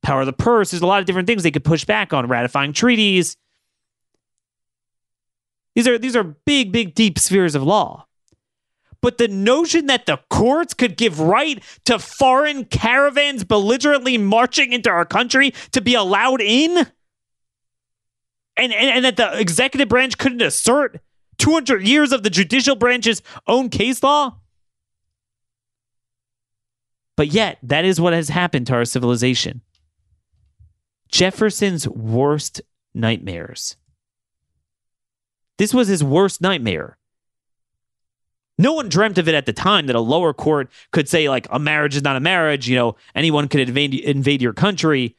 power 0.00 0.20
of 0.20 0.26
the 0.26 0.32
purse. 0.32 0.70
There's 0.70 0.82
a 0.82 0.86
lot 0.86 1.00
of 1.00 1.06
different 1.06 1.26
things 1.26 1.42
they 1.42 1.50
could 1.50 1.64
push 1.64 1.84
back 1.84 2.12
on, 2.12 2.28
ratifying 2.28 2.72
treaties. 2.72 3.36
These 5.74 5.88
are 5.88 5.98
these 5.98 6.16
are 6.16 6.24
big, 6.24 6.72
big, 6.72 6.94
deep 6.94 7.18
spheres 7.18 7.54
of 7.54 7.62
law. 7.62 8.06
But 9.00 9.18
the 9.18 9.28
notion 9.28 9.86
that 9.86 10.06
the 10.06 10.20
courts 10.30 10.74
could 10.74 10.96
give 10.96 11.18
right 11.18 11.62
to 11.86 11.98
foreign 11.98 12.64
caravans 12.64 13.42
belligerently 13.42 14.16
marching 14.16 14.72
into 14.72 14.90
our 14.90 15.04
country 15.04 15.52
to 15.72 15.80
be 15.80 15.94
allowed 15.94 16.40
in, 16.40 16.86
and, 18.56 18.72
and, 18.72 18.72
and 18.72 19.04
that 19.04 19.16
the 19.16 19.38
executive 19.40 19.88
branch 19.88 20.18
couldn't 20.18 20.40
assert 20.40 21.00
200 21.38 21.82
years 21.82 22.12
of 22.12 22.22
the 22.22 22.30
judicial 22.30 22.76
branch's 22.76 23.22
own 23.48 23.70
case 23.70 24.02
law. 24.04 24.36
But 27.16 27.28
yet, 27.28 27.58
that 27.64 27.84
is 27.84 28.00
what 28.00 28.12
has 28.12 28.28
happened 28.28 28.68
to 28.68 28.74
our 28.74 28.84
civilization. 28.84 29.62
Jefferson's 31.10 31.88
worst 31.88 32.62
nightmares 32.94 33.76
this 35.58 35.74
was 35.74 35.88
his 35.88 36.02
worst 36.02 36.40
nightmare. 36.40 36.98
No 38.58 38.74
one 38.74 38.88
dreamt 38.88 39.18
of 39.18 39.28
it 39.28 39.34
at 39.34 39.46
the 39.46 39.52
time 39.52 39.86
that 39.86 39.96
a 39.96 40.00
lower 40.00 40.32
court 40.32 40.70
could 40.90 41.08
say, 41.08 41.28
like, 41.28 41.46
a 41.50 41.58
marriage 41.58 41.96
is 41.96 42.02
not 42.02 42.16
a 42.16 42.20
marriage. 42.20 42.68
You 42.68 42.76
know, 42.76 42.96
anyone 43.14 43.48
could 43.48 43.60
invade, 43.60 43.94
invade 43.94 44.42
your 44.42 44.52
country. 44.52 45.16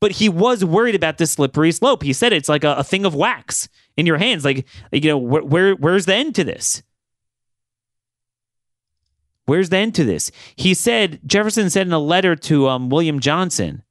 But 0.00 0.12
he 0.12 0.28
was 0.28 0.64
worried 0.64 0.94
about 0.94 1.18
this 1.18 1.32
slippery 1.32 1.72
slope. 1.72 2.02
He 2.02 2.12
said 2.12 2.32
it's 2.32 2.48
like 2.48 2.64
a, 2.64 2.74
a 2.74 2.84
thing 2.84 3.04
of 3.04 3.14
wax 3.14 3.68
in 3.96 4.06
your 4.06 4.18
hands. 4.18 4.44
Like, 4.44 4.66
you 4.92 5.08
know, 5.08 5.18
wh- 5.18 5.50
where 5.50 5.74
where's 5.74 6.04
the 6.04 6.14
end 6.14 6.34
to 6.34 6.44
this? 6.44 6.82
Where's 9.46 9.68
the 9.68 9.76
end 9.76 9.94
to 9.94 10.04
this? 10.04 10.30
He 10.56 10.74
said, 10.74 11.20
Jefferson 11.26 11.70
said 11.70 11.86
in 11.86 11.92
a 11.92 11.98
letter 11.98 12.34
to 12.36 12.68
um, 12.68 12.88
William 12.88 13.20
Johnson 13.20 13.82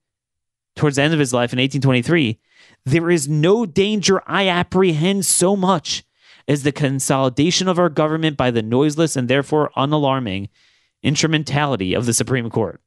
towards 0.75 0.95
the 0.95 1.03
end 1.03 1.13
of 1.13 1.19
his 1.19 1.33
life 1.33 1.53
in 1.53 1.59
1823 1.59 2.39
there 2.85 3.09
is 3.09 3.27
no 3.27 3.65
danger 3.65 4.21
I 4.27 4.47
apprehend 4.47 5.25
so 5.25 5.55
much 5.55 6.03
as 6.47 6.63
the 6.63 6.71
consolidation 6.71 7.67
of 7.67 7.79
our 7.79 7.89
government 7.89 8.35
by 8.35 8.51
the 8.51 8.61
noiseless 8.61 9.15
and 9.15 9.29
therefore 9.29 9.71
unalarming 9.77 10.49
instrumentality 11.01 11.93
of 11.93 12.05
the 12.05 12.13
Supreme 12.13 12.49
Court. 12.49 12.81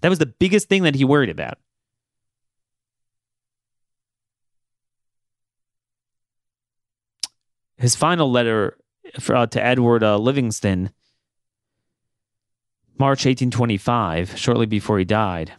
That 0.00 0.08
was 0.08 0.18
the 0.18 0.26
biggest 0.26 0.68
thing 0.68 0.82
that 0.82 0.96
he 0.96 1.04
worried 1.04 1.30
about. 1.30 1.58
His 7.76 7.96
final 7.96 8.30
letter 8.30 8.76
for, 9.20 9.36
uh, 9.36 9.46
to 9.46 9.62
Edward 9.62 10.02
uh, 10.02 10.16
Livingston, 10.16 10.90
March 12.98 13.26
1825, 13.26 14.38
shortly 14.38 14.66
before 14.66 14.98
he 14.98 15.04
died. 15.04 15.52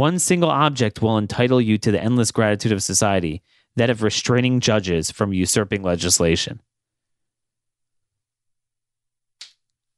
One 0.00 0.18
single 0.18 0.48
object 0.48 1.02
will 1.02 1.18
entitle 1.18 1.60
you 1.60 1.76
to 1.76 1.92
the 1.92 2.02
endless 2.02 2.32
gratitude 2.32 2.72
of 2.72 2.82
society, 2.82 3.42
that 3.76 3.90
of 3.90 4.02
restraining 4.02 4.60
judges 4.60 5.10
from 5.10 5.34
usurping 5.34 5.82
legislation. 5.82 6.62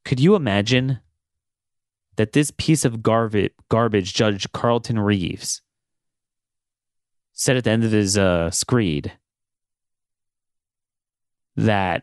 Could 0.05 0.19
you 0.19 0.35
imagine 0.35 0.99
that 2.17 2.33
this 2.33 2.51
piece 2.51 2.85
of 2.85 3.05
garbage, 3.05 3.53
garbage 3.69 4.13
Judge 4.13 4.51
Carlton 4.51 4.99
Reeves 4.99 5.63
said 7.33 7.57
at 7.57 7.63
the 7.63 7.71
end 7.71 7.85
of 7.85 7.93
his 7.93 8.19
uh, 8.19 8.51
screed 8.51 9.13
that 11.55 12.03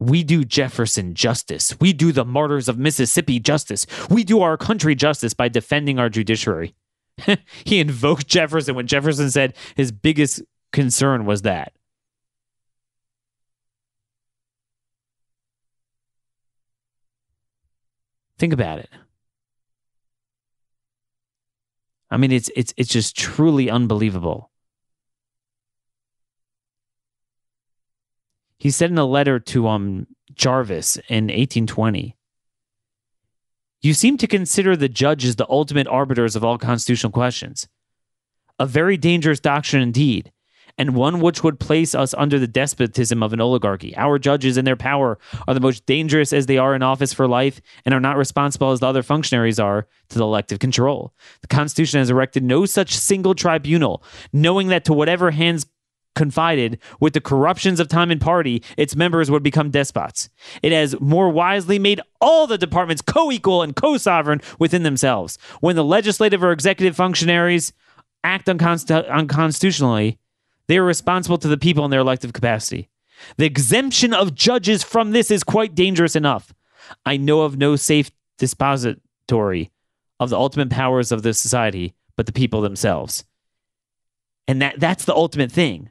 we 0.00 0.22
do 0.22 0.44
Jefferson 0.44 1.14
justice. 1.14 1.74
We 1.80 1.92
do 1.92 2.12
the 2.12 2.24
martyrs 2.24 2.68
of 2.68 2.78
Mississippi 2.78 3.40
justice. 3.40 3.86
We 4.08 4.24
do 4.24 4.40
our 4.40 4.56
country 4.56 4.94
justice 4.94 5.34
by 5.34 5.48
defending 5.48 5.98
our 5.98 6.08
judiciary. 6.08 6.74
he 7.64 7.80
invoked 7.80 8.28
Jefferson 8.28 8.74
when 8.74 8.86
Jefferson 8.86 9.30
said 9.30 9.56
his 9.74 9.90
biggest 9.90 10.42
concern 10.72 11.24
was 11.24 11.42
that. 11.42 11.72
Think 18.38 18.52
about 18.52 18.78
it. 18.78 18.88
I 22.10 22.16
mean, 22.16 22.32
it's 22.32 22.50
it's 22.56 22.72
it's 22.76 22.88
just 22.88 23.16
truly 23.16 23.68
unbelievable. 23.68 24.47
He 28.58 28.70
said 28.70 28.90
in 28.90 28.98
a 28.98 29.04
letter 29.04 29.38
to 29.38 29.68
um 29.68 30.06
Jarvis 30.34 30.96
in 31.08 31.24
1820, 31.26 32.16
"You 33.80 33.94
seem 33.94 34.16
to 34.18 34.26
consider 34.26 34.76
the 34.76 34.88
judges 34.88 35.36
the 35.36 35.48
ultimate 35.48 35.86
arbiters 35.86 36.36
of 36.36 36.44
all 36.44 36.58
constitutional 36.58 37.12
questions. 37.12 37.68
A 38.58 38.66
very 38.66 38.96
dangerous 38.96 39.40
doctrine 39.40 39.82
indeed." 39.82 40.32
and 40.78 40.94
one 40.94 41.20
which 41.20 41.42
would 41.42 41.58
place 41.58 41.94
us 41.94 42.14
under 42.16 42.38
the 42.38 42.46
despotism 42.46 43.22
of 43.22 43.32
an 43.32 43.40
oligarchy. 43.40 43.94
Our 43.96 44.18
judges 44.18 44.56
and 44.56 44.66
their 44.66 44.76
power 44.76 45.18
are 45.46 45.54
the 45.54 45.60
most 45.60 45.84
dangerous 45.86 46.32
as 46.32 46.46
they 46.46 46.56
are 46.56 46.74
in 46.74 46.82
office 46.82 47.12
for 47.12 47.26
life 47.26 47.60
and 47.84 47.92
are 47.92 48.00
not 48.00 48.16
responsible 48.16 48.70
as 48.70 48.80
the 48.80 48.86
other 48.86 49.02
functionaries 49.02 49.58
are 49.58 49.88
to 50.10 50.18
the 50.18 50.24
elective 50.24 50.60
control. 50.60 51.12
The 51.40 51.48
Constitution 51.48 51.98
has 51.98 52.10
erected 52.10 52.44
no 52.44 52.64
such 52.64 52.96
single 52.96 53.34
tribunal, 53.34 54.04
knowing 54.32 54.68
that 54.68 54.84
to 54.84 54.92
whatever 54.92 55.32
hands 55.32 55.66
confided 56.18 56.78
with 57.00 57.14
the 57.14 57.20
corruptions 57.20 57.80
of 57.80 57.88
time 57.88 58.10
and 58.10 58.20
party, 58.20 58.62
its 58.76 58.94
members 58.94 59.30
would 59.30 59.42
become 59.42 59.70
despots. 59.70 60.28
It 60.62 60.72
has 60.72 61.00
more 61.00 61.30
wisely 61.30 61.78
made 61.78 62.02
all 62.20 62.46
the 62.46 62.58
departments 62.58 63.00
co 63.00 63.32
equal 63.32 63.62
and 63.62 63.74
co 63.74 63.96
sovereign 63.96 64.42
within 64.58 64.82
themselves. 64.82 65.38
When 65.60 65.76
the 65.76 65.84
legislative 65.84 66.42
or 66.42 66.52
executive 66.52 66.96
functionaries 66.96 67.72
act 68.22 68.48
unconst- 68.48 69.08
unconstitutionally, 69.08 70.18
they 70.66 70.76
are 70.76 70.84
responsible 70.84 71.38
to 71.38 71.48
the 71.48 71.56
people 71.56 71.86
in 71.86 71.90
their 71.90 72.00
elective 72.00 72.34
capacity. 72.34 72.90
The 73.38 73.46
exemption 73.46 74.12
of 74.12 74.34
judges 74.34 74.82
from 74.82 75.12
this 75.12 75.30
is 75.30 75.42
quite 75.42 75.74
dangerous 75.74 76.14
enough. 76.14 76.52
I 77.06 77.16
know 77.16 77.42
of 77.42 77.56
no 77.56 77.76
safe 77.76 78.10
dispository 78.36 79.70
of 80.20 80.30
the 80.30 80.36
ultimate 80.36 80.70
powers 80.70 81.12
of 81.12 81.22
the 81.22 81.32
society 81.32 81.94
but 82.16 82.26
the 82.26 82.32
people 82.32 82.60
themselves. 82.60 83.24
And 84.48 84.60
that, 84.60 84.80
that's 84.80 85.04
the 85.04 85.14
ultimate 85.14 85.52
thing. 85.52 85.90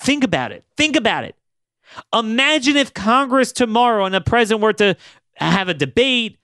Think 0.00 0.24
about 0.24 0.52
it. 0.52 0.64
Think 0.76 0.96
about 0.96 1.24
it. 1.24 1.36
Imagine 2.12 2.76
if 2.76 2.94
Congress 2.94 3.52
tomorrow 3.52 4.04
and 4.04 4.14
the 4.14 4.20
president 4.20 4.62
were 4.62 4.72
to 4.74 4.96
have 5.34 5.68
a 5.68 5.74
debate, 5.74 6.38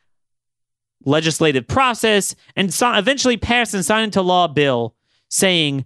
legislative 1.04 1.66
process, 1.66 2.34
and 2.56 2.72
so 2.72 2.92
eventually 2.92 3.36
pass 3.36 3.72
and 3.72 3.84
sign 3.84 4.04
into 4.04 4.22
law 4.22 4.44
a 4.44 4.48
bill 4.48 4.94
saying 5.28 5.84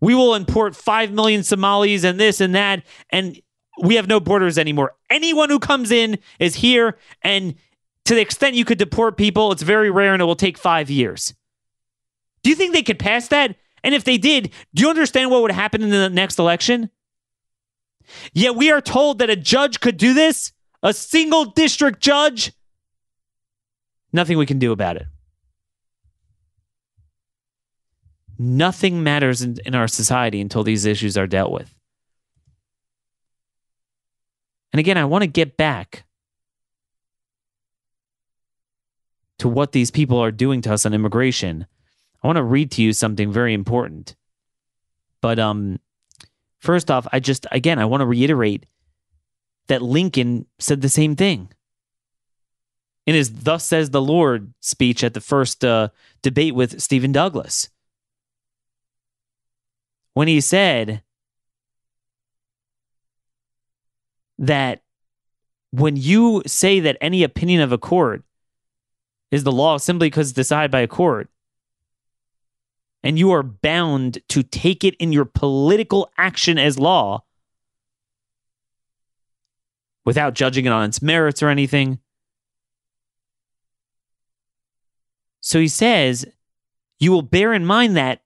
we 0.00 0.14
will 0.14 0.34
import 0.34 0.74
5 0.74 1.12
million 1.12 1.42
Somalis 1.42 2.04
and 2.04 2.18
this 2.18 2.40
and 2.40 2.54
that. 2.54 2.82
And 3.10 3.40
we 3.80 3.94
have 3.94 4.08
no 4.08 4.18
borders 4.18 4.58
anymore. 4.58 4.94
Anyone 5.08 5.48
who 5.48 5.58
comes 5.58 5.90
in 5.90 6.18
is 6.38 6.56
here. 6.56 6.98
And 7.22 7.54
to 8.04 8.14
the 8.14 8.20
extent 8.20 8.56
you 8.56 8.64
could 8.64 8.78
deport 8.78 9.16
people, 9.16 9.52
it's 9.52 9.62
very 9.62 9.90
rare 9.90 10.12
and 10.12 10.20
it 10.20 10.24
will 10.24 10.34
take 10.34 10.58
five 10.58 10.90
years. 10.90 11.34
Do 12.42 12.50
you 12.50 12.56
think 12.56 12.72
they 12.72 12.82
could 12.82 12.98
pass 12.98 13.28
that? 13.28 13.54
And 13.84 13.94
if 13.94 14.04
they 14.04 14.18
did, 14.18 14.50
do 14.74 14.82
you 14.82 14.90
understand 14.90 15.30
what 15.30 15.42
would 15.42 15.52
happen 15.52 15.82
in 15.82 15.90
the 15.90 16.10
next 16.10 16.38
election? 16.38 16.90
Yet 18.32 18.56
we 18.56 18.70
are 18.70 18.80
told 18.80 19.18
that 19.18 19.30
a 19.30 19.36
judge 19.36 19.80
could 19.80 19.96
do 19.96 20.14
this, 20.14 20.52
a 20.82 20.92
single 20.92 21.46
district 21.46 22.00
judge. 22.00 22.52
Nothing 24.12 24.38
we 24.38 24.46
can 24.46 24.58
do 24.58 24.72
about 24.72 24.96
it. 24.96 25.06
Nothing 28.38 29.02
matters 29.02 29.42
in, 29.42 29.58
in 29.64 29.74
our 29.74 29.88
society 29.88 30.40
until 30.40 30.64
these 30.64 30.84
issues 30.84 31.16
are 31.16 31.26
dealt 31.26 31.52
with. 31.52 31.74
And 34.72 34.80
again, 34.80 34.98
I 34.98 35.04
want 35.04 35.22
to 35.22 35.28
get 35.28 35.56
back 35.56 36.04
to 39.38 39.48
what 39.48 39.72
these 39.72 39.90
people 39.90 40.18
are 40.18 40.30
doing 40.30 40.60
to 40.62 40.72
us 40.72 40.86
on 40.86 40.94
immigration. 40.94 41.66
I 42.22 42.26
want 42.26 42.36
to 42.36 42.44
read 42.44 42.70
to 42.72 42.82
you 42.82 42.92
something 42.92 43.32
very 43.32 43.54
important. 43.54 44.16
But 45.20 45.38
um 45.38 45.78
first 46.62 46.90
off, 46.90 47.06
I 47.12 47.20
just 47.20 47.46
again 47.52 47.78
I 47.78 47.84
want 47.84 48.00
to 48.00 48.06
reiterate 48.06 48.66
that 49.66 49.82
Lincoln 49.82 50.46
said 50.58 50.80
the 50.80 50.88
same 50.88 51.14
thing. 51.16 51.50
In 53.04 53.14
his 53.14 53.42
thus 53.42 53.64
says 53.64 53.90
the 53.90 54.00
Lord 54.00 54.54
speech 54.60 55.02
at 55.04 55.12
the 55.12 55.20
first 55.20 55.64
uh, 55.64 55.88
debate 56.22 56.54
with 56.54 56.80
Stephen 56.80 57.12
Douglas 57.12 57.68
when 60.14 60.28
he 60.28 60.40
said 60.40 61.02
that 64.38 64.82
when 65.70 65.96
you 65.96 66.42
say 66.46 66.80
that 66.80 66.98
any 67.00 67.22
opinion 67.22 67.60
of 67.60 67.72
a 67.72 67.78
court 67.78 68.22
is 69.30 69.42
the 69.42 69.52
law 69.52 69.78
simply 69.78 70.06
because 70.06 70.28
it's 70.28 70.36
decided 70.36 70.70
by 70.70 70.80
a 70.80 70.86
court, 70.86 71.28
and 73.02 73.18
you 73.18 73.30
are 73.32 73.42
bound 73.42 74.18
to 74.28 74.42
take 74.42 74.84
it 74.84 74.94
in 74.96 75.12
your 75.12 75.24
political 75.24 76.10
action 76.16 76.58
as 76.58 76.78
law 76.78 77.22
without 80.04 80.34
judging 80.34 80.66
it 80.66 80.72
on 80.72 80.88
its 80.88 81.02
merits 81.02 81.42
or 81.42 81.48
anything. 81.48 81.98
So 85.40 85.58
he 85.58 85.68
says, 85.68 86.24
you 86.98 87.10
will 87.10 87.22
bear 87.22 87.52
in 87.52 87.66
mind 87.66 87.96
that 87.96 88.22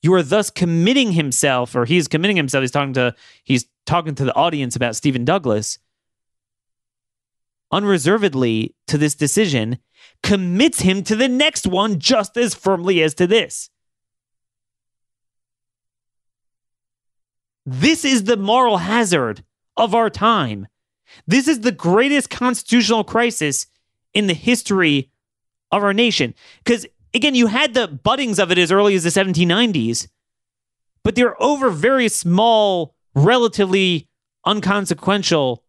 you 0.00 0.12
are 0.14 0.22
thus 0.22 0.50
committing 0.50 1.12
himself, 1.12 1.74
or 1.74 1.84
he's 1.84 2.08
committing 2.08 2.36
himself. 2.36 2.62
He's 2.62 2.70
talking 2.70 2.92
to 2.94 3.14
he's 3.42 3.66
talking 3.86 4.14
to 4.14 4.24
the 4.24 4.34
audience 4.34 4.76
about 4.76 4.96
Stephen 4.96 5.24
Douglas 5.24 5.78
unreservedly 7.74 8.74
to 8.86 8.96
this 8.96 9.14
decision, 9.14 9.78
commits 10.22 10.80
him 10.80 11.02
to 11.02 11.16
the 11.16 11.28
next 11.28 11.66
one 11.66 11.98
just 11.98 12.36
as 12.36 12.54
firmly 12.54 13.02
as 13.02 13.14
to 13.14 13.26
this. 13.26 13.68
This 17.66 18.04
is 18.04 18.24
the 18.24 18.36
moral 18.36 18.78
hazard 18.78 19.44
of 19.76 19.94
our 19.94 20.10
time. 20.10 20.66
This 21.26 21.48
is 21.48 21.60
the 21.60 21.72
greatest 21.72 22.30
constitutional 22.30 23.04
crisis 23.04 23.66
in 24.12 24.26
the 24.26 24.34
history 24.34 25.10
of 25.70 25.82
our 25.82 25.94
nation. 25.94 26.34
Because 26.62 26.86
again, 27.14 27.34
you 27.34 27.46
had 27.46 27.74
the 27.74 27.88
buddings 27.88 28.38
of 28.38 28.50
it 28.50 28.58
as 28.58 28.70
early 28.70 28.94
as 28.94 29.04
the 29.04 29.10
1790s, 29.10 30.08
but 31.02 31.14
they're 31.14 31.40
over 31.42 31.70
very 31.70 32.08
small, 32.08 32.94
relatively 33.14 34.08
unconsequential, 34.44 35.62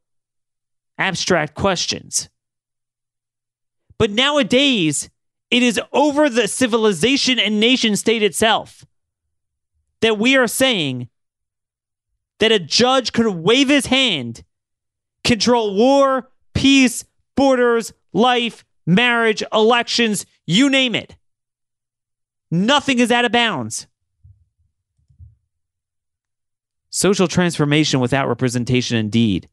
abstract 0.98 1.56
questions. 1.56 2.30
But 3.98 4.12
nowadays, 4.12 5.10
it 5.50 5.64
is 5.64 5.80
over 5.93 6.30
the 6.30 6.48
civilization 6.48 7.39
and 7.39 7.60
nation 7.60 7.96
state 7.96 8.24
itself 8.24 8.86
that 10.02 10.18
we 10.18 10.36
are 10.36 10.48
saying 10.48 11.10
that 12.39 12.51
a 12.51 12.59
judge 12.59 13.13
could 13.13 13.27
wave 13.27 13.69
his 13.69 13.86
hand, 13.86 14.43
control 15.23 15.75
war, 15.75 16.29
peace, 16.53 17.05
borders, 17.36 17.93
life, 18.13 18.65
marriage, 18.86 19.43
elections, 19.53 20.25
you 20.45 20.69
name 20.69 20.95
it. 20.95 21.15
Nothing 22.51 22.99
is 22.99 23.11
out 23.11 23.25
of 23.25 23.31
bounds. 23.31 23.88
Social 26.89 27.27
transformation 27.27 27.99
without 27.99 28.27
representation, 28.27 28.97
indeed. 28.97 29.49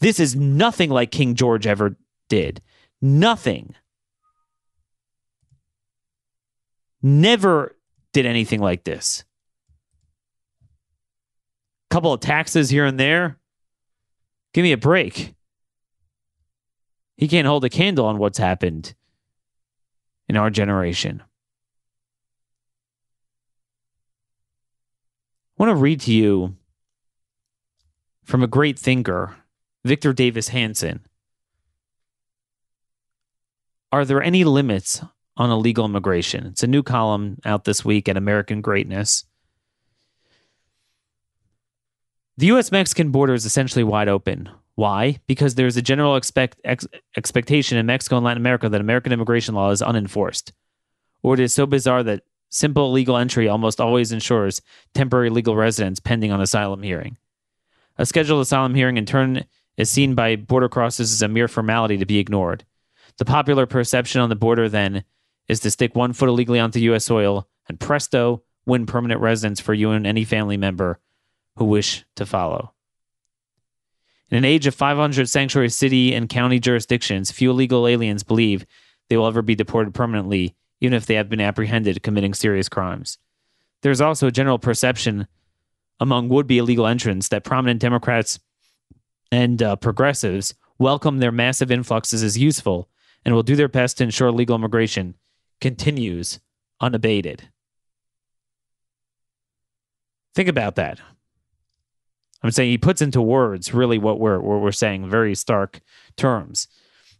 This 0.00 0.20
is 0.20 0.36
nothing 0.36 0.90
like 0.90 1.10
King 1.10 1.34
George 1.34 1.66
ever 1.66 1.96
did. 2.28 2.60
Nothing. 3.00 3.74
Never 7.02 7.74
did 8.12 8.26
anything 8.26 8.60
like 8.60 8.84
this. 8.84 9.24
Couple 11.92 12.14
of 12.14 12.20
taxes 12.20 12.70
here 12.70 12.86
and 12.86 12.98
there. 12.98 13.36
Give 14.54 14.62
me 14.62 14.72
a 14.72 14.78
break. 14.78 15.34
He 17.18 17.28
can't 17.28 17.46
hold 17.46 17.66
a 17.66 17.68
candle 17.68 18.06
on 18.06 18.16
what's 18.16 18.38
happened 18.38 18.94
in 20.26 20.38
our 20.38 20.48
generation. 20.48 21.22
I 25.58 25.62
want 25.62 25.68
to 25.68 25.76
read 25.76 26.00
to 26.00 26.14
you 26.14 26.56
from 28.24 28.42
a 28.42 28.46
great 28.46 28.78
thinker, 28.78 29.36
Victor 29.84 30.14
Davis 30.14 30.48
Hanson. 30.48 31.04
Are 33.92 34.06
there 34.06 34.22
any 34.22 34.44
limits 34.44 35.04
on 35.36 35.50
illegal 35.50 35.84
immigration? 35.84 36.46
It's 36.46 36.62
a 36.62 36.66
new 36.66 36.82
column 36.82 37.36
out 37.44 37.64
this 37.64 37.84
week 37.84 38.08
at 38.08 38.16
American 38.16 38.62
Greatness. 38.62 39.26
The 42.38 42.46
US 42.46 42.72
Mexican 42.72 43.10
border 43.10 43.34
is 43.34 43.44
essentially 43.44 43.84
wide 43.84 44.08
open. 44.08 44.48
Why? 44.74 45.20
Because 45.26 45.54
there's 45.54 45.76
a 45.76 45.82
general 45.82 46.16
expect, 46.16 46.56
ex, 46.64 46.86
expectation 47.14 47.76
in 47.76 47.84
Mexico 47.84 48.16
and 48.16 48.24
Latin 48.24 48.40
America 48.40 48.70
that 48.70 48.80
American 48.80 49.12
immigration 49.12 49.54
law 49.54 49.70
is 49.70 49.82
unenforced. 49.82 50.52
Or 51.22 51.34
it 51.34 51.40
is 51.40 51.54
so 51.54 51.66
bizarre 51.66 52.02
that 52.04 52.22
simple 52.48 52.90
legal 52.90 53.18
entry 53.18 53.48
almost 53.48 53.82
always 53.82 54.12
ensures 54.12 54.62
temporary 54.94 55.28
legal 55.28 55.56
residence 55.56 56.00
pending 56.00 56.32
on 56.32 56.40
asylum 56.40 56.82
hearing. 56.82 57.18
A 57.98 58.06
scheduled 58.06 58.40
asylum 58.40 58.74
hearing, 58.74 58.96
in 58.96 59.04
turn, 59.04 59.44
is 59.76 59.90
seen 59.90 60.14
by 60.14 60.36
border 60.36 60.70
crossers 60.70 61.00
as 61.00 61.20
a 61.20 61.28
mere 61.28 61.48
formality 61.48 61.98
to 61.98 62.06
be 62.06 62.18
ignored. 62.18 62.64
The 63.18 63.26
popular 63.26 63.66
perception 63.66 64.22
on 64.22 64.30
the 64.30 64.36
border, 64.36 64.70
then, 64.70 65.04
is 65.48 65.60
to 65.60 65.70
stick 65.70 65.94
one 65.94 66.14
foot 66.14 66.30
illegally 66.30 66.58
onto 66.58 66.80
U.S. 66.80 67.04
soil 67.04 67.46
and 67.68 67.78
presto, 67.78 68.42
win 68.64 68.86
permanent 68.86 69.20
residence 69.20 69.60
for 69.60 69.74
you 69.74 69.90
and 69.90 70.06
any 70.06 70.24
family 70.24 70.56
member 70.56 70.98
who 71.56 71.64
wish 71.64 72.04
to 72.16 72.26
follow. 72.26 72.72
In 74.30 74.38
an 74.38 74.44
age 74.44 74.66
of 74.66 74.74
500 74.74 75.28
sanctuary 75.28 75.68
city 75.68 76.14
and 76.14 76.28
county 76.28 76.58
jurisdictions, 76.58 77.30
few 77.30 77.50
illegal 77.50 77.86
aliens 77.86 78.22
believe 78.22 78.64
they 79.08 79.16
will 79.16 79.26
ever 79.26 79.42
be 79.42 79.54
deported 79.54 79.92
permanently, 79.92 80.56
even 80.80 80.94
if 80.94 81.04
they 81.04 81.14
have 81.16 81.28
been 81.28 81.40
apprehended 81.40 82.02
committing 82.02 82.32
serious 82.32 82.68
crimes. 82.68 83.18
There 83.82 83.92
is 83.92 84.00
also 84.00 84.28
a 84.28 84.32
general 84.32 84.58
perception 84.58 85.26
among 86.00 86.30
would 86.30 86.46
be 86.46 86.58
illegal 86.58 86.86
entrants 86.86 87.28
that 87.28 87.44
prominent 87.44 87.80
Democrats 87.80 88.40
and 89.30 89.62
uh, 89.62 89.76
progressives 89.76 90.54
welcome 90.78 91.18
their 91.18 91.30
massive 91.30 91.70
influxes 91.70 92.22
as 92.22 92.38
useful 92.38 92.88
and 93.24 93.34
will 93.34 93.42
do 93.42 93.54
their 93.54 93.68
best 93.68 93.98
to 93.98 94.04
ensure 94.04 94.32
legal 94.32 94.56
immigration 94.56 95.14
continues 95.60 96.40
unabated. 96.80 97.48
Think 100.34 100.48
about 100.48 100.76
that. 100.76 100.98
I'm 102.42 102.50
saying 102.50 102.70
he 102.70 102.78
puts 102.78 103.02
into 103.02 103.22
words 103.22 103.72
really 103.72 103.98
what 103.98 104.18
we're 104.18 104.40
what 104.40 104.60
we're 104.60 104.72
saying, 104.72 105.08
very 105.08 105.34
stark 105.34 105.80
terms. 106.16 106.68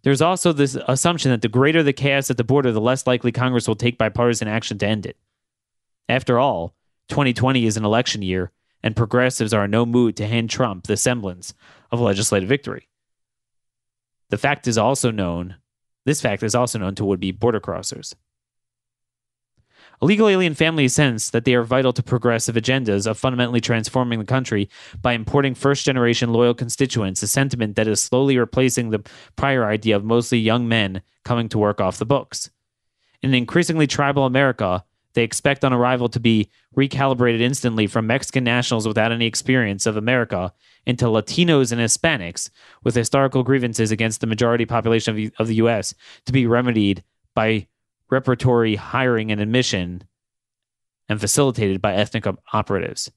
There's 0.03 0.23
also 0.23 0.53
this 0.53 0.77
assumption 0.89 1.31
that 1.31 1.43
the 1.43 1.49
greater 1.49 1.83
the 1.83 1.93
chaos 1.93 2.31
at 2.31 2.37
the 2.37 2.45
border, 2.45 2.73
the 2.73 2.81
less 2.81 3.07
likely 3.07 3.31
Congress 3.31 3.69
will 3.69 3.77
take 3.77 3.99
bipartisan 3.99 4.49
action 4.49 4.79
to 4.79 4.87
end 4.87 5.07
it. 5.07 5.17
After 6.09 6.39
all, 6.39 6.75
2020 7.09 7.67
is 7.67 7.77
an 7.77 7.85
election 7.85 8.23
year, 8.23 8.51
and 8.83 8.97
progressives 8.97 9.55
are 9.55 9.67
in 9.67 9.71
no 9.71 9.87
mood 9.87 10.17
to 10.17 10.27
hand 10.27 10.51
Trump 10.51 10.87
the 10.87 10.97
semblance 10.97 11.55
of 11.93 12.01
legislative 12.01 12.49
victory. 12.49 12.89
The 14.31 14.39
fact 14.39 14.67
is 14.67 14.79
also 14.79 15.11
known, 15.11 15.57
this 16.05 16.21
fact 16.21 16.43
is 16.43 16.55
also 16.55 16.79
known 16.79 16.95
to 16.97 17.05
would 17.05 17.21
be 17.21 17.31
border 17.31 17.61
crossers. 17.61 18.15
Illegal 20.03 20.29
alien 20.29 20.55
families 20.55 20.93
sense 20.93 21.31
that 21.31 21.45
they 21.45 21.55
are 21.55 21.63
vital 21.63 21.93
to 21.93 22.03
progressive 22.03 22.57
agendas 22.57 23.07
of 23.07 23.17
fundamentally 23.17 23.61
transforming 23.61 24.19
the 24.19 24.25
country 24.25 24.69
by 25.01 25.13
importing 25.13 25.55
first 25.55 25.85
generation 25.85 26.33
loyal 26.33 26.55
constituents, 26.55 27.23
a 27.23 27.29
sentiment 27.29 27.77
that 27.77 27.87
is 27.87 28.03
slowly 28.03 28.37
replacing 28.37 28.91
the 28.91 29.05
prior 29.37 29.65
idea 29.65 29.95
of 29.95 30.03
mostly 30.03 30.41
young 30.41 30.67
men 30.67 31.03
coming 31.25 31.49
to 31.49 31.57
work 31.57 31.81
off 31.81 32.01
the 32.01 32.05
books. 32.05 32.51
In 33.23 33.31
an 33.31 33.37
increasingly 33.37 33.87
tribal 33.87 34.27
America, 34.27 34.85
they 35.15 35.23
expect 35.23 35.65
on 35.65 35.73
arrival 35.73 36.09
to 36.09 36.19
be 36.19 36.51
recalibrated 36.77 37.41
instantly 37.41 37.87
from 37.87 38.09
Mexican 38.09 38.43
nationals 38.43 38.89
without 38.89 39.13
any 39.13 39.27
experience 39.27 39.87
of 39.87 39.97
America 39.97 40.53
into 40.85 41.05
Latinos 41.05 41.71
and 41.71 41.81
Hispanics 41.81 42.51
with 42.83 42.97
historical 42.97 43.45
grievances 43.45 43.93
against 43.93 44.21
the 44.21 44.27
majority 44.27 44.67
population 44.67 45.31
of 45.39 45.47
the 45.47 45.57
U.S. 45.57 45.95
to 46.27 46.33
be 46.33 46.45
remedied 46.45 47.05
by 47.37 47.69
repertory 48.13 48.77
hiring 48.77 49.33
and 49.33 49.41
admission 49.41 50.05
and 51.09 51.21
facilitated 51.21 51.83
by 51.83 51.95
ethnic 51.95 52.27
operatives. 52.53 53.11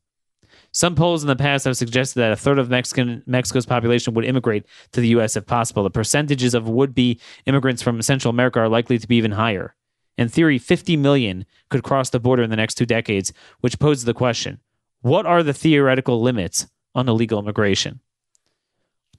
Some 0.71 0.95
polls 0.95 1.23
in 1.23 1.27
the 1.27 1.35
past 1.35 1.65
have 1.65 1.77
suggested 1.77 2.19
that 2.19 2.31
a 2.31 2.35
third 2.35 2.59
of 2.59 2.69
Mexican 2.69 3.23
Mexico's 3.25 3.65
population 3.65 4.13
would 4.13 4.25
immigrate 4.25 4.65
to 4.93 5.01
the 5.01 5.09
U.S. 5.09 5.35
if 5.35 5.45
possible. 5.45 5.83
The 5.83 5.89
percentages 5.89 6.53
of 6.53 6.67
would-be 6.67 7.19
immigrants 7.45 7.81
from 7.81 8.01
Central 8.01 8.29
America 8.29 8.59
are 8.59 8.69
likely 8.69 8.97
to 8.97 9.07
be 9.07 9.17
even 9.17 9.31
higher. 9.31 9.75
In 10.17 10.29
theory, 10.29 10.57
50 10.57 10.97
million 10.97 11.45
could 11.69 11.83
cross 11.83 12.09
the 12.09 12.19
border 12.19 12.43
in 12.43 12.49
the 12.49 12.55
next 12.55 12.75
two 12.75 12.85
decades, 12.85 13.33
which 13.59 13.79
poses 13.79 14.05
the 14.05 14.13
question: 14.13 14.59
What 15.01 15.25
are 15.25 15.43
the 15.43 15.53
theoretical 15.53 16.21
limits 16.21 16.67
on 16.93 17.09
illegal 17.09 17.39
immigration? 17.39 17.99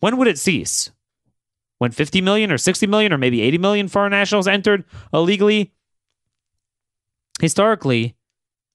When 0.00 0.16
would 0.16 0.28
it 0.28 0.38
cease? 0.38 0.90
When 1.78 1.90
50 1.90 2.20
million 2.20 2.50
or 2.50 2.58
60 2.58 2.86
million 2.86 3.12
or 3.12 3.18
maybe 3.18 3.42
80 3.42 3.58
million 3.58 3.88
foreign 3.88 4.10
nationals 4.10 4.48
entered 4.48 4.84
illegally. 5.12 5.72
Historically, 7.40 8.16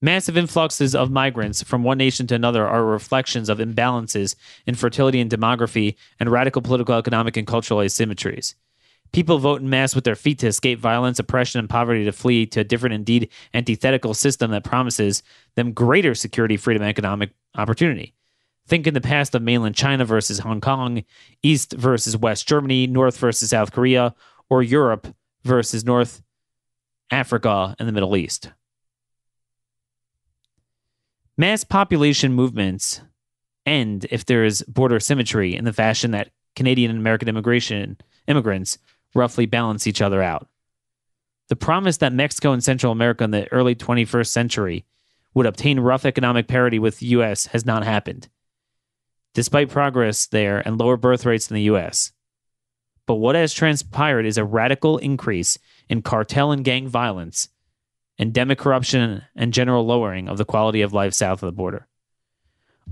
massive 0.02 0.38
influxes 0.38 0.94
of 0.94 1.10
migrants 1.10 1.64
from 1.64 1.84
one 1.84 1.98
nation 1.98 2.28
to 2.28 2.36
another 2.36 2.68
are 2.68 2.86
reflections 2.86 3.50
of 3.50 3.58
imbalances 3.58 4.36
in 4.66 4.76
fertility 4.76 5.20
and 5.20 5.32
demography 5.32 5.96
and 6.20 6.30
radical 6.30 6.62
political, 6.62 6.96
economic, 6.96 7.38
and 7.38 7.48
cultural 7.48 7.80
asymmetries. 7.80 8.56
People 9.14 9.40
vote 9.40 9.62
in 9.62 9.70
mass 9.70 9.94
with 9.94 10.06
their 10.06 10.16
feet 10.16 10.40
to 10.40 10.48
escape 10.48 10.80
violence, 10.80 11.20
oppression, 11.20 11.60
and 11.60 11.70
poverty 11.70 12.06
to 12.06 12.14
flee 12.14 12.46
to 12.46 12.62
a 12.62 12.64
different, 12.64 12.94
indeed 12.94 13.30
antithetical 13.54 14.14
system 14.14 14.52
that 14.52 14.64
promises 14.64 15.22
them 15.56 15.74
greater 15.74 16.16
security, 16.16 16.56
freedom, 16.56 16.82
and 16.82 16.90
economic 16.90 17.32
opportunity. 17.56 18.14
Think 18.68 18.88
in 18.88 18.94
the 18.94 19.02
past 19.02 19.36
of 19.36 19.42
mainland 19.42 19.76
China 19.76 20.06
versus 20.06 20.40
Hong 20.40 20.62
Kong, 20.62 21.04
East 21.44 21.74
versus 21.74 22.16
West 22.16 22.48
Germany, 22.48 22.88
North 22.88 23.18
versus 23.18 23.50
South 23.50 23.72
Korea, 23.72 24.16
or 24.50 24.64
Europe 24.64 25.08
versus 25.44 25.84
North 25.84 26.22
Africa 27.10 27.76
and 27.80 27.88
the 27.88 27.92
Middle 27.92 28.16
East. 28.16 28.52
Mass 31.38 31.64
population 31.64 32.34
movements 32.34 33.02
end 33.66 34.06
if 34.12 34.26
there 34.26 34.46
is 34.46 34.64
border 34.64 35.00
symmetry 35.00 35.56
in 35.56 35.66
the 35.66 35.74
fashion 35.74 36.12
that 36.12 36.30
Canadian 36.56 36.92
and 36.92 37.00
American 37.00 37.28
immigration 37.28 37.98
immigrants 38.28 38.78
roughly 39.16 39.46
balance 39.46 39.88
each 39.88 40.02
other 40.02 40.22
out. 40.22 40.48
The 41.50 41.56
promise 41.56 41.98
that 41.98 42.14
Mexico 42.14 42.54
and 42.54 42.64
Central 42.64 42.92
America 42.92 43.24
in 43.24 43.32
the 43.32 43.52
early 43.52 43.76
21st 43.76 44.28
century 44.28 44.86
would 45.34 45.46
obtain 45.46 45.80
rough 45.80 46.06
economic 46.06 46.48
parity 46.48 46.80
with 46.80 47.00
the 47.00 47.08
US 47.08 47.48
has 47.48 47.66
not 47.66 47.84
happened 47.84 48.30
despite 49.34 49.70
progress 49.70 50.28
there 50.28 50.60
and 50.60 50.78
lower 50.78 50.98
birth 50.98 51.26
rates 51.26 51.50
in 51.50 51.56
the 51.56 51.64
US. 51.64 52.12
But 53.06 53.16
what 53.16 53.36
has 53.36 53.54
transpired 53.54 54.26
is 54.26 54.38
a 54.38 54.46
radical 54.46 54.98
increase 54.98 55.58
in 55.90 56.02
cartel 56.02 56.52
and 56.52 56.64
gang 56.64 56.88
violence, 56.88 57.50
endemic 58.20 58.60
corruption, 58.60 59.24
and 59.36 59.54
general 59.54 59.86
lowering 59.86 60.28
of 60.28 60.38
the 60.38 60.46
quality 60.46 60.82
of 60.82 60.94
life 60.94 61.14
south 61.14 61.44
of 61.44 61.48
the 61.48 61.52
border. 61.52 61.88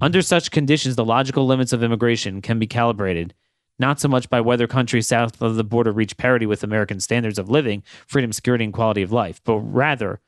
Under 0.02 0.22
such 0.22 0.52
conditions, 0.52 0.96
the 0.96 1.06
logical 1.06 1.46
limits 1.46 1.74
of 1.74 1.84
immigration 1.84 2.42
can 2.42 2.60
be 2.60 2.68
calibrated 2.68 3.34
not 3.80 4.00
so 4.00 4.10
much 4.10 4.30
by 4.30 4.42
whether 4.42 4.68
countries 4.68 5.08
south 5.08 5.42
of 5.42 5.56
the 5.56 5.64
border 5.64 5.92
reach 5.92 6.18
parity 6.18 6.46
with 6.46 6.64
American 6.64 7.00
standards 7.00 7.40
of 7.40 7.50
living, 7.50 7.82
freedom, 8.06 8.34
security, 8.34 8.66
and 8.66 8.74
quality 8.74 9.02
of 9.02 9.12
life, 9.12 9.42
but 9.46 9.58
rather 9.60 10.20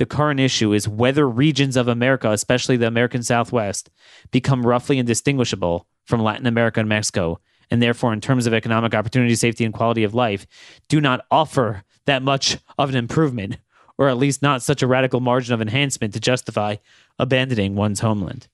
the 0.00 0.06
current 0.06 0.40
issue 0.40 0.72
is 0.72 0.88
whether 0.88 1.28
regions 1.28 1.76
of 1.76 1.86
America, 1.86 2.30
especially 2.30 2.78
the 2.78 2.86
American 2.86 3.22
Southwest, 3.22 3.90
become 4.30 4.66
roughly 4.66 4.96
indistinguishable 4.96 5.86
from 6.06 6.22
Latin 6.22 6.46
America 6.46 6.80
and 6.80 6.88
Mexico, 6.88 7.38
and 7.70 7.82
therefore, 7.82 8.14
in 8.14 8.20
terms 8.22 8.46
of 8.46 8.54
economic 8.54 8.94
opportunity, 8.94 9.34
safety, 9.34 9.62
and 9.62 9.74
quality 9.74 10.02
of 10.02 10.14
life, 10.14 10.46
do 10.88 11.02
not 11.02 11.26
offer 11.30 11.84
that 12.06 12.22
much 12.22 12.56
of 12.78 12.88
an 12.88 12.96
improvement, 12.96 13.58
or 13.98 14.08
at 14.08 14.16
least 14.16 14.40
not 14.40 14.62
such 14.62 14.80
a 14.82 14.86
radical 14.86 15.20
margin 15.20 15.52
of 15.52 15.60
enhancement 15.60 16.14
to 16.14 16.18
justify 16.18 16.76
abandoning 17.18 17.74
one's 17.74 18.00
homeland. 18.00 18.48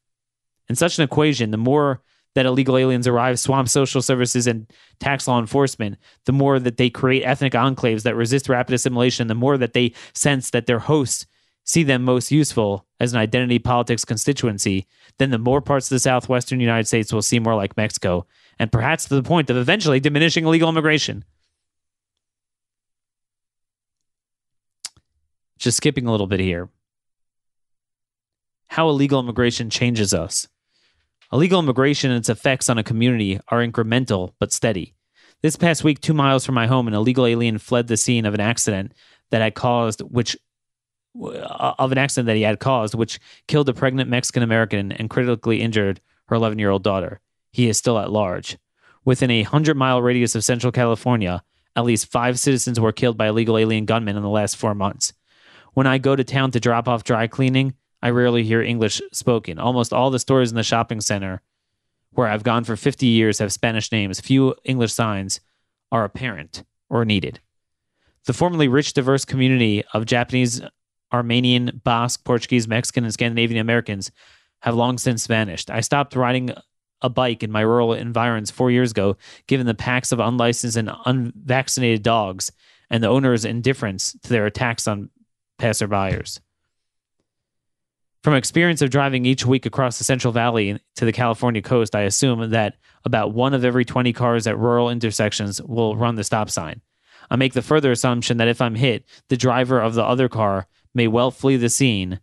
In 0.68 0.74
such 0.74 0.98
an 0.98 1.04
equation, 1.04 1.52
the 1.52 1.56
more 1.56 2.02
that 2.34 2.44
illegal 2.44 2.76
aliens 2.76 3.06
arrive, 3.06 3.38
swamp 3.38 3.68
social 3.68 4.02
services 4.02 4.48
and 4.48 4.66
tax 4.98 5.28
law 5.28 5.38
enforcement, 5.38 5.96
the 6.24 6.32
more 6.32 6.58
that 6.58 6.76
they 6.76 6.90
create 6.90 7.22
ethnic 7.22 7.52
enclaves 7.52 8.02
that 8.02 8.16
resist 8.16 8.48
rapid 8.48 8.74
assimilation, 8.74 9.28
the 9.28 9.34
more 9.36 9.56
that 9.56 9.74
they 9.74 9.92
sense 10.12 10.50
that 10.50 10.66
their 10.66 10.80
hosts 10.80 11.24
see 11.66 11.82
them 11.82 12.02
most 12.02 12.30
useful 12.30 12.86
as 12.98 13.12
an 13.12 13.18
identity 13.18 13.58
politics 13.58 14.04
constituency, 14.04 14.86
then 15.18 15.30
the 15.30 15.38
more 15.38 15.60
parts 15.60 15.86
of 15.86 15.96
the 15.96 16.00
southwestern 16.00 16.60
United 16.60 16.86
States 16.86 17.12
will 17.12 17.20
seem 17.20 17.42
more 17.42 17.56
like 17.56 17.76
Mexico, 17.76 18.24
and 18.58 18.72
perhaps 18.72 19.04
to 19.04 19.14
the 19.14 19.22
point 19.22 19.50
of 19.50 19.56
eventually 19.56 20.00
diminishing 20.00 20.46
illegal 20.46 20.68
immigration. 20.68 21.24
Just 25.58 25.76
skipping 25.76 26.06
a 26.06 26.10
little 26.12 26.28
bit 26.28 26.40
here. 26.40 26.70
How 28.68 28.88
illegal 28.88 29.20
immigration 29.20 29.68
changes 29.68 30.14
us. 30.14 30.48
Illegal 31.32 31.58
immigration 31.58 32.10
and 32.10 32.18
its 32.18 32.28
effects 32.28 32.70
on 32.70 32.78
a 32.78 32.84
community 32.84 33.40
are 33.48 33.66
incremental 33.66 34.34
but 34.38 34.52
steady. 34.52 34.94
This 35.42 35.56
past 35.56 35.82
week, 35.82 36.00
two 36.00 36.14
miles 36.14 36.46
from 36.46 36.54
my 36.54 36.66
home, 36.66 36.86
an 36.86 36.94
illegal 36.94 37.26
alien 37.26 37.58
fled 37.58 37.88
the 37.88 37.96
scene 37.96 38.24
of 38.24 38.34
an 38.34 38.40
accident 38.40 38.92
that 39.30 39.42
had 39.42 39.54
caused, 39.54 40.00
which 40.00 40.36
Uh, 41.22 41.74
of 41.78 41.92
an 41.92 41.98
accident 41.98 42.26
that 42.26 42.36
he 42.36 42.42
had 42.42 42.60
caused, 42.60 42.94
which 42.94 43.18
killed 43.48 43.68
a 43.68 43.74
pregnant 43.74 44.10
Mexican 44.10 44.42
American 44.42 44.92
and 44.92 45.08
critically 45.08 45.62
injured 45.62 46.00
her 46.26 46.36
11 46.36 46.58
year 46.58 46.70
old 46.70 46.82
daughter. 46.82 47.20
He 47.52 47.68
is 47.68 47.78
still 47.78 47.98
at 47.98 48.10
large. 48.10 48.58
Within 49.04 49.30
a 49.30 49.42
100 49.42 49.76
mile 49.76 50.02
radius 50.02 50.34
of 50.34 50.44
Central 50.44 50.72
California, 50.72 51.42
at 51.74 51.84
least 51.84 52.10
five 52.10 52.38
citizens 52.38 52.78
were 52.78 52.92
killed 52.92 53.16
by 53.16 53.28
illegal 53.28 53.56
alien 53.56 53.86
gunmen 53.86 54.16
in 54.16 54.22
the 54.22 54.28
last 54.28 54.56
four 54.56 54.74
months. 54.74 55.12
When 55.72 55.86
I 55.86 55.98
go 55.98 56.16
to 56.16 56.24
town 56.24 56.50
to 56.50 56.60
drop 56.60 56.88
off 56.88 57.04
dry 57.04 57.26
cleaning, 57.26 57.74
I 58.02 58.10
rarely 58.10 58.44
hear 58.44 58.60
English 58.60 59.00
spoken. 59.12 59.58
Almost 59.58 59.92
all 59.92 60.10
the 60.10 60.18
stores 60.18 60.50
in 60.50 60.56
the 60.56 60.62
shopping 60.62 61.00
center 61.00 61.40
where 62.10 62.28
I've 62.28 62.42
gone 62.42 62.64
for 62.64 62.76
50 62.76 63.06
years 63.06 63.38
have 63.38 63.52
Spanish 63.52 63.92
names. 63.92 64.20
Few 64.20 64.54
English 64.64 64.92
signs 64.92 65.40
are 65.92 66.04
apparent 66.04 66.64
or 66.88 67.04
needed. 67.04 67.40
The 68.24 68.32
formerly 68.32 68.68
rich, 68.68 68.92
diverse 68.92 69.24
community 69.24 69.84
of 69.92 70.06
Japanese, 70.06 70.62
Armenian, 71.16 71.80
Basque, 71.84 72.24
Portuguese, 72.24 72.68
Mexican, 72.68 73.04
and 73.04 73.12
Scandinavian 73.12 73.60
Americans 73.60 74.10
have 74.60 74.74
long 74.74 74.98
since 74.98 75.26
vanished. 75.26 75.70
I 75.70 75.80
stopped 75.80 76.16
riding 76.16 76.50
a 77.02 77.08
bike 77.08 77.42
in 77.42 77.50
my 77.50 77.60
rural 77.60 77.92
environs 77.92 78.50
four 78.50 78.70
years 78.70 78.90
ago, 78.90 79.16
given 79.46 79.66
the 79.66 79.74
packs 79.74 80.12
of 80.12 80.20
unlicensed 80.20 80.76
and 80.76 80.90
unvaccinated 81.04 82.02
dogs 82.02 82.50
and 82.90 83.02
the 83.02 83.08
owner's 83.08 83.44
indifference 83.44 84.12
to 84.22 84.28
their 84.28 84.46
attacks 84.46 84.88
on 84.88 85.10
passerbyers. 85.58 86.40
From 88.22 88.34
experience 88.34 88.82
of 88.82 88.90
driving 88.90 89.24
each 89.24 89.46
week 89.46 89.66
across 89.66 89.98
the 89.98 90.04
Central 90.04 90.32
Valley 90.32 90.80
to 90.96 91.04
the 91.04 91.12
California 91.12 91.62
coast, 91.62 91.94
I 91.94 92.02
assume 92.02 92.50
that 92.50 92.74
about 93.04 93.32
one 93.32 93.54
of 93.54 93.64
every 93.64 93.84
20 93.84 94.12
cars 94.12 94.46
at 94.46 94.58
rural 94.58 94.90
intersections 94.90 95.62
will 95.62 95.96
run 95.96 96.16
the 96.16 96.24
stop 96.24 96.50
sign. 96.50 96.80
I 97.30 97.36
make 97.36 97.52
the 97.52 97.62
further 97.62 97.92
assumption 97.92 98.38
that 98.38 98.48
if 98.48 98.60
I'm 98.60 98.74
hit, 98.74 99.04
the 99.28 99.36
driver 99.36 99.80
of 99.80 99.94
the 99.94 100.04
other 100.04 100.28
car 100.28 100.66
may 100.96 101.06
well 101.06 101.30
flee 101.30 101.56
the 101.56 101.68
scene 101.68 102.20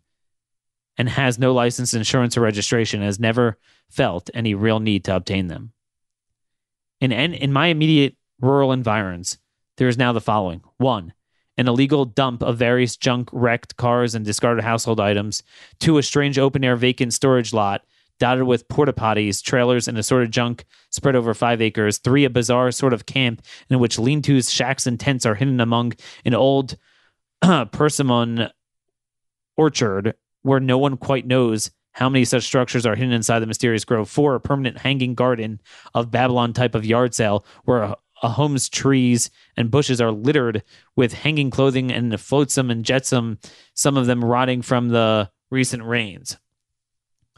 and 0.98 1.08
has 1.08 1.38
no 1.38 1.52
license, 1.54 1.94
insurance, 1.94 2.36
or 2.36 2.40
registration, 2.40 3.02
has 3.02 3.18
never 3.18 3.58
felt 3.88 4.30
any 4.34 4.54
real 4.54 4.80
need 4.80 5.04
to 5.04 5.16
obtain 5.16 5.48
them. 5.48 5.72
In, 7.00 7.12
in 7.12 7.52
my 7.52 7.66
immediate 7.68 8.16
rural 8.40 8.72
environs, 8.72 9.38
there 9.76 9.88
is 9.88 9.98
now 9.98 10.12
the 10.12 10.20
following 10.20 10.62
one, 10.76 11.12
an 11.56 11.68
illegal 11.68 12.04
dump 12.04 12.42
of 12.42 12.58
various 12.58 12.96
junk, 12.96 13.28
wrecked 13.32 13.76
cars, 13.76 14.14
and 14.14 14.24
discarded 14.24 14.64
household 14.64 15.00
items, 15.00 15.42
two, 15.80 15.98
a 15.98 16.02
strange 16.02 16.38
open 16.38 16.64
air 16.64 16.76
vacant 16.76 17.12
storage 17.12 17.52
lot 17.52 17.84
dotted 18.20 18.44
with 18.44 18.68
porta 18.68 18.92
potties, 18.92 19.42
trailers, 19.42 19.88
and 19.88 19.98
assorted 19.98 20.30
junk 20.30 20.64
spread 20.90 21.16
over 21.16 21.34
five 21.34 21.60
acres, 21.60 21.98
three, 21.98 22.24
a 22.24 22.30
bizarre 22.30 22.70
sort 22.70 22.92
of 22.92 23.06
camp 23.06 23.42
in 23.68 23.78
which 23.80 23.98
lean 23.98 24.22
tos, 24.22 24.50
shacks, 24.50 24.86
and 24.86 25.00
tents 25.00 25.26
are 25.26 25.34
hidden 25.34 25.60
among 25.60 25.92
an 26.24 26.34
old 26.34 26.76
persimmon 27.72 28.48
orchard 29.56 30.14
where 30.42 30.60
no 30.60 30.78
one 30.78 30.96
quite 30.96 31.26
knows 31.26 31.70
how 31.92 32.08
many 32.08 32.24
such 32.24 32.44
structures 32.44 32.84
are 32.84 32.96
hidden 32.96 33.12
inside 33.12 33.38
the 33.38 33.46
mysterious 33.46 33.84
grove. 33.84 34.10
Four, 34.10 34.34
a 34.34 34.40
permanent 34.40 34.78
hanging 34.78 35.14
garden 35.14 35.60
of 35.94 36.10
Babylon 36.10 36.52
type 36.52 36.74
of 36.74 36.84
yard 36.84 37.14
sale 37.14 37.46
where 37.64 37.82
a, 37.82 37.96
a 38.22 38.28
home's 38.30 38.68
trees 38.68 39.30
and 39.56 39.70
bushes 39.70 40.00
are 40.00 40.10
littered 40.10 40.62
with 40.96 41.12
hanging 41.12 41.50
clothing 41.50 41.92
and 41.92 42.20
flotsam 42.20 42.70
and 42.70 42.84
jetsam, 42.84 43.38
some 43.74 43.96
of 43.96 44.06
them 44.06 44.24
rotting 44.24 44.60
from 44.60 44.88
the 44.88 45.30
recent 45.50 45.84
rains. 45.84 46.36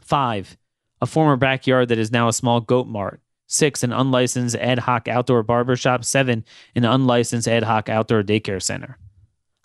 Five, 0.01 0.57
a 1.01 1.05
former 1.05 1.35
backyard 1.35 1.89
that 1.89 1.99
is 1.99 2.11
now 2.11 2.27
a 2.27 2.33
small 2.33 2.61
goat 2.61 2.87
mart. 2.87 3.21
Six, 3.45 3.83
an 3.83 3.93
unlicensed 3.93 4.55
ad 4.55 4.79
hoc 4.79 5.07
outdoor 5.07 5.43
barber 5.43 5.75
shop. 5.75 6.03
Seven, 6.03 6.43
an 6.75 6.83
unlicensed 6.83 7.47
ad 7.47 7.63
hoc 7.63 7.89
outdoor 7.89 8.23
daycare 8.23 8.61
center. 8.61 8.97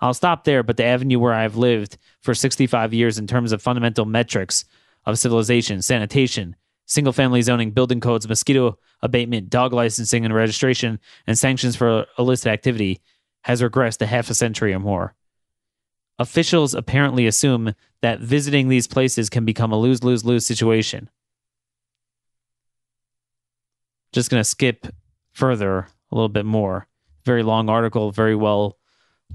I'll 0.02 0.14
stop 0.14 0.42
there, 0.42 0.64
but 0.64 0.76
the 0.76 0.84
avenue 0.84 1.20
where 1.20 1.32
I've 1.32 1.56
lived 1.56 1.96
for 2.22 2.34
65 2.34 2.92
years 2.92 3.18
in 3.18 3.28
terms 3.28 3.52
of 3.52 3.62
fundamental 3.62 4.04
metrics 4.04 4.64
of 5.06 5.16
civilization, 5.16 5.80
sanitation, 5.80 6.56
single 6.86 7.12
family 7.12 7.40
zoning, 7.40 7.70
building 7.70 8.00
codes, 8.00 8.28
mosquito 8.28 8.78
abatement, 9.00 9.48
dog 9.48 9.72
licensing 9.72 10.24
and 10.24 10.34
registration, 10.34 10.98
and 11.28 11.38
sanctions 11.38 11.76
for 11.76 12.06
illicit 12.18 12.48
activity 12.48 13.00
has 13.42 13.62
regressed 13.62 14.02
a 14.02 14.06
half 14.06 14.28
a 14.28 14.34
century 14.34 14.74
or 14.74 14.80
more. 14.80 15.14
Officials 16.18 16.74
apparently 16.74 17.28
assume 17.28 17.72
that 18.00 18.20
visiting 18.20 18.68
these 18.68 18.88
places 18.88 19.30
can 19.30 19.44
become 19.44 19.70
a 19.70 19.78
lose 19.78 20.02
lose 20.02 20.24
lose 20.24 20.44
situation. 20.44 21.10
Just 24.12 24.30
going 24.30 24.40
to 24.40 24.48
skip 24.48 24.88
further 25.32 25.86
a 26.10 26.14
little 26.14 26.28
bit 26.28 26.44
more. 26.44 26.88
Very 27.24 27.44
long 27.44 27.68
article, 27.68 28.10
very 28.10 28.34
well 28.34 28.78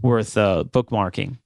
worth 0.01 0.37
uh, 0.37 0.63
bookmarking. 0.65 1.37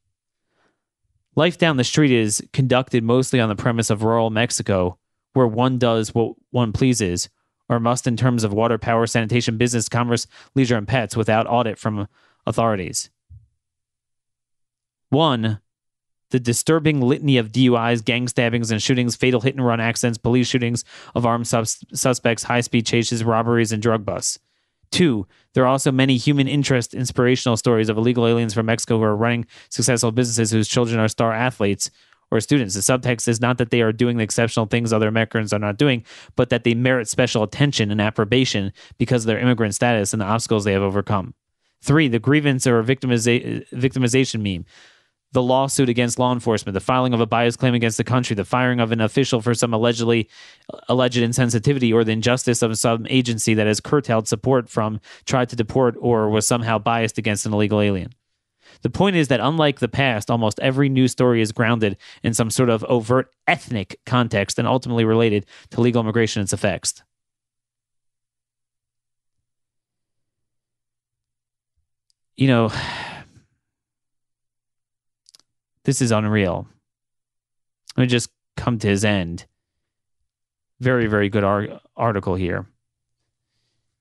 Life 1.35 1.57
down 1.57 1.77
the 1.77 1.83
street 1.83 2.11
is 2.11 2.43
conducted 2.51 3.03
mostly 3.03 3.39
on 3.39 3.49
the 3.49 3.55
premise 3.55 3.89
of 3.89 4.03
rural 4.03 4.29
Mexico, 4.29 4.97
where 5.33 5.47
one 5.47 5.77
does 5.77 6.13
what 6.13 6.35
one 6.49 6.73
pleases, 6.73 7.29
or 7.69 7.79
must 7.79 8.05
in 8.05 8.17
terms 8.17 8.43
of 8.43 8.53
water, 8.53 8.77
power, 8.77 9.07
sanitation, 9.07 9.57
business, 9.57 9.87
commerce, 9.87 10.27
leisure, 10.55 10.75
and 10.75 10.87
pets 10.87 11.15
without 11.15 11.47
audit 11.47 11.77
from 11.77 12.07
authorities. 12.45 13.09
One, 15.09 15.59
the 16.31 16.39
disturbing 16.39 17.01
litany 17.01 17.37
of 17.37 17.51
DUIs, 17.51 18.03
gang 18.03 18.27
stabbings, 18.27 18.71
and 18.71 18.81
shootings, 18.81 19.15
fatal 19.15 19.41
hit 19.41 19.55
and 19.55 19.65
run 19.65 19.79
accidents, 19.79 20.17
police 20.17 20.47
shootings 20.47 20.83
of 21.15 21.25
armed 21.25 21.47
sus- 21.47 21.83
suspects, 21.93 22.43
high 22.43 22.61
speed 22.61 22.85
chases, 22.85 23.23
robberies, 23.23 23.71
and 23.71 23.81
drug 23.81 24.05
busts. 24.05 24.39
Two, 24.91 25.25
there 25.53 25.63
are 25.63 25.67
also 25.67 25.91
many 25.91 26.17
human 26.17 26.47
interest 26.47 26.93
inspirational 26.93 27.57
stories 27.57 27.89
of 27.89 27.97
illegal 27.97 28.27
aliens 28.27 28.53
from 28.53 28.65
Mexico 28.65 28.97
who 28.97 29.03
are 29.03 29.15
running 29.15 29.45
successful 29.69 30.11
businesses 30.11 30.51
whose 30.51 30.67
children 30.67 30.99
are 30.99 31.07
star 31.07 31.33
athletes 31.33 31.89
or 32.29 32.39
students. 32.39 32.73
The 32.75 32.81
subtext 32.81 33.27
is 33.27 33.41
not 33.41 33.57
that 33.57 33.71
they 33.71 33.81
are 33.81 33.91
doing 33.91 34.17
the 34.17 34.23
exceptional 34.23 34.65
things 34.65 34.91
other 34.91 35.07
Americans 35.07 35.53
are 35.53 35.59
not 35.59 35.77
doing, 35.77 36.03
but 36.35 36.49
that 36.49 36.63
they 36.63 36.73
merit 36.73 37.07
special 37.07 37.43
attention 37.43 37.91
and 37.91 38.01
approbation 38.01 38.71
because 38.97 39.23
of 39.23 39.27
their 39.27 39.39
immigrant 39.39 39.75
status 39.75 40.13
and 40.13 40.21
the 40.21 40.25
obstacles 40.25 40.63
they 40.63 40.73
have 40.73 40.81
overcome. 40.81 41.33
Three, 41.81 42.07
the 42.07 42.19
grievance 42.19 42.67
or 42.67 42.83
victimiza- 42.83 43.67
victimization 43.71 44.41
meme 44.41 44.65
the 45.33 45.41
lawsuit 45.41 45.87
against 45.87 46.19
law 46.19 46.33
enforcement, 46.33 46.73
the 46.73 46.81
filing 46.81 47.13
of 47.13 47.21
a 47.21 47.25
bias 47.25 47.55
claim 47.55 47.73
against 47.73 47.97
the 47.97 48.03
country, 48.03 48.35
the 48.35 48.43
firing 48.43 48.79
of 48.79 48.91
an 48.91 48.99
official 48.99 49.41
for 49.41 49.53
some 49.53 49.73
allegedly 49.73 50.29
alleged 50.89 51.17
insensitivity 51.17 51.93
or 51.93 52.03
the 52.03 52.11
injustice 52.11 52.61
of 52.61 52.77
some 52.77 53.07
agency 53.09 53.53
that 53.53 53.67
has 53.67 53.79
curtailed 53.79 54.27
support 54.27 54.69
from, 54.69 54.99
tried 55.25 55.49
to 55.49 55.55
deport, 55.55 55.95
or 55.99 56.29
was 56.29 56.45
somehow 56.45 56.77
biased 56.77 57.17
against 57.17 57.45
an 57.45 57.53
illegal 57.53 57.79
alien. 57.79 58.11
The 58.81 58.89
point 58.89 59.15
is 59.15 59.27
that 59.29 59.39
unlike 59.39 59.79
the 59.79 59.87
past, 59.87 60.29
almost 60.29 60.59
every 60.59 60.89
news 60.89 61.11
story 61.11 61.41
is 61.41 61.51
grounded 61.51 61.97
in 62.23 62.33
some 62.33 62.49
sort 62.49 62.69
of 62.69 62.83
overt 62.85 63.31
ethnic 63.47 63.99
context 64.05 64.59
and 64.59 64.67
ultimately 64.67 65.05
related 65.05 65.45
to 65.71 65.81
legal 65.81 66.01
immigration 66.01 66.39
and 66.39 66.45
its 66.45 66.53
effects. 66.53 67.03
You 72.35 72.47
know, 72.47 72.71
this 75.85 76.01
is 76.01 76.11
unreal. 76.11 76.67
Let 77.97 78.03
me 78.03 78.07
just 78.07 78.29
come 78.57 78.77
to 78.79 78.87
his 78.87 79.03
end. 79.03 79.45
Very, 80.79 81.07
very 81.07 81.29
good 81.29 81.43
ar- 81.43 81.81
article 81.95 82.35
here. 82.35 82.67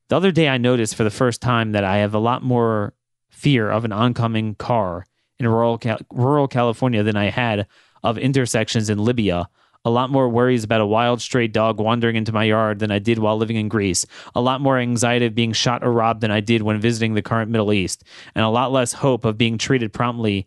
The 0.09 0.16
other 0.16 0.33
day, 0.33 0.49
I 0.49 0.59
noticed 0.59 0.95
for 0.95 1.05
the 1.05 1.11
first 1.11 1.41
time 1.41 1.72
that 1.72 1.85
I 1.85 1.99
have 1.99 2.14
a 2.14 2.18
lot 2.18 2.43
more 2.43 2.95
fear 3.28 3.70
of 3.70 3.85
an 3.85 3.93
oncoming 3.93 4.55
car 4.57 5.07
in 5.39 5.47
rural, 5.47 5.81
rural 6.12 6.49
California 6.49 7.03
than 7.03 7.16
I 7.16 7.31
had 7.31 7.66
of 8.03 8.18
intersections 8.18 8.91
in 8.91 8.99
Libya. 8.99 9.49
A 9.85 9.91
lot 9.91 10.11
more 10.11 10.28
worries 10.28 10.64
about 10.64 10.83
a 10.83 10.87
wild 10.87 11.22
stray 11.22 11.47
dog 11.47 11.81
wandering 11.81 12.16
into 12.16 12.33
my 12.33 12.45
yard 12.45 12.81
than 12.81 12.91
I 12.91 12.99
did 12.99 13.18
while 13.18 13.39
living 13.39 13.57
in 13.57 13.68
Greece. 13.68 14.05
A 14.35 14.41
lot 14.41 14.61
more 14.61 14.78
anxiety 14.78 15.24
of 15.24 15.35
being 15.35 15.53
shot 15.53 15.83
or 15.83 15.91
robbed 15.91 16.20
than 16.20 16.31
I 16.31 16.41
did 16.41 16.62
when 16.62 16.81
visiting 16.81 17.14
the 17.14 17.22
current 17.22 17.51
Middle 17.51 17.72
East. 17.72 18.05
And 18.35 18.45
a 18.45 18.51
lot 18.51 18.72
less 18.72 18.93
hope 18.93 19.24
of 19.24 19.39
being 19.39 19.57
treated 19.57 19.93
promptly 19.93 20.47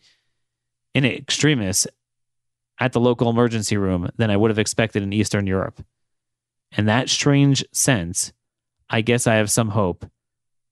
in 0.93 1.05
extremis 1.05 1.87
at 2.79 2.93
the 2.93 2.99
local 2.99 3.29
emergency 3.29 3.77
room 3.77 4.09
than 4.17 4.29
I 4.29 4.37
would 4.37 4.51
have 4.51 4.59
expected 4.59 5.03
in 5.03 5.13
Eastern 5.13 5.47
Europe. 5.47 5.83
In 6.77 6.85
that 6.85 7.09
strange 7.09 7.63
sense, 7.71 8.33
I 8.89 9.01
guess 9.01 9.27
I 9.27 9.35
have 9.35 9.51
some 9.51 9.69
hope 9.69 10.05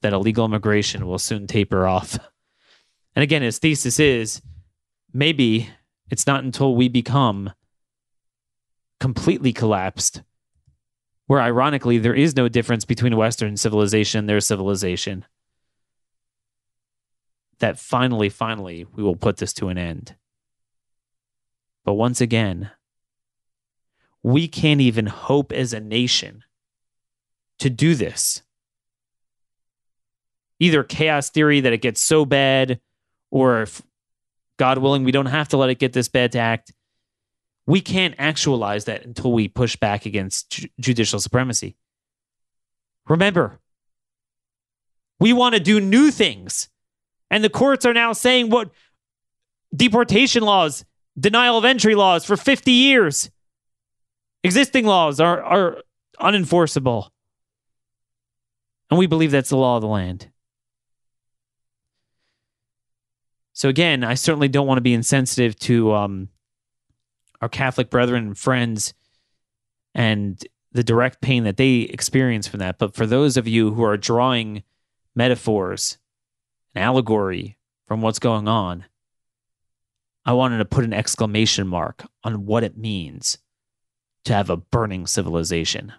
that 0.01 0.13
illegal 0.13 0.45
immigration 0.45 1.07
will 1.07 1.19
soon 1.19 1.47
taper 1.47 1.88
off. 1.88 2.17
And 3.13 3.24
again, 3.24 3.41
his 3.41 3.59
thesis 3.59 3.99
is 3.99 4.41
maybe 5.11 5.69
it's 6.09 6.26
not 6.26 6.45
until 6.45 6.76
we 6.76 6.88
become 6.88 7.51
completely 9.01 9.51
collapsed, 9.51 10.24
where 11.28 11.41
ironically, 11.41 11.97
there 11.97 12.13
is 12.13 12.38
no 12.38 12.47
difference 12.47 12.86
between 12.86 13.17
Western 13.17 13.57
civilization 13.57 14.19
and 14.19 14.30
their 14.30 14.39
civilization, 14.39 15.26
that 17.62 17.80
finally, 17.80 18.30
finally, 18.30 18.86
we 18.93 19.01
will 19.01 19.16
put 19.16 19.38
this 19.38 19.53
to 19.53 19.70
an 19.70 19.78
end. 19.78 20.16
But 21.84 21.93
once 21.93 22.22
again, 22.22 22.72
we 24.22 24.47
can't 24.47 24.82
even 24.82 25.07
hope 25.07 25.51
as 25.51 25.74
a 25.74 25.80
nation 25.80 26.43
to 27.59 27.70
do 27.70 27.95
this. 27.95 28.43
Either 30.59 30.84
chaos 30.84 31.30
theory 31.30 31.62
that 31.62 31.74
it 31.74 31.82
gets 31.82 32.01
so 32.01 32.24
bad, 32.24 32.80
or 33.32 33.64
if 33.64 33.82
God 34.57 34.78
willing, 34.78 35.03
we 35.03 35.12
don't 35.12 35.26
have 35.26 35.47
to 35.49 35.57
let 35.57 35.72
it 35.72 35.80
get 35.80 35.93
this 35.93 36.07
bad 36.07 36.34
to 36.34 36.39
act. 36.39 36.72
We 37.66 37.82
can't 37.82 38.16
actualize 38.20 38.86
that 38.86 39.05
until 39.05 39.32
we 39.32 39.47
push 39.47 39.76
back 39.76 40.05
against 40.05 40.51
ju- 40.51 40.68
judicial 40.80 41.20
supremacy. 41.20 41.78
Remember, 43.07 43.59
we 45.20 45.34
want 45.34 45.55
to 45.55 45.59
do 45.59 45.80
new 45.80 46.12
things. 46.12 46.70
And 47.32 47.43
the 47.43 47.49
courts 47.49 47.86
are 47.86 47.93
now 47.93 48.11
saying 48.11 48.49
what 48.49 48.69
deportation 49.73 50.43
laws, 50.43 50.84
denial 51.17 51.57
of 51.57 51.63
entry 51.65 51.95
laws 51.95 52.25
for 52.25 52.36
50 52.36 52.71
years. 52.71 53.32
Existing 54.43 54.86
laws 54.86 55.21
are, 55.21 55.41
are 55.41 55.77
unenforceable. 56.19 57.09
And 58.89 58.99
we 58.99 59.07
believe 59.07 59.32
that's 59.32 59.49
the 59.49 59.57
law 59.57 59.77
of 59.77 59.82
the 59.82 59.88
land. 59.88 60.29
So, 63.53 63.69
again, 63.69 64.03
I 64.03 64.15
certainly 64.15 64.49
don't 64.49 64.67
want 64.67 64.77
to 64.77 64.82
be 64.82 64.93
insensitive 64.93 65.55
to 65.59 65.93
um, 65.93 66.29
our 67.41 67.47
Catholic 67.47 67.89
brethren 67.89 68.27
and 68.27 68.38
friends 68.38 68.93
and 69.93 70.43
the 70.73 70.84
direct 70.84 71.21
pain 71.21 71.43
that 71.45 71.57
they 71.57 71.82
experience 71.82 72.47
from 72.47 72.59
that. 72.59 72.77
But 72.77 72.95
for 72.95 73.05
those 73.05 73.38
of 73.38 73.47
you 73.47 73.73
who 73.73 73.84
are 73.84 73.97
drawing 73.97 74.63
metaphors, 75.15 75.97
an 76.76 76.82
allegory 76.82 77.57
from 77.88 78.01
what's 78.01 78.19
going 78.19 78.47
on, 78.47 78.86
I 80.26 80.34
wanted 80.34 80.59
to 80.59 80.65
put 80.65 80.86
an 80.86 80.93
exclamation 80.93 81.67
mark 81.67 82.05
on 82.24 82.45
what 82.45 82.63
it 82.63 82.78
means 82.78 83.38
to 84.26 84.34
have 84.34 84.49
a 84.49 84.57
burning 84.57 85.07
civilization. 85.07 85.93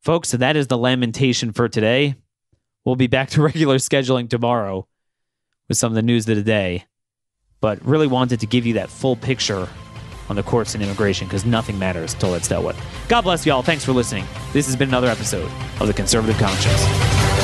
Folks, 0.00 0.30
so 0.30 0.36
that 0.38 0.56
is 0.56 0.66
the 0.66 0.78
lamentation 0.78 1.52
for 1.52 1.68
today. 1.68 2.16
We'll 2.84 2.96
be 2.96 3.06
back 3.06 3.30
to 3.30 3.42
regular 3.42 3.76
scheduling 3.76 4.28
tomorrow 4.28 4.86
with 5.68 5.78
some 5.78 5.92
of 5.92 5.96
the 5.96 6.02
news 6.02 6.28
of 6.28 6.36
the 6.36 6.42
day, 6.42 6.84
but 7.60 7.84
really 7.84 8.06
wanted 8.06 8.40
to 8.40 8.46
give 8.46 8.66
you 8.66 8.74
that 8.74 8.90
full 8.90 9.16
picture 9.16 9.68
on 10.28 10.36
the 10.36 10.42
courts 10.42 10.74
and 10.74 10.82
immigration 10.82 11.26
because 11.26 11.44
nothing 11.44 11.78
matters 11.78 12.14
until 12.14 12.34
it's 12.34 12.48
dealt 12.48 12.64
with. 12.64 12.80
God 13.08 13.22
bless 13.22 13.44
you 13.44 13.52
all. 13.52 13.62
Thanks 13.62 13.84
for 13.84 13.92
listening. 13.92 14.24
This 14.52 14.66
has 14.66 14.76
been 14.76 14.88
another 14.88 15.08
episode 15.08 15.50
of 15.80 15.86
The 15.86 15.94
Conservative 15.94 16.38
Conscience. 16.38 17.41